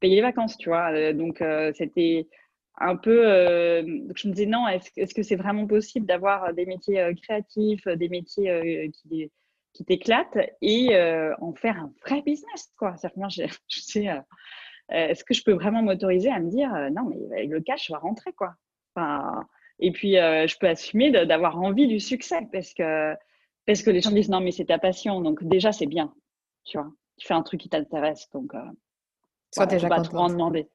les 0.09 0.21
vacances, 0.21 0.57
tu 0.59 0.69
vois. 0.69 0.93
Euh, 0.93 1.12
donc, 1.12 1.40
euh, 1.40 1.73
c'était 1.75 2.29
un 2.79 2.97
peu. 2.97 3.27
Euh, 3.27 3.83
je 4.14 4.29
me 4.29 4.33
disais, 4.33 4.47
non, 4.47 4.67
est-ce 4.69 5.14
que 5.14 5.23
c'est 5.23 5.37
vraiment 5.37 5.67
possible 5.67 6.07
d'avoir 6.07 6.53
des 6.55 6.67
métiers 6.67 7.12
créatifs, 7.23 7.87
des 7.87 8.09
métiers 8.09 8.90
qui, 8.93 9.31
qui 9.73 9.85
t'éclatent 9.85 10.38
et 10.61 10.97
en 11.40 11.55
faire 11.55 11.79
un 11.79 11.93
vrai 12.05 12.23
business, 12.23 12.73
quoi? 12.79 12.97
C'est-à-dire 12.97 13.19
moi, 13.19 13.29
je, 13.69 13.81
sais. 13.81 14.09
est-ce 14.88 15.25
que 15.25 15.35
je 15.35 15.45
peux 15.45 15.53
vraiment 15.53 15.83
m'autoriser 15.83 16.31
à 16.31 16.40
me 16.40 16.51
dire 16.51 16.71
non 16.93 17.05
mais 17.05 17.47
le 17.47 17.61
cash 17.61 17.90
va 17.90 17.99
rentrer 17.99 18.33
quoi? 18.33 18.55
Enfin, 18.95 19.47
et 19.79 19.93
puis 19.93 20.14
je 20.14 20.59
peux 20.59 20.69
assumer 20.69 21.12
d'avoir 21.12 21.61
envie 21.61 21.87
du 21.87 22.01
succès 22.01 22.49
parce 22.53 22.75
que 22.75 23.14
parce 23.67 23.83
que 23.83 23.90
les 23.90 24.01
gens 24.01 24.11
disent 24.11 24.29
non 24.29 24.40
mais 24.40 24.51
c'est 24.51 24.67
ta 24.67 24.79
passion 24.79 25.21
donc 25.21 25.43
déjà 25.45 25.73
c'est 25.73 25.87
bien 25.87 26.12
tu 26.64 26.77
vois 26.77 26.90
tu 27.17 27.27
fais 27.27 27.35
un 27.35 27.43
truc 27.43 27.61
qui 27.61 27.69
t'intéresse 27.69 28.29
donc 28.33 28.53
Sois 29.55 29.67
déjà 29.67 29.88
pas 29.88 30.01
trop 30.01 30.19
en 30.19 30.29
demander. 30.29 30.69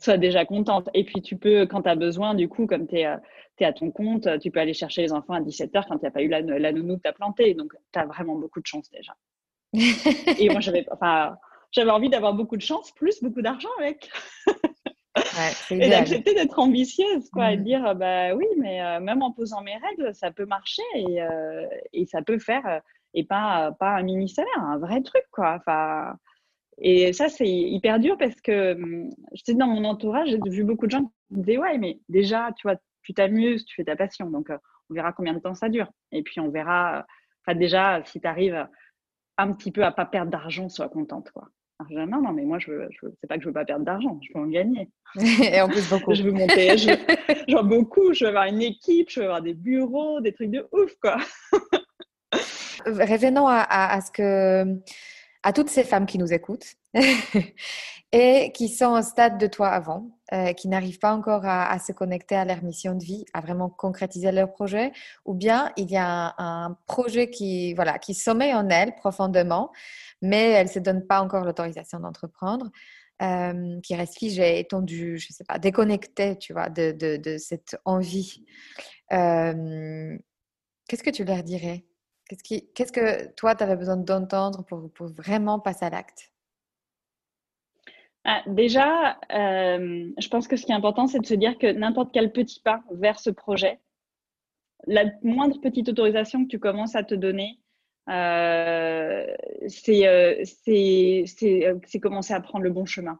Sois 0.00 0.16
déjà 0.16 0.44
contente. 0.44 0.88
Et 0.94 1.04
puis, 1.04 1.22
tu 1.22 1.36
peux, 1.36 1.66
quand 1.66 1.82
tu 1.82 1.88
as 1.88 1.94
besoin, 1.94 2.34
du 2.34 2.48
coup, 2.48 2.66
comme 2.66 2.86
tu 2.86 2.96
es, 2.96 3.06
es, 3.58 3.64
à 3.64 3.72
ton 3.72 3.90
compte, 3.90 4.26
tu 4.40 4.50
peux 4.50 4.58
aller 4.58 4.74
chercher 4.74 5.02
les 5.02 5.12
enfants 5.12 5.34
à 5.34 5.40
17h 5.40 5.84
quand 5.86 6.00
n'y 6.02 6.08
a 6.08 6.10
pas 6.10 6.22
eu 6.22 6.28
la, 6.28 6.40
la 6.40 6.72
nounou 6.72 6.96
que 6.96 7.02
tu 7.02 7.08
as 7.08 7.12
plantée. 7.12 7.54
Donc, 7.54 7.72
tu 7.92 7.98
as 7.98 8.06
vraiment 8.06 8.36
beaucoup 8.36 8.60
de 8.60 8.66
chance 8.66 8.90
déjà. 8.90 9.14
et 10.38 10.48
moi, 10.48 10.60
j'avais 10.60 10.84
enfin, 10.90 11.36
envie 11.88 12.08
d'avoir 12.08 12.34
beaucoup 12.34 12.56
de 12.56 12.62
chance, 12.62 12.90
plus 12.92 13.22
beaucoup 13.22 13.42
d'argent 13.42 13.68
avec. 13.78 14.10
et 15.70 15.88
d'accepter 15.88 16.34
d'être 16.34 16.58
ambitieuse, 16.58 17.28
quoi, 17.30 17.52
et 17.52 17.56
de 17.56 17.62
mmh. 17.62 17.64
dire, 17.64 17.94
bah 17.94 18.34
oui, 18.34 18.46
mais 18.58 18.82
euh, 18.82 19.00
même 19.00 19.22
en 19.22 19.32
posant 19.32 19.60
mes 19.60 19.76
règles, 19.76 20.14
ça 20.14 20.30
peut 20.30 20.46
marcher 20.46 20.82
et, 20.94 21.22
euh, 21.22 21.66
et 21.92 22.06
ça 22.06 22.22
peut 22.22 22.38
faire, 22.38 22.66
euh, 22.66 22.78
et 23.14 23.24
pas, 23.24 23.72
pas 23.78 23.90
un 23.90 24.02
mini 24.02 24.28
salaire, 24.28 24.58
un 24.58 24.78
vrai 24.78 25.02
truc, 25.02 25.24
quoi. 25.32 25.58
Enfin, 25.58 26.14
et 26.80 27.12
ça, 27.12 27.28
c'est 27.28 27.48
hyper 27.48 27.98
dur 28.00 28.16
parce 28.18 28.40
que 28.40 28.74
hum, 28.74 29.10
je 29.34 29.42
sais, 29.44 29.54
dans 29.54 29.66
mon 29.66 29.84
entourage, 29.84 30.28
j'ai 30.30 30.50
vu 30.50 30.64
beaucoup 30.64 30.86
de 30.86 30.92
gens 30.92 31.04
qui 31.04 31.34
me 31.36 31.42
disaient 31.42 31.58
Ouais, 31.58 31.78
mais 31.78 32.00
déjà, 32.08 32.50
tu 32.56 32.66
vois, 32.66 32.76
tu 33.02 33.14
t'amuses, 33.14 33.64
tu 33.64 33.76
fais 33.76 33.84
ta 33.84 33.96
passion. 33.96 34.30
Donc, 34.30 34.48
on 34.90 34.94
verra 34.94 35.12
combien 35.12 35.34
de 35.34 35.38
temps 35.38 35.54
ça 35.54 35.68
dure. 35.68 35.90
Et 36.12 36.22
puis, 36.22 36.40
on 36.40 36.50
verra, 36.50 37.06
enfin, 37.44 37.56
déjà, 37.58 38.02
si 38.04 38.20
tu 38.20 38.26
arrives 38.26 38.66
un 39.38 39.52
petit 39.52 39.72
peu 39.72 39.84
à 39.84 39.92
pas 39.92 40.04
perdre 40.04 40.30
d'argent, 40.30 40.68
sois 40.68 40.88
contente, 40.88 41.30
quoi. 41.32 41.48
non, 41.90 42.06
non, 42.06 42.32
mais 42.32 42.44
moi, 42.44 42.58
je, 42.58 42.86
je 42.90 43.08
c'est 43.20 43.26
pas 43.26 43.36
que 43.36 43.42
je 43.42 43.48
veux 43.48 43.54
pas 43.54 43.64
perdre 43.64 43.84
d'argent, 43.84 44.18
je 44.22 44.32
veux 44.34 44.44
en 44.44 44.48
gagner. 44.48 44.90
Et 45.42 45.60
en 45.60 45.68
plus, 45.68 45.88
beaucoup. 45.88 46.14
je 46.14 46.22
veux 46.22 46.32
monter, 46.32 46.76
genre 47.48 47.64
beaucoup, 47.64 48.12
je 48.12 48.24
veux 48.24 48.28
avoir 48.28 48.44
une 48.44 48.62
équipe, 48.62 49.10
je 49.10 49.20
veux 49.20 49.26
avoir 49.26 49.42
des 49.42 49.54
bureaux, 49.54 50.20
des 50.20 50.32
trucs 50.32 50.50
de 50.50 50.66
ouf, 50.72 50.94
quoi. 51.00 51.16
Revenons 52.86 53.46
à, 53.46 53.60
à, 53.62 54.00
ce 54.00 54.10
que, 54.10 54.64
à 55.42 55.52
toutes 55.52 55.70
ces 55.70 55.84
femmes 55.84 56.06
qui 56.06 56.18
nous 56.18 56.32
écoutent 56.32 56.74
et 58.12 58.52
qui 58.52 58.68
sont 58.68 58.92
au 58.92 59.02
stade 59.02 59.38
de 59.38 59.46
toi 59.46 59.68
avant, 59.68 60.18
euh, 60.32 60.52
qui 60.52 60.68
n'arrivent 60.68 60.98
pas 60.98 61.14
encore 61.14 61.42
à, 61.44 61.78
se 61.78 61.92
connecter 61.92 62.34
à 62.34 62.44
leur 62.44 62.62
mission 62.62 62.94
de 62.94 63.04
vie, 63.04 63.24
à 63.32 63.40
vraiment 63.40 63.70
concrétiser 63.70 64.32
leur 64.32 64.52
projet, 64.52 64.92
ou 65.24 65.34
bien 65.34 65.72
il 65.76 65.90
y 65.90 65.96
a 65.96 66.34
un, 66.38 66.76
projet 66.86 67.30
qui, 67.30 67.72
voilà, 67.74 67.98
qui 67.98 68.14
sommeille 68.14 68.54
en 68.54 68.68
elles 68.68 68.94
profondément, 68.96 69.70
mais 70.20 70.50
elles 70.50 70.66
ne 70.66 70.72
se 70.72 70.78
donnent 70.78 71.06
pas 71.06 71.20
encore 71.20 71.44
l'autorisation 71.44 72.00
d'entreprendre. 72.00 72.70
Euh, 73.22 73.78
qui 73.82 73.94
reste 73.94 74.16
figé, 74.16 74.60
étendu, 74.60 75.18
je 75.18 75.30
sais 75.30 75.44
pas, 75.44 75.58
déconnecté, 75.58 76.38
tu 76.38 76.54
vois, 76.54 76.70
de, 76.70 76.92
de, 76.92 77.36
cette 77.36 77.76
envie. 77.84 78.46
Euh, 79.12 80.16
qu'est-ce 80.88 81.02
que 81.02 81.10
tu 81.10 81.24
leur 81.24 81.42
dirais? 81.42 81.84
Qu'est-ce, 82.36 82.92
que 82.92 83.32
toi, 83.34 83.54
tu 83.54 83.64
avais 83.64 83.76
besoin 83.76 83.96
d'entendre 83.96 84.64
pour, 84.64 84.90
vraiment 85.08 85.58
passer 85.58 85.84
à 85.84 85.90
l'acte? 85.90 86.32
Ah, 88.24 88.42
déjà, 88.46 89.18
euh, 89.32 90.10
je 90.18 90.28
pense 90.28 90.46
que 90.46 90.56
ce 90.56 90.66
qui 90.66 90.72
est 90.72 90.74
important, 90.74 91.06
c'est 91.06 91.20
de 91.20 91.26
se 91.26 91.34
dire 91.34 91.58
que 91.58 91.72
n'importe 91.72 92.12
quel 92.12 92.32
petit 92.32 92.60
pas 92.60 92.82
vers 92.92 93.18
ce 93.18 93.30
projet, 93.30 93.80
la 94.86 95.04
moindre 95.22 95.60
petite 95.60 95.88
autorisation 95.88 96.44
que 96.44 96.48
tu 96.48 96.58
commences 96.58 96.94
à 96.94 97.02
te 97.02 97.14
donner, 97.14 97.58
euh, 98.08 99.26
euh, 99.88 100.44
c'est 100.44 102.00
commencer 102.00 102.34
à 102.34 102.40
prendre 102.40 102.64
le 102.64 102.70
bon 102.70 102.84
chemin. 102.84 103.18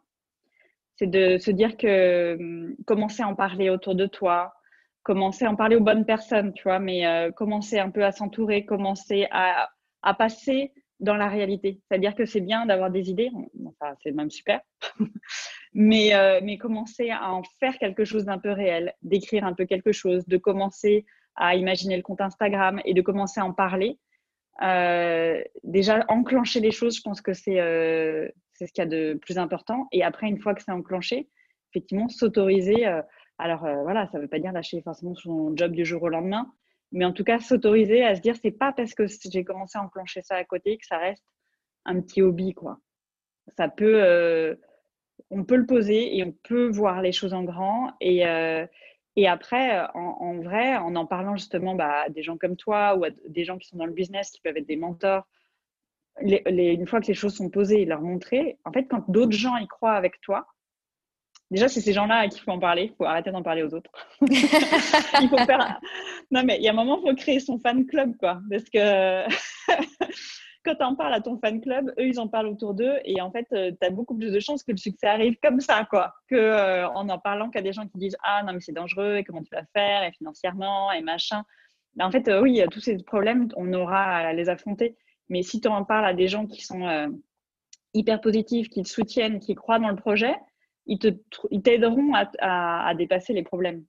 C'est 0.97 1.07
de 1.07 1.39
se 1.39 1.51
dire 1.51 1.77
que 1.77 2.37
hum, 2.39 2.77
commencer 2.87 3.23
à 3.23 3.29
en 3.29 3.35
parler 3.35 3.71
autour 3.71 3.95
de 3.95 4.07
toi, 4.07 4.53
commencer 5.03 5.45
à 5.45 5.51
en 5.51 5.57
parler 5.57 5.77
aux 5.77 5.83
bonnes 5.83 6.05
personnes, 6.05 6.53
tu 6.53 6.65
vois, 6.65 6.79
mais 6.79 7.31
commencer 7.37 7.79
un 7.79 7.91
peu 7.91 8.05
à 8.05 8.13
s'entourer, 8.13 8.65
commencer 8.67 9.27
à, 9.31 9.71
à 10.03 10.15
passer 10.15 10.73
dans 11.01 11.17
la 11.17 11.29
réalité. 11.29 11.81
C'est-à-dire 11.89 12.15
que 12.15 12.27
c'est 12.27 12.41
bien 12.41 12.67
d'avoir 12.67 12.91
des 12.91 13.11
idées, 13.11 13.31
c'est 14.03 14.13
même 14.13 14.31
super, 14.31 14.61
mais, 15.75 16.15
euh, 16.15 16.41
mais 16.43 16.59
commencer 16.59 17.11
à 17.11 17.33
en 17.33 17.43
faire 17.59 17.77
quelque 17.79 18.05
chose 18.05 18.27
d'un 18.27 18.39
peu 18.39 18.51
réel, 18.51 18.95
d'écrire 19.03 19.45
un 19.45 19.55
peu 19.55 19.65
quelque 19.65 19.93
chose, 19.93 20.27
de 20.27 20.37
commencer 20.37 21.07
à 21.37 21.57
imaginer 21.57 21.97
le 21.97 22.03
compte 22.03 22.21
Instagram 22.21 22.81
et 22.85 22.95
de 22.95 23.01
commencer 23.01 23.41
à 23.41 23.47
en 23.47 23.53
parler. 23.53 23.99
Euh, 24.63 25.43
déjà, 25.65 26.05
enclencher 26.09 26.61
les 26.61 26.71
choses, 26.71 26.97
je 26.97 27.03
pense 27.03 27.23
que 27.23 27.33
c'est 27.33 27.61
euh, 27.61 28.29
c'est 28.53 28.67
ce 28.67 28.73
qu'il 28.73 28.83
y 28.83 28.87
a 28.87 28.91
de 28.91 29.15
plus 29.15 29.39
important. 29.39 29.89
Et 29.91 30.03
après, 30.03 30.29
une 30.29 30.39
fois 30.39 30.55
que 30.55 30.63
c'est 30.63 30.73
enclenché, 30.73 31.31
effectivement, 31.71 32.09
s'autoriser. 32.11 32.87
Alors 33.41 33.61
voilà, 33.83 34.07
ça 34.09 34.19
ne 34.19 34.23
veut 34.23 34.29
pas 34.29 34.39
dire 34.39 34.53
lâcher 34.53 34.81
forcément 34.83 35.15
son 35.15 35.57
job 35.57 35.73
du 35.73 35.85
jour 35.85 36.03
au 36.03 36.09
lendemain, 36.09 36.53
mais 36.93 37.05
en 37.05 37.13
tout 37.13 37.25
cas, 37.25 37.39
s'autoriser 37.39 38.05
à 38.05 38.17
se 38.17 38.21
dire, 38.21 38.35
c'est 38.41 38.51
pas 38.51 38.73
parce 38.73 38.95
que 38.95 39.05
j'ai 39.07 39.45
commencé 39.45 39.79
à 39.79 39.83
enclencher 39.83 40.23
ça 40.23 40.37
à 40.37 40.45
côté 40.45 40.77
que 40.77 40.87
ça 40.87 40.99
reste 40.99 41.25
un 41.85 42.01
petit 42.01 42.23
hobby, 42.23 42.53
quoi. 42.53 42.79
Ça 43.57 43.69
peut, 43.69 44.03
euh, 44.03 44.55
on 45.31 45.45
peut 45.45 45.57
le 45.57 45.67
poser 45.67 46.17
et 46.17 46.25
on 46.25 46.33
peut 46.33 46.69
voir 46.69 47.01
les 47.03 47.13
choses 47.13 47.33
en 47.33 47.45
grand. 47.45 47.93
Et, 48.01 48.27
euh, 48.27 48.67
et 49.17 49.29
après, 49.29 49.87
en, 49.95 50.39
vrai, 50.41 50.77
en 50.77 50.95
en 50.97 51.07
parlant 51.07 51.37
justement 51.37 51.75
bah, 51.75 52.03
à 52.07 52.09
des 52.09 52.23
gens 52.23 52.37
comme 52.37 52.57
toi 52.57 52.97
ou 52.97 53.05
à 53.05 53.11
des 53.29 53.45
gens 53.45 53.59
qui 53.59 53.69
sont 53.69 53.77
dans 53.77 53.87
le 53.87 53.93
business, 53.93 54.31
qui 54.31 54.41
peuvent 54.41 54.57
être 54.57 54.67
des 54.67 54.77
mentors, 54.77 55.27
une 56.21 56.87
fois 56.87 57.01
que 57.01 57.07
les 57.07 57.15
choses 57.15 57.35
sont 57.35 57.51
posées, 57.51 57.85
leur 57.85 58.03
montrer, 58.03 58.59
en 58.65 58.73
fait, 58.73 58.85
quand 58.85 59.09
d'autres 59.11 59.37
gens 59.37 59.57
y 59.57 59.67
croient 59.67 59.95
avec 59.95 60.21
toi, 60.21 60.47
Déjà, 61.51 61.69
c'est 61.69 61.81
ces 61.81 61.93
gens-là 61.93 62.19
à 62.19 62.29
qui 62.29 62.39
il 62.39 62.43
faut 62.43 62.53
en 62.53 62.61
parler. 62.61 62.91
Il 62.93 62.97
faut 62.97 63.05
arrêter 63.05 63.33
d'en 63.33 63.43
parler 63.43 63.63
aux 63.63 63.75
autres. 63.75 63.91
il 64.21 65.29
faut 65.29 65.39
faire. 65.39 65.81
Non, 66.31 66.43
mais 66.45 66.57
il 66.59 66.63
y 66.63 66.69
a 66.69 66.71
un 66.71 66.75
moment, 66.75 67.01
il 67.03 67.11
faut 67.11 67.17
créer 67.17 67.41
son 67.41 67.59
fan 67.59 67.87
club, 67.87 68.17
quoi. 68.19 68.41
Parce 68.49 68.65
que 68.65 69.25
quand 70.65 70.75
tu 70.77 70.85
en 70.85 70.95
parles 70.95 71.15
à 71.15 71.21
ton 71.21 71.39
fan 71.39 71.61
club, 71.61 71.93
eux, 71.99 72.07
ils 72.07 72.21
en 72.21 72.29
parlent 72.29 72.47
autour 72.47 72.75
d'eux. 72.75 72.99
Et 73.05 73.21
en 73.21 73.33
fait, 73.33 73.47
euh, 73.53 73.73
tu 73.81 73.87
as 73.87 73.91
beaucoup 73.91 74.17
plus 74.17 74.31
de 74.31 74.39
chances 74.39 74.63
que 74.63 74.71
le 74.71 74.77
succès 74.77 75.09
arrive 75.09 75.37
comme 75.43 75.61
ça, 75.61 75.85
quoi. 75.91 76.15
Que 76.29 76.37
euh, 76.37 76.89
en 76.89 77.09
en 77.09 77.19
parlant 77.19 77.51
qu'à 77.51 77.63
des 77.63 77.73
gens 77.73 77.89
qui 77.89 77.99
disent 77.99 78.17
Ah, 78.23 78.45
non, 78.45 78.53
mais 78.53 78.61
c'est 78.61 78.73
dangereux, 78.73 79.17
et 79.17 79.25
comment 79.25 79.43
tu 79.43 79.51
vas 79.53 79.65
faire, 79.75 80.05
et 80.05 80.13
financièrement, 80.13 80.93
et 80.93 81.03
machin. 81.03 81.43
Ben, 81.97 82.07
en 82.07 82.13
fait, 82.13 82.29
euh, 82.29 82.41
oui, 82.41 82.63
tous 82.71 82.81
ces 82.81 82.97
problèmes, 83.03 83.49
on 83.57 83.73
aura 83.73 84.03
à 84.03 84.33
les 84.33 84.49
affronter. 84.49 84.97
Mais 85.29 85.43
si 85.43 85.61
tu 85.61 85.67
en 85.67 85.85
parles 85.85 86.07
à 86.07 86.15
des 86.15 86.29
gens 86.29 86.47
qui 86.47 86.63
sont 86.63 87.11
hyper 87.95 88.21
positifs, 88.21 88.69
qui 88.69 88.83
te 88.83 88.89
soutiennent, 88.89 89.41
qui 89.41 89.55
croient 89.55 89.79
dans 89.79 89.91
le 89.91 89.97
projet, 89.97 90.35
ils 90.87 91.63
t'aideront 91.63 92.13
à, 92.15 92.95
dépasser 92.95 93.33
les 93.33 93.43
problèmes. 93.43 93.85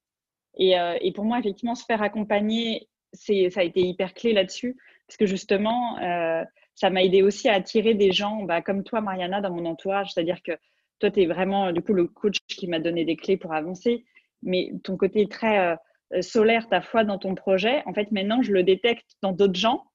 Euh, 0.59 0.97
et, 1.01 1.11
pour 1.13 1.25
moi, 1.25 1.39
effectivement, 1.39 1.75
se 1.75 1.85
faire 1.85 2.01
accompagner, 2.01 2.87
ça 3.13 3.33
a 3.33 3.63
été 3.63 3.81
hyper 3.81 4.13
clé 4.13 4.33
là-dessus, 4.33 4.77
parce 5.07 5.17
que 5.17 5.25
justement, 5.25 5.97
euh, 5.99 6.43
ça 6.75 6.89
m'a 6.89 7.03
aidé 7.03 7.21
aussi 7.21 7.49
à 7.49 7.53
attirer 7.53 7.93
des 7.93 8.11
gens 8.11 8.43
bah, 8.43 8.61
comme 8.61 8.83
toi, 8.83 9.01
Mariana, 9.01 9.41
dans 9.41 9.51
mon 9.51 9.65
entourage. 9.65 10.11
C'est-à-dire 10.13 10.41
que 10.43 10.53
toi, 10.99 11.11
tu 11.11 11.21
es 11.21 11.25
vraiment, 11.25 11.71
du 11.71 11.81
coup, 11.81 11.93
le 11.93 12.07
coach 12.07 12.37
qui 12.47 12.67
m'a 12.67 12.79
donné 12.79 13.05
des 13.05 13.15
clés 13.15 13.37
pour 13.37 13.53
avancer, 13.53 14.05
mais 14.43 14.71
ton 14.83 14.97
côté 14.97 15.27
très 15.27 15.77
euh, 16.13 16.21
solaire, 16.21 16.67
ta 16.69 16.81
foi 16.81 17.03
dans 17.03 17.17
ton 17.17 17.35
projet, 17.35 17.83
en 17.85 17.93
fait, 17.93 18.11
maintenant, 18.11 18.41
je 18.41 18.51
le 18.51 18.63
détecte 18.63 19.09
dans 19.21 19.31
d'autres 19.31 19.59
gens. 19.59 19.85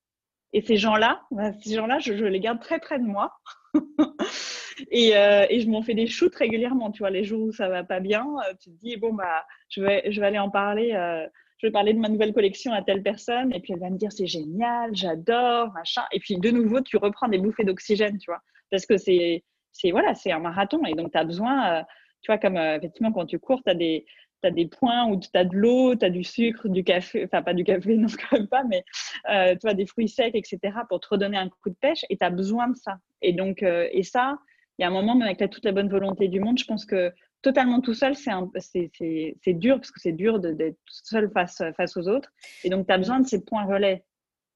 Et 0.53 0.63
ces 0.63 0.77
gens-là, 0.77 1.23
bah, 1.31 1.53
ces 1.61 1.75
gens-là, 1.75 1.99
je, 1.99 2.17
je 2.17 2.25
les 2.25 2.41
garde 2.41 2.61
très 2.61 2.79
près 2.79 2.99
de 2.99 3.05
moi. 3.05 3.33
Euh, 4.93 5.47
et, 5.49 5.61
je 5.61 5.69
m'en 5.69 5.83
fais 5.83 5.95
des 5.95 6.07
shoots 6.07 6.35
régulièrement, 6.35 6.91
tu 6.91 6.99
vois, 6.99 7.11
les 7.11 7.25
jours 7.25 7.49
où 7.49 7.53
ça 7.53 7.69
va 7.69 7.83
pas 7.83 8.01
bien, 8.01 8.27
euh, 8.47 8.55
tu 8.61 8.71
te 8.71 8.77
dis, 8.79 8.97
bon, 8.97 9.15
bah, 9.15 9.45
je 9.71 9.81
vais, 9.81 10.23
aller 10.23 10.39
en 10.39 10.51
parler, 10.51 10.93
euh, 10.93 11.27
je 11.59 11.67
vais 11.67 11.71
parler 11.71 11.95
de 11.95 11.99
ma 11.99 12.09
nouvelle 12.09 12.35
collection 12.35 12.73
à 12.73 12.83
telle 12.83 13.03
personne, 13.03 13.55
et 13.55 13.61
puis 13.61 13.73
elle 13.73 13.81
va 13.81 13.89
me 13.89 13.97
dire, 13.97 14.13
c'est 14.13 14.27
génial, 14.27 14.95
j'adore, 14.95 15.73
machin. 15.73 16.03
Et 16.13 16.21
puis, 16.21 16.39
de 16.39 16.51
nouveau, 16.51 16.83
tu 16.83 16.99
reprends 16.99 17.29
des 17.29 17.39
bouffées 17.39 17.65
d'oxygène, 17.65 18.19
tu 18.19 18.31
vois, 18.31 18.43
parce 18.71 18.85
que 18.85 18.99
c'est, 18.99 19.45
c'est, 19.73 19.91
voilà, 19.93 20.15
c'est 20.15 20.33
un 20.33 20.41
marathon, 20.41 20.85
et 20.85 20.95
donc 20.95 21.11
tu 21.13 21.19
as 21.19 21.25
besoin, 21.25 21.83
tu 22.21 22.31
vois, 22.31 22.39
comme 22.39 22.57
effectivement, 22.57 23.13
quand 23.13 23.27
tu 23.27 23.39
cours, 23.39 23.63
tu 23.65 23.71
as 23.71 23.75
des, 23.75 24.05
des 24.51 24.67
points 24.67 25.07
où 25.07 25.19
tu 25.19 25.29
as 25.35 25.45
de 25.45 25.55
l'eau, 25.57 25.95
tu 25.97 26.05
as 26.05 26.11
du 26.11 26.25
sucre, 26.25 26.69
du 26.69 26.85
café, 26.85 27.25
enfin 27.25 27.43
pas 27.43 27.55
du 27.55 27.65
café, 27.65 27.97
non, 27.97 28.09
quand 28.09 28.39
même 28.39 28.49
pas, 28.49 28.65
mais 28.65 28.85
tu 29.25 29.69
as 29.69 29.75
des 29.75 29.87
fruits 29.87 30.09
secs, 30.09 30.35
etc., 30.35 30.59
pour 30.89 31.01
te 31.01 31.09
redonner 31.11 31.37
un 31.37 31.49
coup 31.49 31.71
de 31.71 31.77
pêche, 31.81 32.05
et 32.11 32.17
tu 32.17 32.25
as 32.25 32.31
besoin 32.31 32.69
de 32.69 32.77
ça. 32.77 32.99
Et 33.23 33.33
donc, 33.33 33.63
et 33.63 34.03
ça, 34.03 34.39
il 34.79 34.83
y 34.83 34.85
a 34.85 34.89
un 34.89 34.93
moment, 34.93 35.15
même 35.15 35.29
avec 35.29 35.51
toute 35.51 35.65
la 35.65 35.73
bonne 35.73 35.89
volonté 35.89 36.29
du 36.29 36.41
monde, 36.41 36.59
je 36.59 36.65
pense 36.65 36.85
que 36.85 37.13
totalement 37.43 37.81
tout 37.81 37.95
seul, 37.95 38.15
c'est 38.17 39.53
dur 39.55 39.77
parce 39.77 39.91
que 39.91 40.01
c'est 40.01 40.13
dur 40.13 40.41
d'être 40.41 40.79
seul 40.87 41.31
face, 41.31 41.63
face 41.77 41.97
aux 41.97 42.09
autres. 42.09 42.31
Et 42.65 42.71
donc, 42.71 42.87
tu 42.87 42.93
as 42.93 42.99
besoin 42.99 43.21
de 43.21 43.27
ces 43.27 43.45
points 43.45 43.65
relais. 43.65 44.05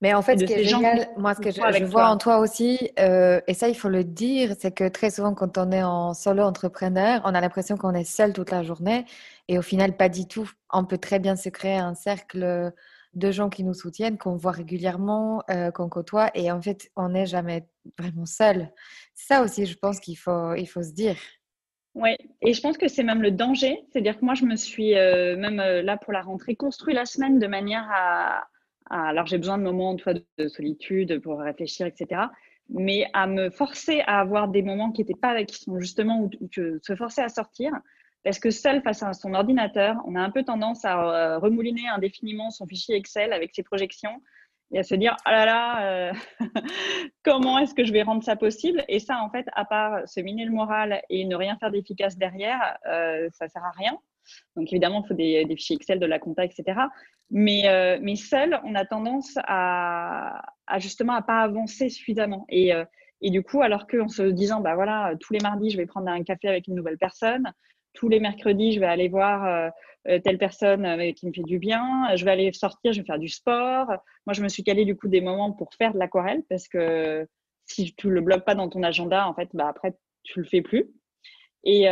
Mais 0.01 0.15
en 0.15 0.23
fait, 0.23 0.39
ce 0.39 0.45
qui 0.45 0.53
est 0.55 0.65
génial, 0.65 1.09
moi, 1.19 1.35
ce 1.35 1.41
que 1.41 1.51
je, 1.51 1.85
vois 1.85 2.09
en 2.09 2.17
toi 2.17 2.39
aussi, 2.39 2.91
euh, 2.99 3.41
et 3.47 3.53
ça, 3.53 3.69
il 3.69 3.75
faut 3.75 3.91
le 3.91 4.03
dire, 4.03 4.55
c'est 4.59 4.75
que 4.75 4.89
très 4.89 5.11
souvent, 5.11 5.35
quand 5.35 5.59
on 5.59 5.71
est 5.73 5.83
en 5.83 6.15
solo 6.15 6.43
entrepreneur, 6.43 7.21
on 7.25 7.35
a 7.35 7.41
l'impression 7.41 7.77
qu'on 7.77 7.93
est 7.93 8.05
seul 8.05 8.33
toute 8.33 8.51
la 8.51 8.63
journée. 8.63 9.05
Et 9.49 9.59
au 9.59 9.63
final, 9.63 9.97
pas 9.97 10.09
du 10.09 10.27
tout. 10.27 10.51
On 10.73 10.87
peut 10.87 10.97
très 10.97 11.19
bien 11.19 11.37
se 11.37 11.51
créer 11.51 11.77
un 11.77 11.95
cercle 11.95 12.73
de 13.13 13.31
gens 13.31 13.51
qui 13.51 13.63
nous 13.63 13.75
soutiennent, 13.75 14.17
qu'on 14.17 14.37
voit 14.37 14.53
régulièrement, 14.53 15.43
euh, 15.51 15.71
qu'on 15.71 15.91
côtoie. 15.91 16.31
Et 16.35 16.51
en 16.51 16.63
fait, 16.63 16.91
on 16.97 17.11
n'est 17.11 17.27
jamais 17.27 17.67
vraiment 17.99 18.27
seul. 18.27 18.71
Ça 19.15 19.43
aussi, 19.43 19.67
je 19.67 19.77
pense 19.77 20.01
qu'il 20.01 20.17
faut, 20.17 20.55
il 20.55 20.67
faut 20.67 20.83
se 20.83 20.93
dire. 20.93 21.17
Oui, 21.95 22.17
et 22.41 22.55
je 22.55 22.61
pense 22.63 22.79
que 22.79 22.89
c'est 22.89 23.03
même 23.03 23.21
le 23.21 23.33
danger. 23.33 23.85
C'est-à-dire 23.91 24.19
que 24.19 24.25
moi, 24.25 24.35
je 24.35 24.47
me 24.47 24.57
suis, 24.57 24.97
euh, 24.97 25.37
même 25.37 25.57
là 25.57 25.99
pour 25.99 26.15
la 26.15 26.23
rentrée, 26.23 26.55
construit 26.55 26.95
la 26.95 27.05
semaine 27.05 27.39
de 27.39 27.47
manière 27.47 27.87
à. 27.93 28.45
Alors, 28.91 29.27
j'ai 29.27 29.39
besoin 29.39 29.57
de 29.59 29.63
moments 29.63 29.95
de 29.95 30.49
solitude 30.49 31.21
pour 31.21 31.39
réfléchir, 31.41 31.87
etc. 31.87 32.23
Mais 32.69 33.07
à 33.13 33.27
me 33.27 33.51
forcer 33.51 34.01
à 34.07 34.21
avoir 34.21 34.49
des 34.49 34.63
moments 34.63 34.93
qui 34.93 35.03
étaient 35.03 35.15
pas, 35.15 35.43
qui 35.45 35.57
sont 35.57 35.79
justement 35.81 36.21
où, 36.21 36.31
où 36.41 36.49
se 36.53 36.97
forcer 36.97 37.23
à 37.23 37.29
sortir, 37.29 37.73
parce 38.25 38.39
que 38.39 38.51
seul 38.51 38.83
face 38.83 39.03
à 39.03 39.13
son 39.13 39.35
ordinateur, 39.35 39.97
on 40.07 40.15
a 40.15 40.21
un 40.21 40.31
peu 40.31 40.43
tendance 40.45 40.85
à 40.85 40.99
euh, 40.99 41.39
remouliner 41.39 41.89
indéfiniment 41.89 42.51
son 42.51 42.67
fichier 42.67 42.97
Excel 42.97 43.33
avec 43.33 43.55
ses 43.55 43.63
projections 43.63 44.23
et 44.73 44.79
à 44.79 44.83
se 44.83 44.95
dire 44.95 45.17
ah 45.25 45.33
là 45.33 45.47
là, 45.47 46.11
euh, 46.11 46.13
comment 47.25 47.59
est-ce 47.59 47.75
que 47.75 47.85
je 47.85 47.93
vais 47.93 48.03
rendre 48.03 48.23
ça 48.23 48.37
possible? 48.37 48.85
Et 48.89 48.99
ça, 49.01 49.21
en 49.23 49.31
fait, 49.31 49.47
à 49.55 49.65
part 49.65 50.07
se 50.07 50.21
miner 50.21 50.45
le 50.45 50.53
moral 50.53 51.03
et 51.09 51.25
ne 51.25 51.35
rien 51.35 51.57
faire 51.57 51.71
d'efficace 51.71 52.17
derrière, 52.19 52.79
euh, 52.87 53.29
ça 53.33 53.49
sert 53.49 53.65
à 53.65 53.71
rien. 53.71 53.99
Donc 54.57 54.73
évidemment, 54.73 55.03
il 55.05 55.09
faut 55.09 55.15
des, 55.15 55.47
fichiers 55.57 55.77
Excel, 55.77 55.99
de 55.99 56.07
la 56.07 56.19
compta, 56.19 56.45
etc. 56.45 56.81
Mais, 57.31 57.99
mais 58.03 58.17
seul, 58.17 58.61
on 58.65 58.75
a 58.75 58.85
tendance 58.85 59.35
à, 59.45 60.43
à 60.67 60.79
justement 60.79 61.15
à 61.15 61.23
pas 61.23 61.41
avancer 61.41 61.89
suffisamment. 61.89 62.45
Et, 62.49 62.73
et 63.23 63.31
du 63.31 63.43
coup, 63.43 63.63
alors 63.63 63.87
qu'en 63.87 64.09
se 64.09 64.23
disant, 64.23 64.61
bah 64.61 64.75
voilà, 64.75 65.15
tous 65.21 65.33
les 65.33 65.41
mardis, 65.41 65.71
je 65.71 65.77
vais 65.77 65.87
prendre 65.87 66.09
un 66.09 66.23
café 66.25 66.49
avec 66.49 66.67
une 66.67 66.75
nouvelle 66.75 66.99
personne, 66.99 67.53
tous 67.95 68.09
les 68.09 68.21
mercredis, 68.21 68.73
je 68.73 68.81
vais 68.81 68.87
aller 68.87 69.09
voir 69.09 69.71
telle 70.05 70.39
personne 70.39 71.13
qui 71.15 71.27
me 71.27 71.33
fait 71.33 71.43
du 71.43 71.59
bien. 71.59 72.15
Je 72.17 72.25
vais 72.25 72.31
aller 72.31 72.53
sortir, 72.53 72.93
je 72.93 73.01
vais 73.01 73.07
faire 73.07 73.19
du 73.19 73.29
sport. 73.29 73.87
Moi, 74.27 74.33
je 74.33 74.43
me 74.43 74.49
suis 74.49 74.65
calée 74.65 74.85
du 74.85 74.97
coup 74.97 75.09
des 75.09 75.21
moments 75.21 75.53
pour 75.53 75.75
faire 75.75 75.93
de 75.93 75.99
l'aquarelle 75.99 76.43
parce 76.49 76.69
que 76.69 77.27
si 77.67 77.95
tu 77.95 78.11
le 78.11 78.21
bloques 78.21 78.45
pas 78.45 78.55
dans 78.55 78.69
ton 78.69 78.83
agenda, 78.83 79.29
en 79.29 79.35
fait, 79.35 79.49
bah, 79.55 79.69
après, 79.69 79.97
tu 80.23 80.41
le 80.41 80.47
fais 80.47 80.63
plus. 80.63 80.91
Et, 81.65 81.85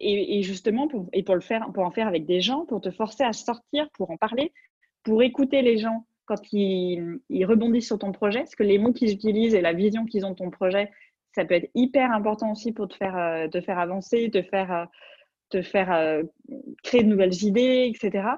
et, 0.00 0.42
justement, 0.42 0.88
pour, 0.88 1.08
et 1.12 1.22
pour 1.22 1.36
le 1.36 1.40
faire, 1.40 1.70
pour 1.72 1.84
en 1.84 1.90
faire 1.90 2.08
avec 2.08 2.26
des 2.26 2.40
gens, 2.40 2.66
pour 2.66 2.80
te 2.80 2.90
forcer 2.90 3.22
à 3.22 3.32
sortir, 3.32 3.88
pour 3.92 4.10
en 4.10 4.16
parler, 4.16 4.52
pour 5.04 5.22
écouter 5.22 5.62
les 5.62 5.78
gens 5.78 6.04
quand 6.24 6.52
ils, 6.52 7.20
ils 7.30 7.46
rebondissent 7.46 7.86
sur 7.86 7.98
ton 7.98 8.12
projet, 8.12 8.40
parce 8.40 8.56
que 8.56 8.64
les 8.64 8.78
mots 8.78 8.92
qu'ils 8.92 9.12
utilisent 9.12 9.54
et 9.54 9.60
la 9.60 9.72
vision 9.72 10.04
qu'ils 10.04 10.26
ont 10.26 10.30
de 10.30 10.34
ton 10.34 10.50
projet, 10.50 10.90
ça 11.34 11.44
peut 11.44 11.54
être 11.54 11.70
hyper 11.74 12.12
important 12.12 12.52
aussi 12.52 12.72
pour 12.72 12.88
te 12.88 12.94
faire, 12.94 13.16
euh, 13.16 13.48
te 13.48 13.60
faire 13.60 13.78
avancer, 13.78 14.30
te 14.30 14.42
faire, 14.42 14.72
euh, 14.72 14.84
te 15.50 15.62
faire 15.62 15.92
euh, 15.92 16.22
créer 16.82 17.02
de 17.02 17.08
nouvelles 17.08 17.44
idées, 17.44 17.90
etc. 17.94 18.28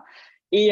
Et, 0.52 0.70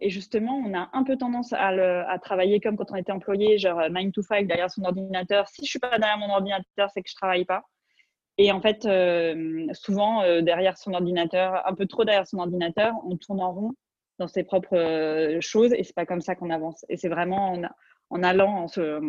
et, 0.00 0.10
justement, 0.10 0.56
on 0.56 0.76
a 0.76 0.90
un 0.92 1.04
peu 1.04 1.16
tendance 1.16 1.52
à, 1.52 1.70
le, 1.70 2.00
à, 2.10 2.18
travailler 2.18 2.58
comme 2.58 2.76
quand 2.76 2.90
on 2.90 2.96
était 2.96 3.12
employé, 3.12 3.56
genre 3.56 3.88
9 3.88 4.10
to 4.10 4.20
5 4.20 4.48
derrière 4.48 4.68
son 4.68 4.82
ordinateur. 4.82 5.46
Si 5.48 5.64
je 5.64 5.70
suis 5.70 5.78
pas 5.78 5.96
derrière 5.96 6.18
mon 6.18 6.30
ordinateur, 6.30 6.90
c'est 6.92 7.02
que 7.02 7.08
je 7.08 7.14
travaille 7.14 7.44
pas. 7.44 7.62
Et 8.38 8.50
en 8.50 8.60
fait, 8.60 8.88
souvent, 9.74 10.22
derrière 10.40 10.78
son 10.78 10.94
ordinateur, 10.94 11.66
un 11.66 11.74
peu 11.74 11.86
trop 11.86 12.04
derrière 12.04 12.26
son 12.26 12.38
ordinateur, 12.38 12.94
on 13.04 13.16
tourne 13.16 13.40
en 13.40 13.52
rond 13.52 13.72
dans 14.18 14.28
ses 14.28 14.44
propres 14.44 15.38
choses 15.40 15.72
et 15.72 15.84
c'est 15.84 15.94
pas 15.94 16.06
comme 16.06 16.20
ça 16.20 16.34
qu'on 16.34 16.50
avance. 16.50 16.84
Et 16.88 16.96
c'est 16.96 17.08
vraiment 17.08 17.54
en, 18.10 18.22
allant, 18.22 18.62
en 18.62 18.68
se, 18.68 19.00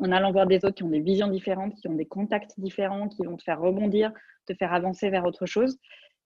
en 0.00 0.12
allant 0.12 0.32
voir 0.32 0.46
des 0.46 0.64
autres 0.64 0.76
qui 0.76 0.84
ont 0.84 0.90
des 0.90 1.00
visions 1.00 1.28
différentes, 1.28 1.74
qui 1.74 1.88
ont 1.88 1.94
des 1.94 2.06
contacts 2.06 2.58
différents, 2.58 3.08
qui 3.08 3.24
vont 3.24 3.36
te 3.36 3.42
faire 3.42 3.60
rebondir, 3.60 4.12
te 4.46 4.54
faire 4.54 4.72
avancer 4.72 5.10
vers 5.10 5.24
autre 5.24 5.46
chose, 5.46 5.78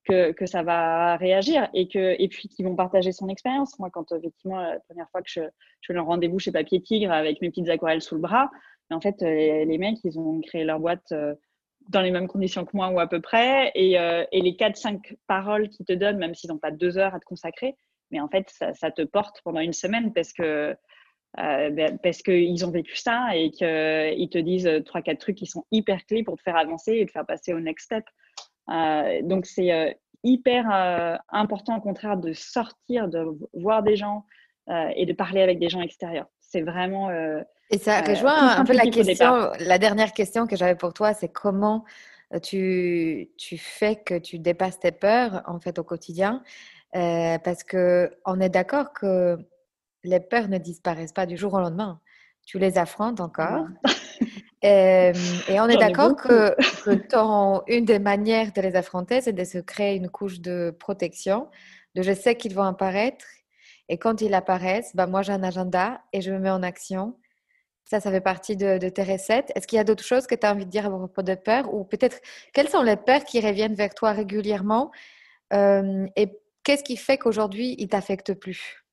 que, 0.05 0.31
que 0.31 0.45
ça 0.45 0.63
va 0.63 1.17
réagir 1.17 1.67
et, 1.73 1.87
que, 1.87 2.15
et 2.21 2.27
puis 2.27 2.47
qui 2.47 2.63
vont 2.63 2.75
partager 2.75 3.11
son 3.11 3.27
expérience. 3.27 3.77
Moi, 3.79 3.89
quand 3.91 4.11
effectivement, 4.11 4.61
la 4.61 4.79
première 4.87 5.09
fois 5.09 5.21
que 5.21 5.29
je, 5.29 5.41
je 5.81 5.93
fais 5.93 5.97
un 5.97 6.03
rendez-vous 6.03 6.39
chez 6.39 6.51
Papier 6.51 6.81
Tigre 6.81 7.11
avec 7.11 7.41
mes 7.41 7.49
petites 7.49 7.69
aquarelles 7.69 8.01
sous 8.01 8.15
le 8.15 8.21
bras, 8.21 8.49
en 8.91 9.01
fait, 9.01 9.19
les, 9.21 9.77
mecs, 9.79 9.97
ils 10.03 10.19
ont 10.19 10.41
créé 10.41 10.63
leur 10.63 10.79
boîte 10.79 11.11
euh, 11.11 11.33
dans 11.89 12.01
les 12.01 12.11
mêmes 12.11 12.27
conditions 12.27 12.65
que 12.65 12.75
moi 12.75 12.89
ou 12.89 12.99
à 12.99 13.07
peu 13.07 13.21
près. 13.21 13.71
Et, 13.75 13.99
euh, 13.99 14.25
les 14.31 14.55
4-5 14.55 15.15
paroles 15.27 15.69
qu'ils 15.69 15.85
te 15.85 15.93
donnent, 15.93 16.17
même 16.17 16.35
s'ils 16.35 16.49
n'ont 16.49 16.57
pas 16.57 16.71
deux 16.71 16.97
heures 16.97 17.13
à 17.13 17.19
te 17.19 17.25
consacrer, 17.25 17.75
mais 18.11 18.19
en 18.19 18.27
fait, 18.27 18.49
ça, 18.49 18.91
te 18.91 19.01
porte 19.03 19.41
pendant 19.43 19.59
une 19.59 19.73
semaine 19.73 20.13
parce 20.13 20.33
que 20.33 20.75
euh, 21.37 21.69
ben, 21.69 21.97
parce 22.01 22.21
qu'ils 22.21 22.65
ont 22.65 22.71
vécu 22.71 22.95
ça 22.95 23.35
et 23.35 23.51
qu'ils 23.51 24.29
te 24.29 24.37
disent 24.37 24.69
trois, 24.85 25.01
quatre 25.01 25.19
trucs 25.19 25.35
qui 25.35 25.47
sont 25.47 25.65
hyper 25.71 26.05
clés 26.05 26.23
pour 26.23 26.37
te 26.37 26.41
faire 26.41 26.55
avancer 26.55 26.93
et 26.93 27.05
te 27.05 27.11
faire 27.11 27.25
passer 27.25 27.53
au 27.53 27.59
next 27.59 27.85
step. 27.85 28.05
Euh, 28.69 29.21
donc, 29.23 29.45
c'est 29.45 29.99
hyper 30.23 30.65
important, 31.29 31.77
au 31.77 31.81
contraire, 31.81 32.17
de 32.17 32.31
sortir, 32.33 33.09
de 33.09 33.25
voir 33.53 33.83
des 33.83 33.95
gens 33.95 34.25
et 34.95 35.05
de 35.05 35.13
parler 35.13 35.41
avec 35.41 35.59
des 35.59 35.69
gens 35.69 35.81
extérieurs. 35.81 36.27
C'est 36.39 36.61
vraiment. 36.61 37.09
Et 37.69 37.77
ça 37.77 38.01
rejoint 38.01 38.57
un 38.57 38.63
peu 38.65 38.73
la 38.73 38.85
question, 38.85 39.51
la 39.59 39.77
dernière 39.77 40.13
question 40.13 40.47
que 40.47 40.55
j'avais 40.55 40.75
pour 40.75 40.93
toi, 40.93 41.13
c'est 41.13 41.29
comment 41.29 41.85
tu, 42.43 43.29
tu 43.37 43.57
fais 43.57 43.95
que 43.95 44.17
tu 44.17 44.39
dépasses 44.39 44.79
tes 44.79 44.91
peurs 44.91 45.43
en 45.45 45.59
fait 45.59 45.79
au 45.79 45.83
quotidien? 45.83 46.43
Parce 46.93 47.63
que 47.63 48.11
on 48.25 48.39
est 48.39 48.49
d'accord 48.49 48.93
que 48.93 49.37
les 50.03 50.19
peurs 50.19 50.47
ne 50.47 50.57
disparaissent 50.57 51.13
pas 51.13 51.25
du 51.25 51.37
jour 51.37 51.53
au 51.53 51.59
lendemain. 51.59 51.99
Tu 52.45 52.59
les 52.59 52.77
affrontes 52.77 53.19
encore. 53.19 53.65
et, 54.61 55.11
on 55.49 55.67
est 55.67 55.77
d'accord 55.77 56.15
que, 56.15 56.55
une 57.67 57.85
des 57.85 57.99
manières 57.99 58.51
de 58.53 58.61
les 58.61 58.75
affronter, 58.75 59.21
c'est 59.21 59.33
de 59.33 59.43
se 59.43 59.57
créer 59.57 59.95
une 59.95 60.09
couche 60.09 60.39
de 60.39 60.75
protection, 60.79 61.49
de 61.95 62.03
je 62.03 62.13
sais 62.13 62.35
qu'ils 62.35 62.53
vont 62.53 62.63
apparaître. 62.63 63.25
Et 63.89 63.97
quand 63.97 64.21
ils 64.21 64.33
apparaissent, 64.33 64.95
bah 64.95 65.07
moi 65.07 65.21
j'ai 65.21 65.33
un 65.33 65.43
agenda 65.43 66.01
et 66.13 66.21
je 66.21 66.31
me 66.31 66.39
mets 66.39 66.49
en 66.49 66.63
action. 66.63 67.17
Ça, 67.85 67.99
ça 67.99 68.09
fait 68.09 68.21
partie 68.21 68.57
de, 68.57 68.89
tes 68.89 69.03
recettes. 69.03 69.51
Est-ce 69.55 69.67
qu'il 69.67 69.77
y 69.77 69.79
a 69.79 69.83
d'autres 69.83 70.03
choses 70.03 70.25
que 70.25 70.33
tu 70.33 70.45
as 70.45 70.51
envie 70.51 70.65
de 70.65 70.71
dire 70.71 70.87
à 70.87 70.89
propos 70.89 71.21
de 71.21 71.35
peurs 71.35 71.71
Ou 71.71 71.83
peut-être, 71.83 72.19
quelles 72.51 72.67
sont 72.67 72.81
les 72.81 72.95
peurs 72.95 73.23
qui 73.23 73.39
reviennent 73.39 73.75
vers 73.75 73.93
toi 73.93 74.11
régulièrement 74.11 74.91
euh, 75.53 76.07
Et 76.15 76.29
qu'est-ce 76.63 76.83
qui 76.83 76.97
fait 76.97 77.19
qu'aujourd'hui, 77.19 77.75
ils 77.77 77.87
t'affectent 77.87 78.33
plus 78.33 78.83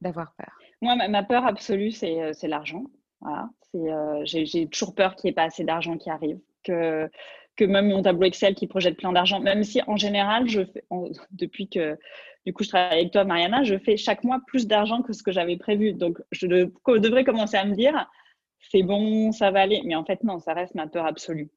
d'avoir 0.00 0.34
peur? 0.36 0.56
Moi, 0.80 0.94
ma, 1.08 1.24
peur 1.24 1.44
absolue, 1.46 1.90
c'est 1.90 2.22
euh, 2.22 2.32
l'argent. 2.44 2.84
Voilà. 3.20 3.50
Euh, 3.74 4.22
J'ai 4.24 4.68
toujours 4.68 4.94
peur 4.94 5.16
qu'il 5.16 5.28
n'y 5.28 5.32
ait 5.32 5.34
pas 5.34 5.42
assez 5.42 5.64
d'argent 5.64 5.98
qui 5.98 6.08
arrive, 6.08 6.38
que, 6.62 7.10
que 7.56 7.64
même 7.64 7.88
mon 7.88 8.02
tableau 8.02 8.26
Excel 8.26 8.54
qui 8.54 8.68
projette 8.68 8.96
plein 8.96 9.12
d'argent, 9.12 9.40
même 9.40 9.64
si 9.64 9.82
en 9.88 9.96
général, 9.96 10.48
je 10.48 10.64
fais, 10.64 10.84
depuis 11.32 11.68
que 11.68 11.98
du 12.46 12.52
coup 12.52 12.62
je 12.62 12.68
travaille 12.68 13.00
avec 13.00 13.12
toi, 13.12 13.24
Mariana, 13.24 13.64
je 13.64 13.76
fais 13.76 13.96
chaque 13.96 14.22
mois 14.22 14.40
plus 14.46 14.68
d'argent 14.68 15.02
que 15.02 15.12
ce 15.12 15.24
que 15.24 15.32
j'avais 15.32 15.56
prévu. 15.56 15.92
Donc, 15.92 16.18
je 16.30 16.46
devrais 16.46 17.24
commencer 17.24 17.56
à 17.56 17.64
me 17.64 17.74
dire, 17.74 18.08
c'est 18.70 18.82
bon, 18.82 19.32
ça 19.32 19.50
va 19.50 19.60
aller. 19.60 19.82
Mais 19.84 19.94
en 19.94 20.04
fait, 20.04 20.22
non, 20.24 20.38
ça 20.38 20.54
reste 20.54 20.74
ma 20.74 20.86
peur 20.86 21.06
absolue. 21.06 21.50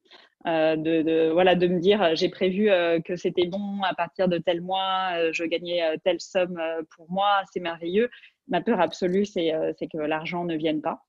Euh, 0.47 0.75
de, 0.75 1.29
voilà, 1.31 1.55
de 1.55 1.67
me 1.67 1.79
dire, 1.79 2.15
j'ai 2.15 2.29
prévu 2.29 2.71
euh, 2.71 2.99
que 2.99 3.15
c'était 3.15 3.45
bon 3.45 3.81
à 3.83 3.93
partir 3.93 4.27
de 4.27 4.39
tel 4.39 4.61
mois, 4.61 5.11
euh, 5.15 5.29
je 5.33 5.43
gagnais 5.43 5.97
telle 6.03 6.19
somme 6.19 6.59
pour 6.95 7.11
moi, 7.11 7.43
c'est 7.51 7.59
merveilleux. 7.59 8.09
Ma 8.47 8.61
peur 8.61 8.79
absolue, 8.81 9.25
c'est 9.25 9.51
que 9.91 9.97
l'argent 9.97 10.43
ne 10.45 10.55
vienne 10.55 10.81
pas. 10.81 11.01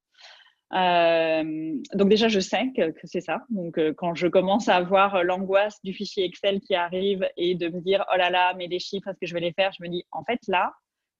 donc 1.95 2.09
déjà, 2.09 2.28
je 2.28 2.40
sais 2.40 2.72
que, 2.76 2.90
que 2.90 3.07
c'est 3.07 3.20
ça. 3.20 3.43
Donc 3.49 3.78
quand 3.97 4.14
je 4.14 4.28
commence 4.28 4.68
à 4.68 4.76
avoir 4.76 5.24
l'angoisse 5.24 5.78
du 5.82 5.93
fichier 5.95 6.24
Excel 6.24 6.61
qui 6.61 6.74
arrive 6.74 7.28
et 7.36 7.55
de 7.55 7.68
me 7.68 7.80
dire, 7.80 8.05
oh 8.12 8.16
là 8.16 8.30
là, 8.30 8.55
mais 8.57 8.66
les 8.66 8.78
chiffres, 8.78 9.09
est-ce 9.09 9.18
que 9.18 9.26
je 9.26 9.34
vais 9.34 9.40
les 9.40 9.53
faire? 9.53 9.72
Je 9.72 9.82
me 9.82 9.88
dis, 9.88 10.05
en 10.12 10.24
fait, 10.24 10.40
là, 10.47 10.72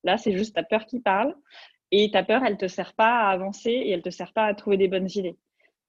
là, 0.05 0.19
c'est 0.19 0.33
juste 0.33 0.55
ta 0.55 0.63
peur 0.63 0.87
qui 0.87 1.01
parle. 1.01 1.35
Et 1.93 2.11
ta 2.11 2.23
peur, 2.23 2.43
elle 2.45 2.55
ne 2.55 2.59
te 2.59 2.69
sert 2.69 2.95
pas 2.95 3.21
à 3.21 3.31
avancer 3.31 3.71
et 3.71 3.91
elle 3.91 3.99
ne 3.99 4.03
te 4.03 4.11
sert 4.11 4.33
pas 4.33 4.47
à 4.47 4.55
trouver 4.55 4.79
des 4.79 4.89
bonnes 4.89 5.09
idées. 5.15 5.37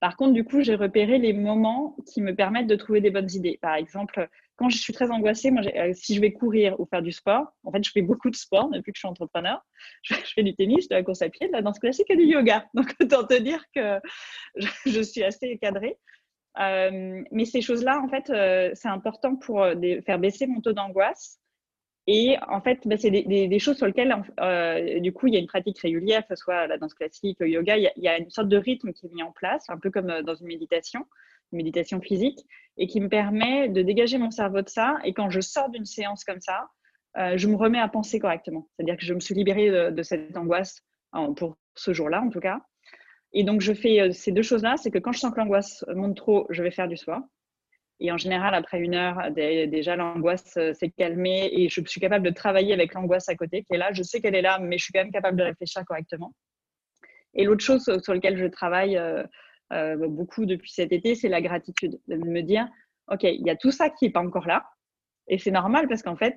Par 0.00 0.18
contre, 0.18 0.34
du 0.34 0.44
coup, 0.44 0.60
j'ai 0.60 0.74
repéré 0.74 1.18
les 1.18 1.32
moments 1.32 1.96
qui 2.12 2.20
me 2.20 2.34
permettent 2.34 2.66
de 2.66 2.76
trouver 2.76 3.00
des 3.00 3.10
bonnes 3.10 3.30
idées. 3.30 3.58
Par 3.62 3.74
exemple, 3.74 4.28
quand 4.56 4.68
je 4.68 4.76
suis 4.76 4.92
très 4.92 5.10
angoissée, 5.10 5.50
moi, 5.50 5.62
euh, 5.64 5.92
si 5.94 6.14
je 6.14 6.20
vais 6.20 6.30
courir 6.30 6.78
ou 6.78 6.84
faire 6.84 7.00
du 7.00 7.10
sport, 7.10 7.46
en 7.62 7.72
fait, 7.72 7.82
je 7.82 7.90
fais 7.90 8.02
beaucoup 8.02 8.28
de 8.28 8.36
sport 8.36 8.68
depuis 8.68 8.92
que 8.92 8.98
je 8.98 9.00
suis 9.00 9.08
entrepreneur. 9.08 9.64
Je, 10.02 10.14
fais 10.14 10.42
du 10.42 10.54
tennis, 10.54 10.88
de 10.88 10.94
la 10.94 11.02
course 11.02 11.22
à 11.22 11.30
pied, 11.30 11.46
de 11.46 11.52
la 11.52 11.62
danse 11.62 11.78
classique 11.78 12.10
et 12.10 12.16
du 12.16 12.24
yoga. 12.24 12.66
Donc, 12.74 12.94
autant 13.00 13.24
te 13.26 13.40
dire 13.40 13.64
que 13.74 13.98
je, 14.84 15.00
suis 15.00 15.24
assez 15.24 15.56
cadrée. 15.56 15.96
Euh, 16.60 17.22
mais 17.32 17.46
ces 17.46 17.62
choses-là, 17.62 17.98
en 18.04 18.08
fait, 18.08 18.28
euh, 18.28 18.72
c'est 18.74 18.88
important 18.88 19.36
pour 19.36 19.66
faire 20.04 20.18
baisser 20.18 20.46
mon 20.46 20.60
taux 20.60 20.74
d'angoisse 20.74 21.40
et 22.06 22.36
en 22.48 22.60
fait, 22.60 22.80
bah, 22.84 22.96
c'est 22.98 23.10
des, 23.10 23.58
choses 23.58 23.78
sur 23.78 23.86
lesquelles, 23.86 24.14
euh, 24.40 25.00
du 25.00 25.12
coup, 25.12 25.26
il 25.26 25.34
y 25.34 25.36
a 25.36 25.40
une 25.40 25.46
pratique 25.46 25.78
régulière, 25.78 26.26
que 26.26 26.36
ce 26.36 26.42
soit 26.42 26.66
la 26.66 26.76
danse 26.76 26.92
classique, 26.92 27.38
le 27.40 27.48
yoga, 27.48 27.78
il 27.78 27.90
y, 27.96 28.08
a, 28.08 28.18
une 28.18 28.28
sorte 28.30 28.48
de 28.48 28.58
rythme 28.58 28.92
qui 28.92 29.06
est 29.06 29.14
mis 29.14 29.22
en 29.22 29.32
place, 29.32 29.64
un 29.70 29.78
peu 29.78 29.90
comme 29.90 30.10
euh, 30.10 30.22
dans 30.22 30.34
une 30.34 30.46
méditation, 30.46 31.06
une 31.52 31.58
méditation 31.58 32.02
physique, 32.02 32.40
et 32.76 32.86
qui 32.88 33.00
me 33.00 33.08
permet 33.08 33.70
de 33.70 33.80
dégager 33.80 34.18
mon 34.18 34.30
cerveau 34.30 34.60
de 34.60 34.68
ça. 34.68 34.98
Et 35.04 35.14
quand 35.14 35.30
je 35.30 35.40
sors 35.40 35.70
d'une 35.70 35.86
séance 35.86 36.24
comme 36.24 36.40
ça, 36.40 36.68
euh, 37.16 37.38
je 37.38 37.48
me 37.48 37.56
remets 37.56 37.80
à 37.80 37.88
penser 37.88 38.18
correctement. 38.18 38.68
C'est-à-dire 38.76 38.98
que 38.98 39.06
je 39.06 39.14
me 39.14 39.20
suis 39.20 39.34
libérée 39.34 39.70
de, 39.90 40.02
cette 40.02 40.36
angoisse 40.36 40.82
pour 41.36 41.56
ce 41.74 41.94
jour-là, 41.94 42.20
en 42.20 42.28
tout 42.28 42.40
cas. 42.40 42.60
Et 43.32 43.44
donc, 43.44 43.60
je 43.62 43.72
fais 43.72 44.12
ces 44.12 44.32
deux 44.32 44.42
choses-là, 44.42 44.76
c'est 44.76 44.90
que 44.90 44.98
quand 44.98 45.12
je 45.12 45.20
sens 45.20 45.32
que 45.32 45.38
l'angoisse 45.38 45.84
monte 45.94 46.16
trop, 46.16 46.46
je 46.50 46.62
vais 46.62 46.70
faire 46.70 46.88
du 46.88 46.96
sport. 46.96 47.20
Et 48.04 48.12
en 48.12 48.18
général, 48.18 48.54
après 48.54 48.80
une 48.80 48.94
heure, 48.94 49.30
déjà 49.32 49.96
l'angoisse 49.96 50.58
euh, 50.58 50.74
s'est 50.74 50.90
calmée 50.90 51.48
et 51.50 51.70
je 51.70 51.80
suis 51.86 52.00
capable 52.02 52.22
de 52.22 52.34
travailler 52.34 52.74
avec 52.74 52.92
l'angoisse 52.92 53.30
à 53.30 53.34
côté 53.34 53.62
qui 53.62 53.72
est 53.72 53.78
là. 53.78 53.94
Je 53.94 54.02
sais 54.02 54.20
qu'elle 54.20 54.34
est 54.34 54.42
là, 54.42 54.58
mais 54.58 54.76
je 54.76 54.84
suis 54.84 54.92
quand 54.92 55.00
même 55.00 55.10
capable 55.10 55.38
de 55.38 55.42
réfléchir 55.42 55.82
correctement. 55.86 56.34
Et 57.32 57.44
l'autre 57.44 57.64
chose 57.64 57.82
sur 57.82 58.12
laquelle 58.12 58.36
je 58.36 58.44
travaille 58.44 58.98
euh, 58.98 59.22
euh, 59.72 60.06
beaucoup 60.06 60.44
depuis 60.44 60.70
cet 60.70 60.92
été, 60.92 61.14
c'est 61.14 61.30
la 61.30 61.40
gratitude. 61.40 61.98
De 62.06 62.16
me 62.16 62.42
dire, 62.42 62.68
OK, 63.10 63.22
il 63.22 63.46
y 63.46 63.48
a 63.48 63.56
tout 63.56 63.70
ça 63.70 63.88
qui 63.88 64.04
n'est 64.04 64.12
pas 64.12 64.20
encore 64.20 64.46
là. 64.46 64.66
Et 65.26 65.38
c'est 65.38 65.50
normal 65.50 65.88
parce 65.88 66.02
qu'en 66.02 66.16
fait, 66.16 66.36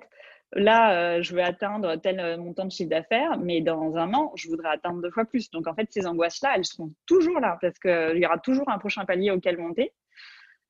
là, 0.53 1.21
je 1.21 1.35
veux 1.35 1.43
atteindre 1.43 1.97
tel 1.97 2.39
montant 2.39 2.63
de 2.63 2.71
chiffre 2.71 2.89
d'affaires, 2.89 3.37
mais 3.37 3.59
dans 3.59 3.97
un 3.97 4.13
an, 4.13 4.31
je 4.35 4.47
voudrais 4.47 4.69
atteindre 4.69 5.01
deux 5.01 5.11
fois 5.11 5.25
plus. 5.25 5.51
Donc 5.51 5.67
en 5.67 5.75
fait, 5.75 5.87
ces 5.91 6.07
angoisses-là, 6.07 6.53
elles 6.55 6.63
seront 6.63 6.93
toujours 7.05 7.41
là 7.41 7.57
parce 7.59 7.77
qu'il 7.77 8.17
y 8.19 8.25
aura 8.25 8.37
toujours 8.37 8.69
un 8.69 8.77
prochain 8.77 9.03
palier 9.03 9.31
auquel 9.31 9.57
monter. 9.57 9.91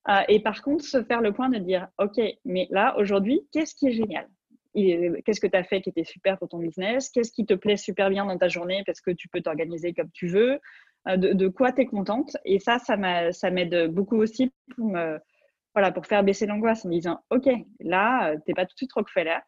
Euh, 0.09 0.21
et 0.27 0.39
par 0.39 0.61
contre, 0.61 0.83
se 0.83 1.03
faire 1.03 1.21
le 1.21 1.33
point 1.33 1.49
de 1.49 1.57
dire, 1.57 1.87
OK, 1.97 2.19
mais 2.45 2.67
là, 2.71 2.97
aujourd'hui, 2.97 3.41
qu'est-ce 3.51 3.75
qui 3.75 3.87
est 3.87 3.93
génial? 3.93 4.27
Qu'est-ce 4.73 5.39
que 5.39 5.47
tu 5.47 5.57
as 5.57 5.63
fait 5.63 5.81
qui 5.81 5.89
était 5.89 6.03
super 6.03 6.37
pour 6.37 6.49
ton 6.49 6.59
business? 6.59 7.09
Qu'est-ce 7.09 7.31
qui 7.31 7.45
te 7.45 7.55
plaît 7.55 7.77
super 7.77 8.09
bien 8.09 8.25
dans 8.25 8.37
ta 8.37 8.47
journée 8.47 8.83
parce 8.85 9.01
que 9.01 9.11
tu 9.11 9.27
peux 9.27 9.41
t'organiser 9.41 9.93
comme 9.93 10.11
tu 10.11 10.27
veux? 10.27 10.59
Euh, 11.07 11.17
de, 11.17 11.47
quoi 11.47 11.71
tu 11.71 11.81
es 11.81 11.85
contente? 11.85 12.37
Et 12.45 12.59
ça, 12.59 12.77
ça 12.79 12.95
m'aide 12.95 13.87
beaucoup 13.87 14.17
aussi 14.17 14.51
pour, 14.75 14.87
me, 14.87 15.19
voilà, 15.73 15.91
pour 15.91 16.05
faire 16.05 16.23
baisser 16.23 16.45
l'angoisse 16.45 16.85
en 16.85 16.89
disant, 16.89 17.19
OK, 17.31 17.49
là, 17.79 18.35
tu 18.35 18.41
n'es 18.47 18.53
pas 18.53 18.65
tout 18.65 18.73
de 18.73 18.77
suite 18.77 18.93
Rockefeller. 18.93 19.39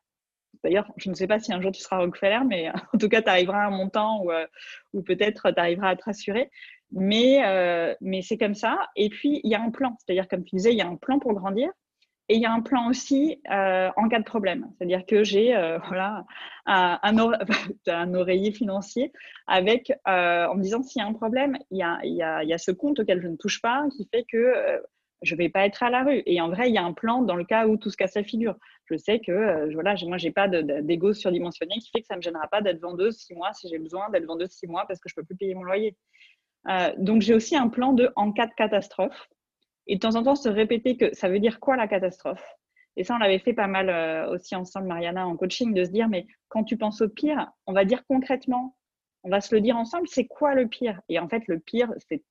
D'ailleurs, 0.64 0.92
je 0.98 1.10
ne 1.10 1.16
sais 1.16 1.28
pas 1.28 1.40
si 1.40 1.54
un 1.54 1.62
jour 1.62 1.72
tu 1.72 1.82
seras 1.82 2.00
Rockefeller, 2.00 2.42
mais 2.46 2.70
en 2.94 2.98
tout 2.98 3.08
cas, 3.08 3.22
tu 3.22 3.30
arriveras 3.30 3.64
à 3.64 3.68
un 3.68 3.72
montant 3.72 4.24
où, 4.24 4.32
euh, 4.32 4.48
où 4.94 5.02
peut-être 5.02 5.52
tu 5.52 5.60
arriveras 5.60 5.90
à 5.90 5.96
te 5.96 6.04
rassurer. 6.04 6.50
Mais, 6.92 7.46
euh, 7.46 7.96
mais 8.02 8.22
c'est 8.22 8.38
comme 8.38 8.56
ça. 8.56 8.90
Et 8.96 9.10
puis, 9.10 9.42
il 9.44 9.52
y 9.52 9.56
a 9.56 9.62
un 9.62 9.72
plan. 9.72 9.96
C'est-à-dire, 10.00 10.28
comme 10.28 10.44
tu 10.44 10.56
disais, 10.56 10.72
il 10.72 10.78
y 10.78 10.82
a 10.82 10.88
un 10.88 10.96
plan 10.96 11.20
pour 11.20 11.34
grandir. 11.34 11.70
Et 12.32 12.36
il 12.36 12.42
y 12.42 12.46
a 12.46 12.54
un 12.54 12.62
plan 12.62 12.88
aussi 12.90 13.42
euh, 13.52 13.90
en 13.96 14.08
cas 14.08 14.20
de 14.20 14.24
problème. 14.24 14.68
C'est-à-dire 14.78 15.04
que 15.08 15.24
j'ai 15.24 15.56
euh, 15.56 15.80
un, 16.66 18.14
oreiller 18.14 18.52
financier 18.52 19.12
avec, 19.48 19.92
en 20.06 20.54
me 20.56 20.62
disant 20.62 20.84
s'il 20.84 21.02
y 21.02 21.06
a 21.06 21.08
un 21.08 21.14
problème, 21.14 21.58
il 21.72 21.78
y 21.80 21.84
a, 22.22 22.58
ce 22.60 22.72
compte 22.72 23.00
auquel 23.00 23.20
je 23.22 23.28
ne 23.28 23.36
touche 23.36 23.62
pas 23.62 23.84
qui 23.92 24.08
fait 24.14 24.26
que 24.32 24.54
je 25.22 25.34
ne 25.34 25.38
vais 25.38 25.50
pas 25.50 25.66
être 25.66 25.82
à 25.82 25.90
la 25.90 26.04
rue. 26.04 26.22
Et 26.28 26.40
en 26.40 26.50
vrai, 26.50 26.70
il 26.70 26.76
y 26.76 26.78
a 26.78 26.84
un 26.84 26.94
plan 26.94 27.24
dans 27.24 27.36
le 27.36 27.44
cas 27.44 27.68
où 27.68 27.78
tout 27.78 27.90
se 27.90 27.98
casse 27.98 28.16
la 28.16 28.24
figure. 28.24 28.56
Je 28.86 28.96
sais 28.96 29.20
que 29.20 29.74
moi, 29.74 30.18
je 30.18 30.26
n'ai 30.26 30.32
pas 30.32 30.48
d'ego 30.48 31.14
surdimensionné 31.14 31.80
qui 31.80 31.90
fait 31.90 32.02
que 32.02 32.08
ça 32.08 32.14
ne 32.14 32.20
me 32.20 32.22
gênera 32.22 32.48
pas 32.48 32.62
d'être 32.62 32.80
vendeuse 32.80 33.18
six 33.18 33.34
mois 33.34 33.54
si 33.54 33.68
j'ai 33.70 33.80
besoin 33.80 34.10
d'être 34.12 34.26
vendeuse 34.26 34.52
six 34.52 34.68
mois 34.68 34.86
parce 34.88 35.00
que 35.00 35.10
je 35.10 35.16
ne 35.18 35.22
peux 35.22 35.26
plus 35.26 35.36
payer 35.36 35.56
mon 35.56 35.64
loyer. 35.64 35.96
Donc, 36.98 37.22
j'ai 37.22 37.34
aussi 37.34 37.56
un 37.56 37.70
plan 37.70 37.94
de 37.94 38.12
en 38.16 38.32
cas 38.32 38.48
de 38.48 38.54
catastrophe 38.54 39.30
et 39.88 39.96
de 39.96 40.00
temps 40.00 40.16
en 40.16 40.24
temps 40.24 40.36
se 40.36 40.50
répéter 40.50 40.98
que 40.98 41.14
ça 41.16 41.30
veut 41.30 41.40
dire 41.40 41.60
quoi 41.60 41.76
la 41.76 41.88
catastrophe? 41.88 42.44
Et 42.96 43.04
ça, 43.04 43.16
on 43.16 43.18
l'avait 43.18 43.40
fait 43.40 43.54
pas 43.54 43.68
mal 43.68 43.90
euh, 43.90 44.30
aussi 44.30 44.56
ensemble, 44.56 44.88
Mariana, 44.88 45.26
en 45.26 45.38
coaching, 45.38 45.74
de 45.74 45.86
se 45.86 45.90
dire, 45.90 46.10
mais 46.10 46.28
quand 46.50 46.64
tu 46.64 46.78
penses 46.78 47.02
au 47.02 47.10
pire, 47.10 47.50
on 47.66 47.74
va 47.74 47.86
dire 47.86 48.06
concrètement, 48.08 48.76
on 49.24 49.30
va 49.30 49.42
se 49.42 49.56
le 49.56 49.62
dire 49.62 49.78
ensemble, 49.78 50.08
c'est 50.08 50.26
quoi 50.26 50.54
le 50.54 50.68
pire? 50.68 51.02
Et 51.10 51.20
en 51.20 51.28
fait, 51.30 51.48
le 51.48 51.60
pire, 51.60 51.92
c'est. 52.10 52.24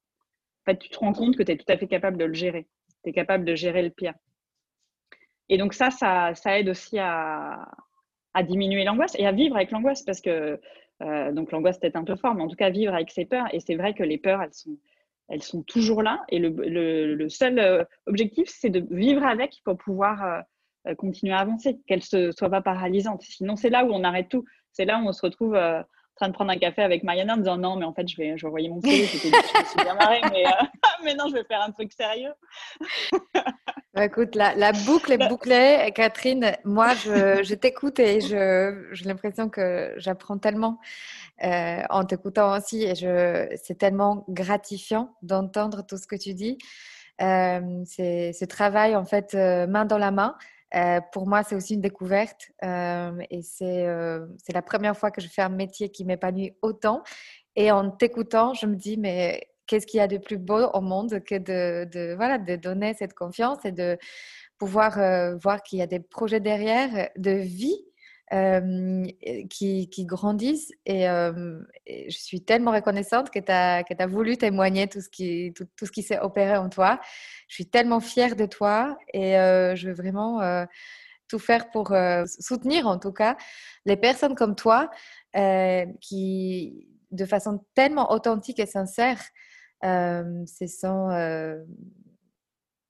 En 0.66 0.72
fait, 0.72 0.78
tu 0.78 0.90
te 0.90 0.98
rends 0.98 1.12
compte 1.12 1.36
que 1.36 1.42
tu 1.42 1.52
es 1.52 1.56
tout 1.56 1.70
à 1.72 1.78
fait 1.78 1.86
capable 1.86 2.18
de 2.18 2.26
le 2.26 2.34
gérer. 2.34 2.68
Tu 3.02 3.10
es 3.10 3.12
capable 3.12 3.44
de 3.44 3.54
gérer 3.54 3.82
le 3.82 3.90
pire. 3.90 4.14
Et 5.48 5.56
donc, 5.56 5.72
ça, 5.72 5.90
ça, 5.90 6.34
ça 6.34 6.58
aide 6.58 6.68
aussi 6.68 6.98
à, 6.98 7.66
à 8.34 8.42
diminuer 8.42 8.84
l'angoisse 8.84 9.14
et 9.18 9.26
à 9.26 9.32
vivre 9.32 9.56
avec 9.56 9.70
l'angoisse 9.70 10.02
parce 10.02 10.20
que 10.20 10.60
euh, 11.02 11.32
donc 11.32 11.52
l'angoisse 11.52 11.78
peut-être 11.78 11.96
un 11.96 12.04
peu 12.04 12.16
fort, 12.16 12.34
mais 12.34 12.42
en 12.42 12.48
tout 12.48 12.56
cas 12.56 12.70
vivre 12.70 12.94
avec 12.94 13.10
ses 13.10 13.24
peurs. 13.24 13.52
Et 13.52 13.60
c'est 13.60 13.76
vrai 13.76 13.94
que 13.94 14.02
les 14.02 14.18
peurs, 14.18 14.42
elles 14.42 14.54
sont, 14.54 14.76
elles 15.28 15.42
sont 15.42 15.62
toujours 15.62 16.02
là. 16.02 16.24
Et 16.28 16.38
le, 16.38 17.28
seul 17.28 17.58
euh, 17.58 17.84
objectif, 18.06 18.48
c'est 18.48 18.70
de 18.70 18.84
vivre 18.90 19.24
avec 19.24 19.60
pour 19.64 19.76
pouvoir 19.76 20.44
euh, 20.86 20.94
continuer 20.94 21.32
à 21.32 21.38
avancer, 21.38 21.78
qu'elles 21.86 22.02
ne 22.12 22.30
soient 22.32 22.50
pas 22.50 22.62
paralysantes. 22.62 23.22
Sinon, 23.22 23.56
c'est 23.56 23.70
là 23.70 23.84
où 23.84 23.90
on 23.92 24.04
arrête 24.04 24.28
tout. 24.28 24.44
C'est 24.72 24.84
là 24.84 25.00
où 25.00 25.06
on 25.06 25.12
se 25.12 25.22
retrouve 25.22 25.56
train 26.18 26.28
de 26.28 26.34
prendre 26.34 26.50
un 26.50 26.58
café 26.58 26.82
avec 26.82 27.04
Mariana 27.04 27.34
en 27.34 27.36
disant 27.38 27.56
non, 27.56 27.76
mais 27.76 27.84
en 27.84 27.92
fait, 27.92 28.08
je 28.08 28.16
vais, 28.16 28.36
je 28.36 28.42
vais 28.42 28.48
envoyer 28.48 28.68
mon 28.68 28.80
CV. 28.80 29.06
je 29.06 29.28
me 29.28 29.64
suis 29.64 29.82
bien 29.82 29.94
marrée, 29.94 30.20
mais, 30.32 30.44
mais 31.04 31.14
non, 31.14 31.28
je 31.28 31.34
vais 31.34 31.44
faire 31.44 31.62
un 31.62 31.70
truc 31.70 31.92
sérieux. 31.92 32.32
Bah, 33.94 34.04
écoute, 34.04 34.36
la, 34.36 34.70
boucle 34.86 35.10
est 35.10 35.28
bouclée. 35.28 35.90
Catherine, 35.92 36.52
moi, 36.64 36.94
je, 36.94 37.42
je 37.42 37.54
t'écoute 37.54 37.98
et 37.98 38.20
j'ai 38.20 39.04
l'impression 39.06 39.48
que 39.48 39.92
j'apprends 39.96 40.38
tellement 40.38 40.78
euh, 41.42 41.82
en 41.90 42.04
t'écoutant 42.04 42.56
aussi. 42.56 42.84
Et 42.84 42.94
je, 42.94 43.48
c'est 43.60 43.76
tellement 43.76 44.24
gratifiant 44.28 45.16
d'entendre 45.22 45.84
tout 45.84 45.96
ce 45.96 46.06
que 46.06 46.14
tu 46.14 46.34
dis. 46.34 46.58
Euh, 47.20 47.82
c'est 47.86 48.32
ce 48.32 48.44
travail, 48.44 48.94
en 48.94 49.04
fait, 49.04 49.34
euh, 49.34 49.66
main 49.66 49.84
dans 49.84 49.98
la 49.98 50.12
main. 50.12 50.36
Pour 51.12 51.26
moi, 51.26 51.42
c'est 51.42 51.54
aussi 51.54 51.74
une 51.74 51.80
découverte 51.80 52.50
et 52.62 53.42
c'est 53.42 53.86
c'est 54.38 54.52
la 54.52 54.62
première 54.62 54.96
fois 54.96 55.10
que 55.10 55.20
je 55.20 55.28
fais 55.28 55.42
un 55.42 55.48
métier 55.48 55.90
qui 55.90 56.04
m'épanouit 56.04 56.54
autant. 56.62 57.02
Et 57.56 57.70
en 57.70 57.90
t'écoutant, 57.90 58.54
je 58.54 58.66
me 58.66 58.76
dis, 58.76 58.96
mais 58.96 59.48
qu'est-ce 59.66 59.86
qu'il 59.86 59.98
y 59.98 60.00
a 60.00 60.06
de 60.06 60.18
plus 60.18 60.38
beau 60.38 60.66
au 60.72 60.80
monde 60.80 61.20
que 61.24 61.34
de, 61.34 61.88
de 61.90 62.14
voilà, 62.14 62.38
de 62.38 62.56
donner 62.56 62.94
cette 62.94 63.14
confiance 63.14 63.64
et 63.64 63.72
de 63.72 63.98
pouvoir 64.58 64.98
voir 65.40 65.62
qu'il 65.62 65.78
y 65.78 65.82
a 65.82 65.86
des 65.86 66.00
projets 66.00 66.40
derrière 66.40 67.10
de 67.16 67.30
vie 67.32 67.87
euh, 68.32 69.06
qui, 69.48 69.88
grandissent. 70.04 70.72
Et, 70.84 71.08
euh, 71.08 71.60
je 71.86 72.16
suis 72.16 72.42
tellement 72.42 72.72
reconnaissante 72.72 73.30
que 73.30 73.38
tu 73.38 73.50
as, 73.50 74.06
voulu 74.06 74.36
témoigner 74.36 74.86
tout 74.86 75.00
ce 75.00 75.08
qui, 75.08 75.54
tout, 75.54 75.86
qui 75.86 76.02
s'est 76.02 76.18
opéré 76.18 76.56
en 76.58 76.68
toi. 76.68 77.00
Je 77.48 77.54
suis 77.54 77.66
tellement 77.66 78.00
fière 78.00 78.36
de 78.36 78.44
toi 78.44 78.98
et 79.14 79.38
euh, 79.38 79.74
je 79.76 79.88
veux 79.88 79.94
vraiment 79.94 80.40
tout 81.28 81.38
faire 81.38 81.70
pour 81.70 81.94
soutenir, 82.26 82.86
en 82.86 82.98
tout 82.98 83.12
cas, 83.12 83.36
les 83.86 83.96
personnes 83.96 84.34
comme 84.34 84.56
toi 84.56 84.90
qui, 86.02 86.86
de 87.10 87.24
façon 87.24 87.64
tellement 87.74 88.12
authentique 88.12 88.58
et 88.60 88.66
sincère, 88.66 89.20
se 89.82 90.66
sont 90.66 91.08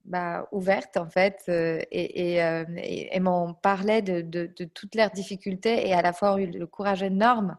bah, 0.09 0.47
ouverte 0.51 0.97
en 0.97 1.07
fait 1.07 1.43
euh, 1.49 1.79
et, 1.91 2.43
euh, 2.43 2.65
et, 2.77 3.15
et, 3.15 3.19
m'ont 3.19 3.53
parlé 3.53 4.01
de, 4.01 4.47
toutes 4.65 4.95
leurs 4.95 5.11
difficultés 5.11 5.87
et 5.87 5.93
à 5.93 6.01
la 6.01 6.13
fois 6.13 6.41
eu 6.41 6.47
le 6.47 6.65
courage 6.65 7.03
énorme 7.03 7.57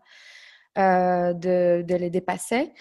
euh, 0.77 1.33
de, 1.33 1.85
les 1.89 2.11
dépasser. 2.11 2.73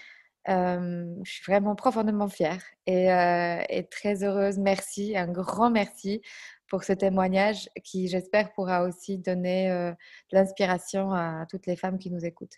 je 0.48 1.22
suis 1.24 1.44
vraiment 1.46 1.76
profondément 1.76 2.28
fière 2.28 2.64
et, 2.88 3.88
très 3.92 4.24
heureuse. 4.24 4.58
Merci, 4.58 5.16
un 5.16 5.28
grand 5.28 5.70
merci 5.70 6.22
pour 6.68 6.84
ce 6.84 6.94
témoignage 6.94 7.70
qui, 7.84 8.08
j'espère, 8.08 8.52
pourra 8.54 8.84
aussi 8.84 9.20
donner 9.20 9.94
l'inspiration 10.32 11.14
à 11.14 11.46
toutes 11.48 11.68
les 11.68 11.76
femmes 11.76 12.00
qui 12.00 12.10
nous 12.10 12.26
écoutent. 12.26 12.58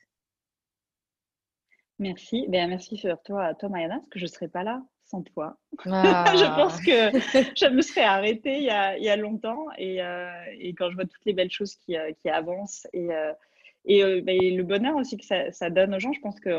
Merci. 1.99 2.45
Ben, 2.47 2.69
merci 2.69 2.95
surtout 2.95 3.37
à 3.37 3.53
toi, 3.53 3.69
Mariana, 3.69 3.97
parce 3.97 4.09
que 4.11 4.19
je 4.19 4.25
ne 4.25 4.29
serais 4.29 4.47
pas 4.47 4.63
là 4.63 4.81
sans 5.11 5.21
toi. 5.21 5.57
Ah. 5.85 6.25
je 6.35 6.45
pense 6.55 6.79
que 6.79 7.19
je 7.55 7.69
me 7.69 7.81
serais 7.81 8.03
arrêtée 8.03 8.57
il 8.57 8.63
y 8.63 8.69
a, 8.69 8.97
il 8.97 9.03
y 9.03 9.09
a 9.09 9.17
longtemps 9.17 9.65
et, 9.77 10.01
euh, 10.01 10.31
et, 10.57 10.73
quand 10.73 10.89
je 10.89 10.95
vois 10.95 11.05
toutes 11.05 11.25
les 11.25 11.33
belles 11.33 11.51
choses 11.51 11.75
qui, 11.75 11.97
euh, 11.97 12.11
qui 12.21 12.29
avancent 12.29 12.87
et, 12.93 13.13
euh, 13.13 13.33
ben, 13.85 14.37
et, 14.41 14.51
le 14.51 14.63
bonheur 14.63 14.95
aussi 14.95 15.17
que 15.17 15.25
ça, 15.25 15.51
ça, 15.51 15.69
donne 15.69 15.93
aux 15.93 15.99
gens, 15.99 16.13
je 16.13 16.21
pense 16.21 16.39
que 16.39 16.57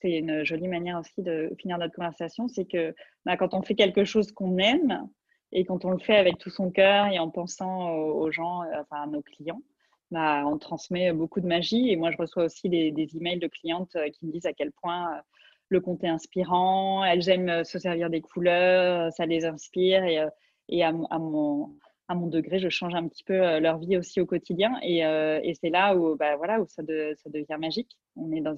c'est 0.00 0.18
une 0.18 0.44
jolie 0.44 0.68
manière 0.68 1.00
aussi 1.00 1.22
de 1.22 1.50
finir 1.58 1.78
notre 1.78 1.94
conversation, 1.94 2.46
c'est 2.46 2.66
que 2.66 2.94
bah, 3.24 3.36
quand 3.36 3.54
on 3.54 3.62
fait 3.62 3.74
quelque 3.74 4.04
chose 4.04 4.32
qu'on 4.32 4.58
aime 4.58 5.08
et 5.50 5.64
quand 5.64 5.84
on 5.84 5.90
le 5.90 5.98
fait 5.98 6.16
avec 6.16 6.38
tout 6.38 6.50
son 6.50 6.70
cœur 6.70 7.06
et 7.06 7.18
en 7.18 7.30
pensant 7.30 7.90
aux, 7.90 8.30
gens, 8.30 8.64
enfin 8.78 9.02
à 9.02 9.06
nos 9.06 9.22
clients, 9.22 9.62
bah, 10.10 10.44
on 10.46 10.58
transmet 10.58 11.12
beaucoup 11.12 11.40
de 11.40 11.46
magie. 11.46 11.90
Et 11.90 11.96
moi, 11.96 12.10
je 12.10 12.18
reçois 12.18 12.44
aussi 12.44 12.68
des, 12.68 12.92
des 12.92 13.16
emails 13.16 13.38
de 13.38 13.48
clientes 13.48 13.96
qui 14.12 14.26
me 14.26 14.32
disent 14.32 14.46
à 14.46 14.52
quel 14.52 14.72
point 14.72 15.22
le 15.68 15.80
conte 15.80 16.04
est 16.04 16.08
inspirant, 16.08 17.04
elles 17.04 17.28
aiment 17.28 17.48
euh, 17.48 17.64
se 17.64 17.78
servir 17.78 18.10
des 18.10 18.20
couleurs, 18.20 19.06
euh, 19.06 19.10
ça 19.10 19.26
les 19.26 19.44
inspire 19.44 20.04
et, 20.04 20.18
euh, 20.20 20.28
à, 20.82 21.18
mon, 21.18 22.26
degré, 22.26 22.58
je 22.58 22.68
change 22.68 22.94
un 22.94 23.06
petit 23.08 23.24
peu 23.24 23.58
leur 23.58 23.78
vie 23.78 23.96
aussi 23.96 24.20
au 24.20 24.26
quotidien 24.26 24.78
et, 24.82 25.02
c'est 25.60 25.70
là 25.70 25.94
où, 25.94 26.16
bah, 26.16 26.36
voilà, 26.36 26.60
où 26.60 26.66
ça, 26.66 26.82
devient 26.82 27.56
magique. 27.58 27.98
On 28.16 28.32
est 28.32 28.40
dans 28.40 28.54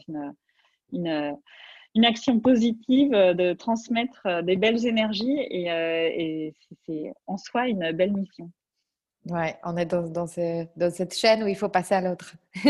une, 0.92 2.04
action 2.04 2.40
positive 2.40 3.10
de 3.10 3.52
transmettre 3.54 4.42
des 4.44 4.56
belles 4.56 4.86
énergies 4.86 5.38
et 5.38 6.54
c'est 6.86 7.12
en 7.26 7.36
soi 7.36 7.68
une 7.68 7.92
belle 7.92 8.12
mission. 8.12 8.50
Ouais, 9.30 9.56
on 9.62 9.76
est 9.76 9.86
dans, 9.86 10.02
dans, 10.02 10.26
dans, 10.76 10.90
cette 10.90 11.14
chaîne 11.14 11.44
où 11.44 11.46
il 11.46 11.54
faut 11.54 11.68
passer 11.68 11.94
à 11.94 12.00
l'autre. 12.00 12.34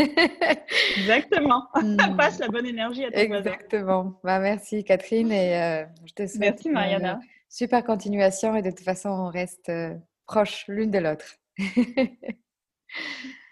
Exactement. 0.97 1.67
Hmm. 1.81 2.15
Passe 2.15 2.37
la 2.37 2.47
bonne 2.47 2.67
énergie 2.67 3.03
à 3.05 3.11
ton 3.11 3.17
Exactement. 3.17 4.13
Bah, 4.23 4.39
merci 4.39 4.83
Catherine 4.83 5.31
et 5.31 5.59
euh, 5.59 5.85
je 6.05 6.13
te 6.13 6.27
souhaite 6.27 6.39
merci, 6.39 6.69
Mariana. 6.69 7.13
Une 7.13 7.21
super 7.49 7.83
continuation 7.83 8.55
et 8.55 8.61
de 8.61 8.69
toute 8.69 8.81
façon 8.81 9.09
on 9.09 9.29
reste 9.29 9.69
euh, 9.69 9.95
proches 10.27 10.65
l'une 10.67 10.91
de 10.91 10.99
l'autre. 10.99 11.37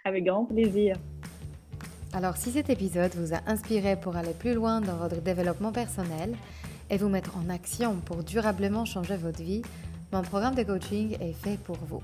Avec 0.05 0.25
grand 0.25 0.45
plaisir. 0.45 0.95
Alors 2.13 2.37
si 2.37 2.51
cet 2.51 2.69
épisode 2.69 3.13
vous 3.15 3.33
a 3.33 3.39
inspiré 3.47 3.95
pour 3.95 4.15
aller 4.15 4.33
plus 4.33 4.53
loin 4.53 4.81
dans 4.81 4.97
votre 4.97 5.21
développement 5.21 5.71
personnel 5.71 6.35
et 6.91 6.97
vous 6.97 7.09
mettre 7.09 7.35
en 7.37 7.49
action 7.49 7.95
pour 8.05 8.23
durablement 8.23 8.85
changer 8.85 9.17
votre 9.17 9.41
vie, 9.41 9.63
mon 10.11 10.21
programme 10.21 10.55
de 10.55 10.63
coaching 10.63 11.17
est 11.19 11.33
fait 11.33 11.57
pour 11.57 11.77
vous. 11.77 12.03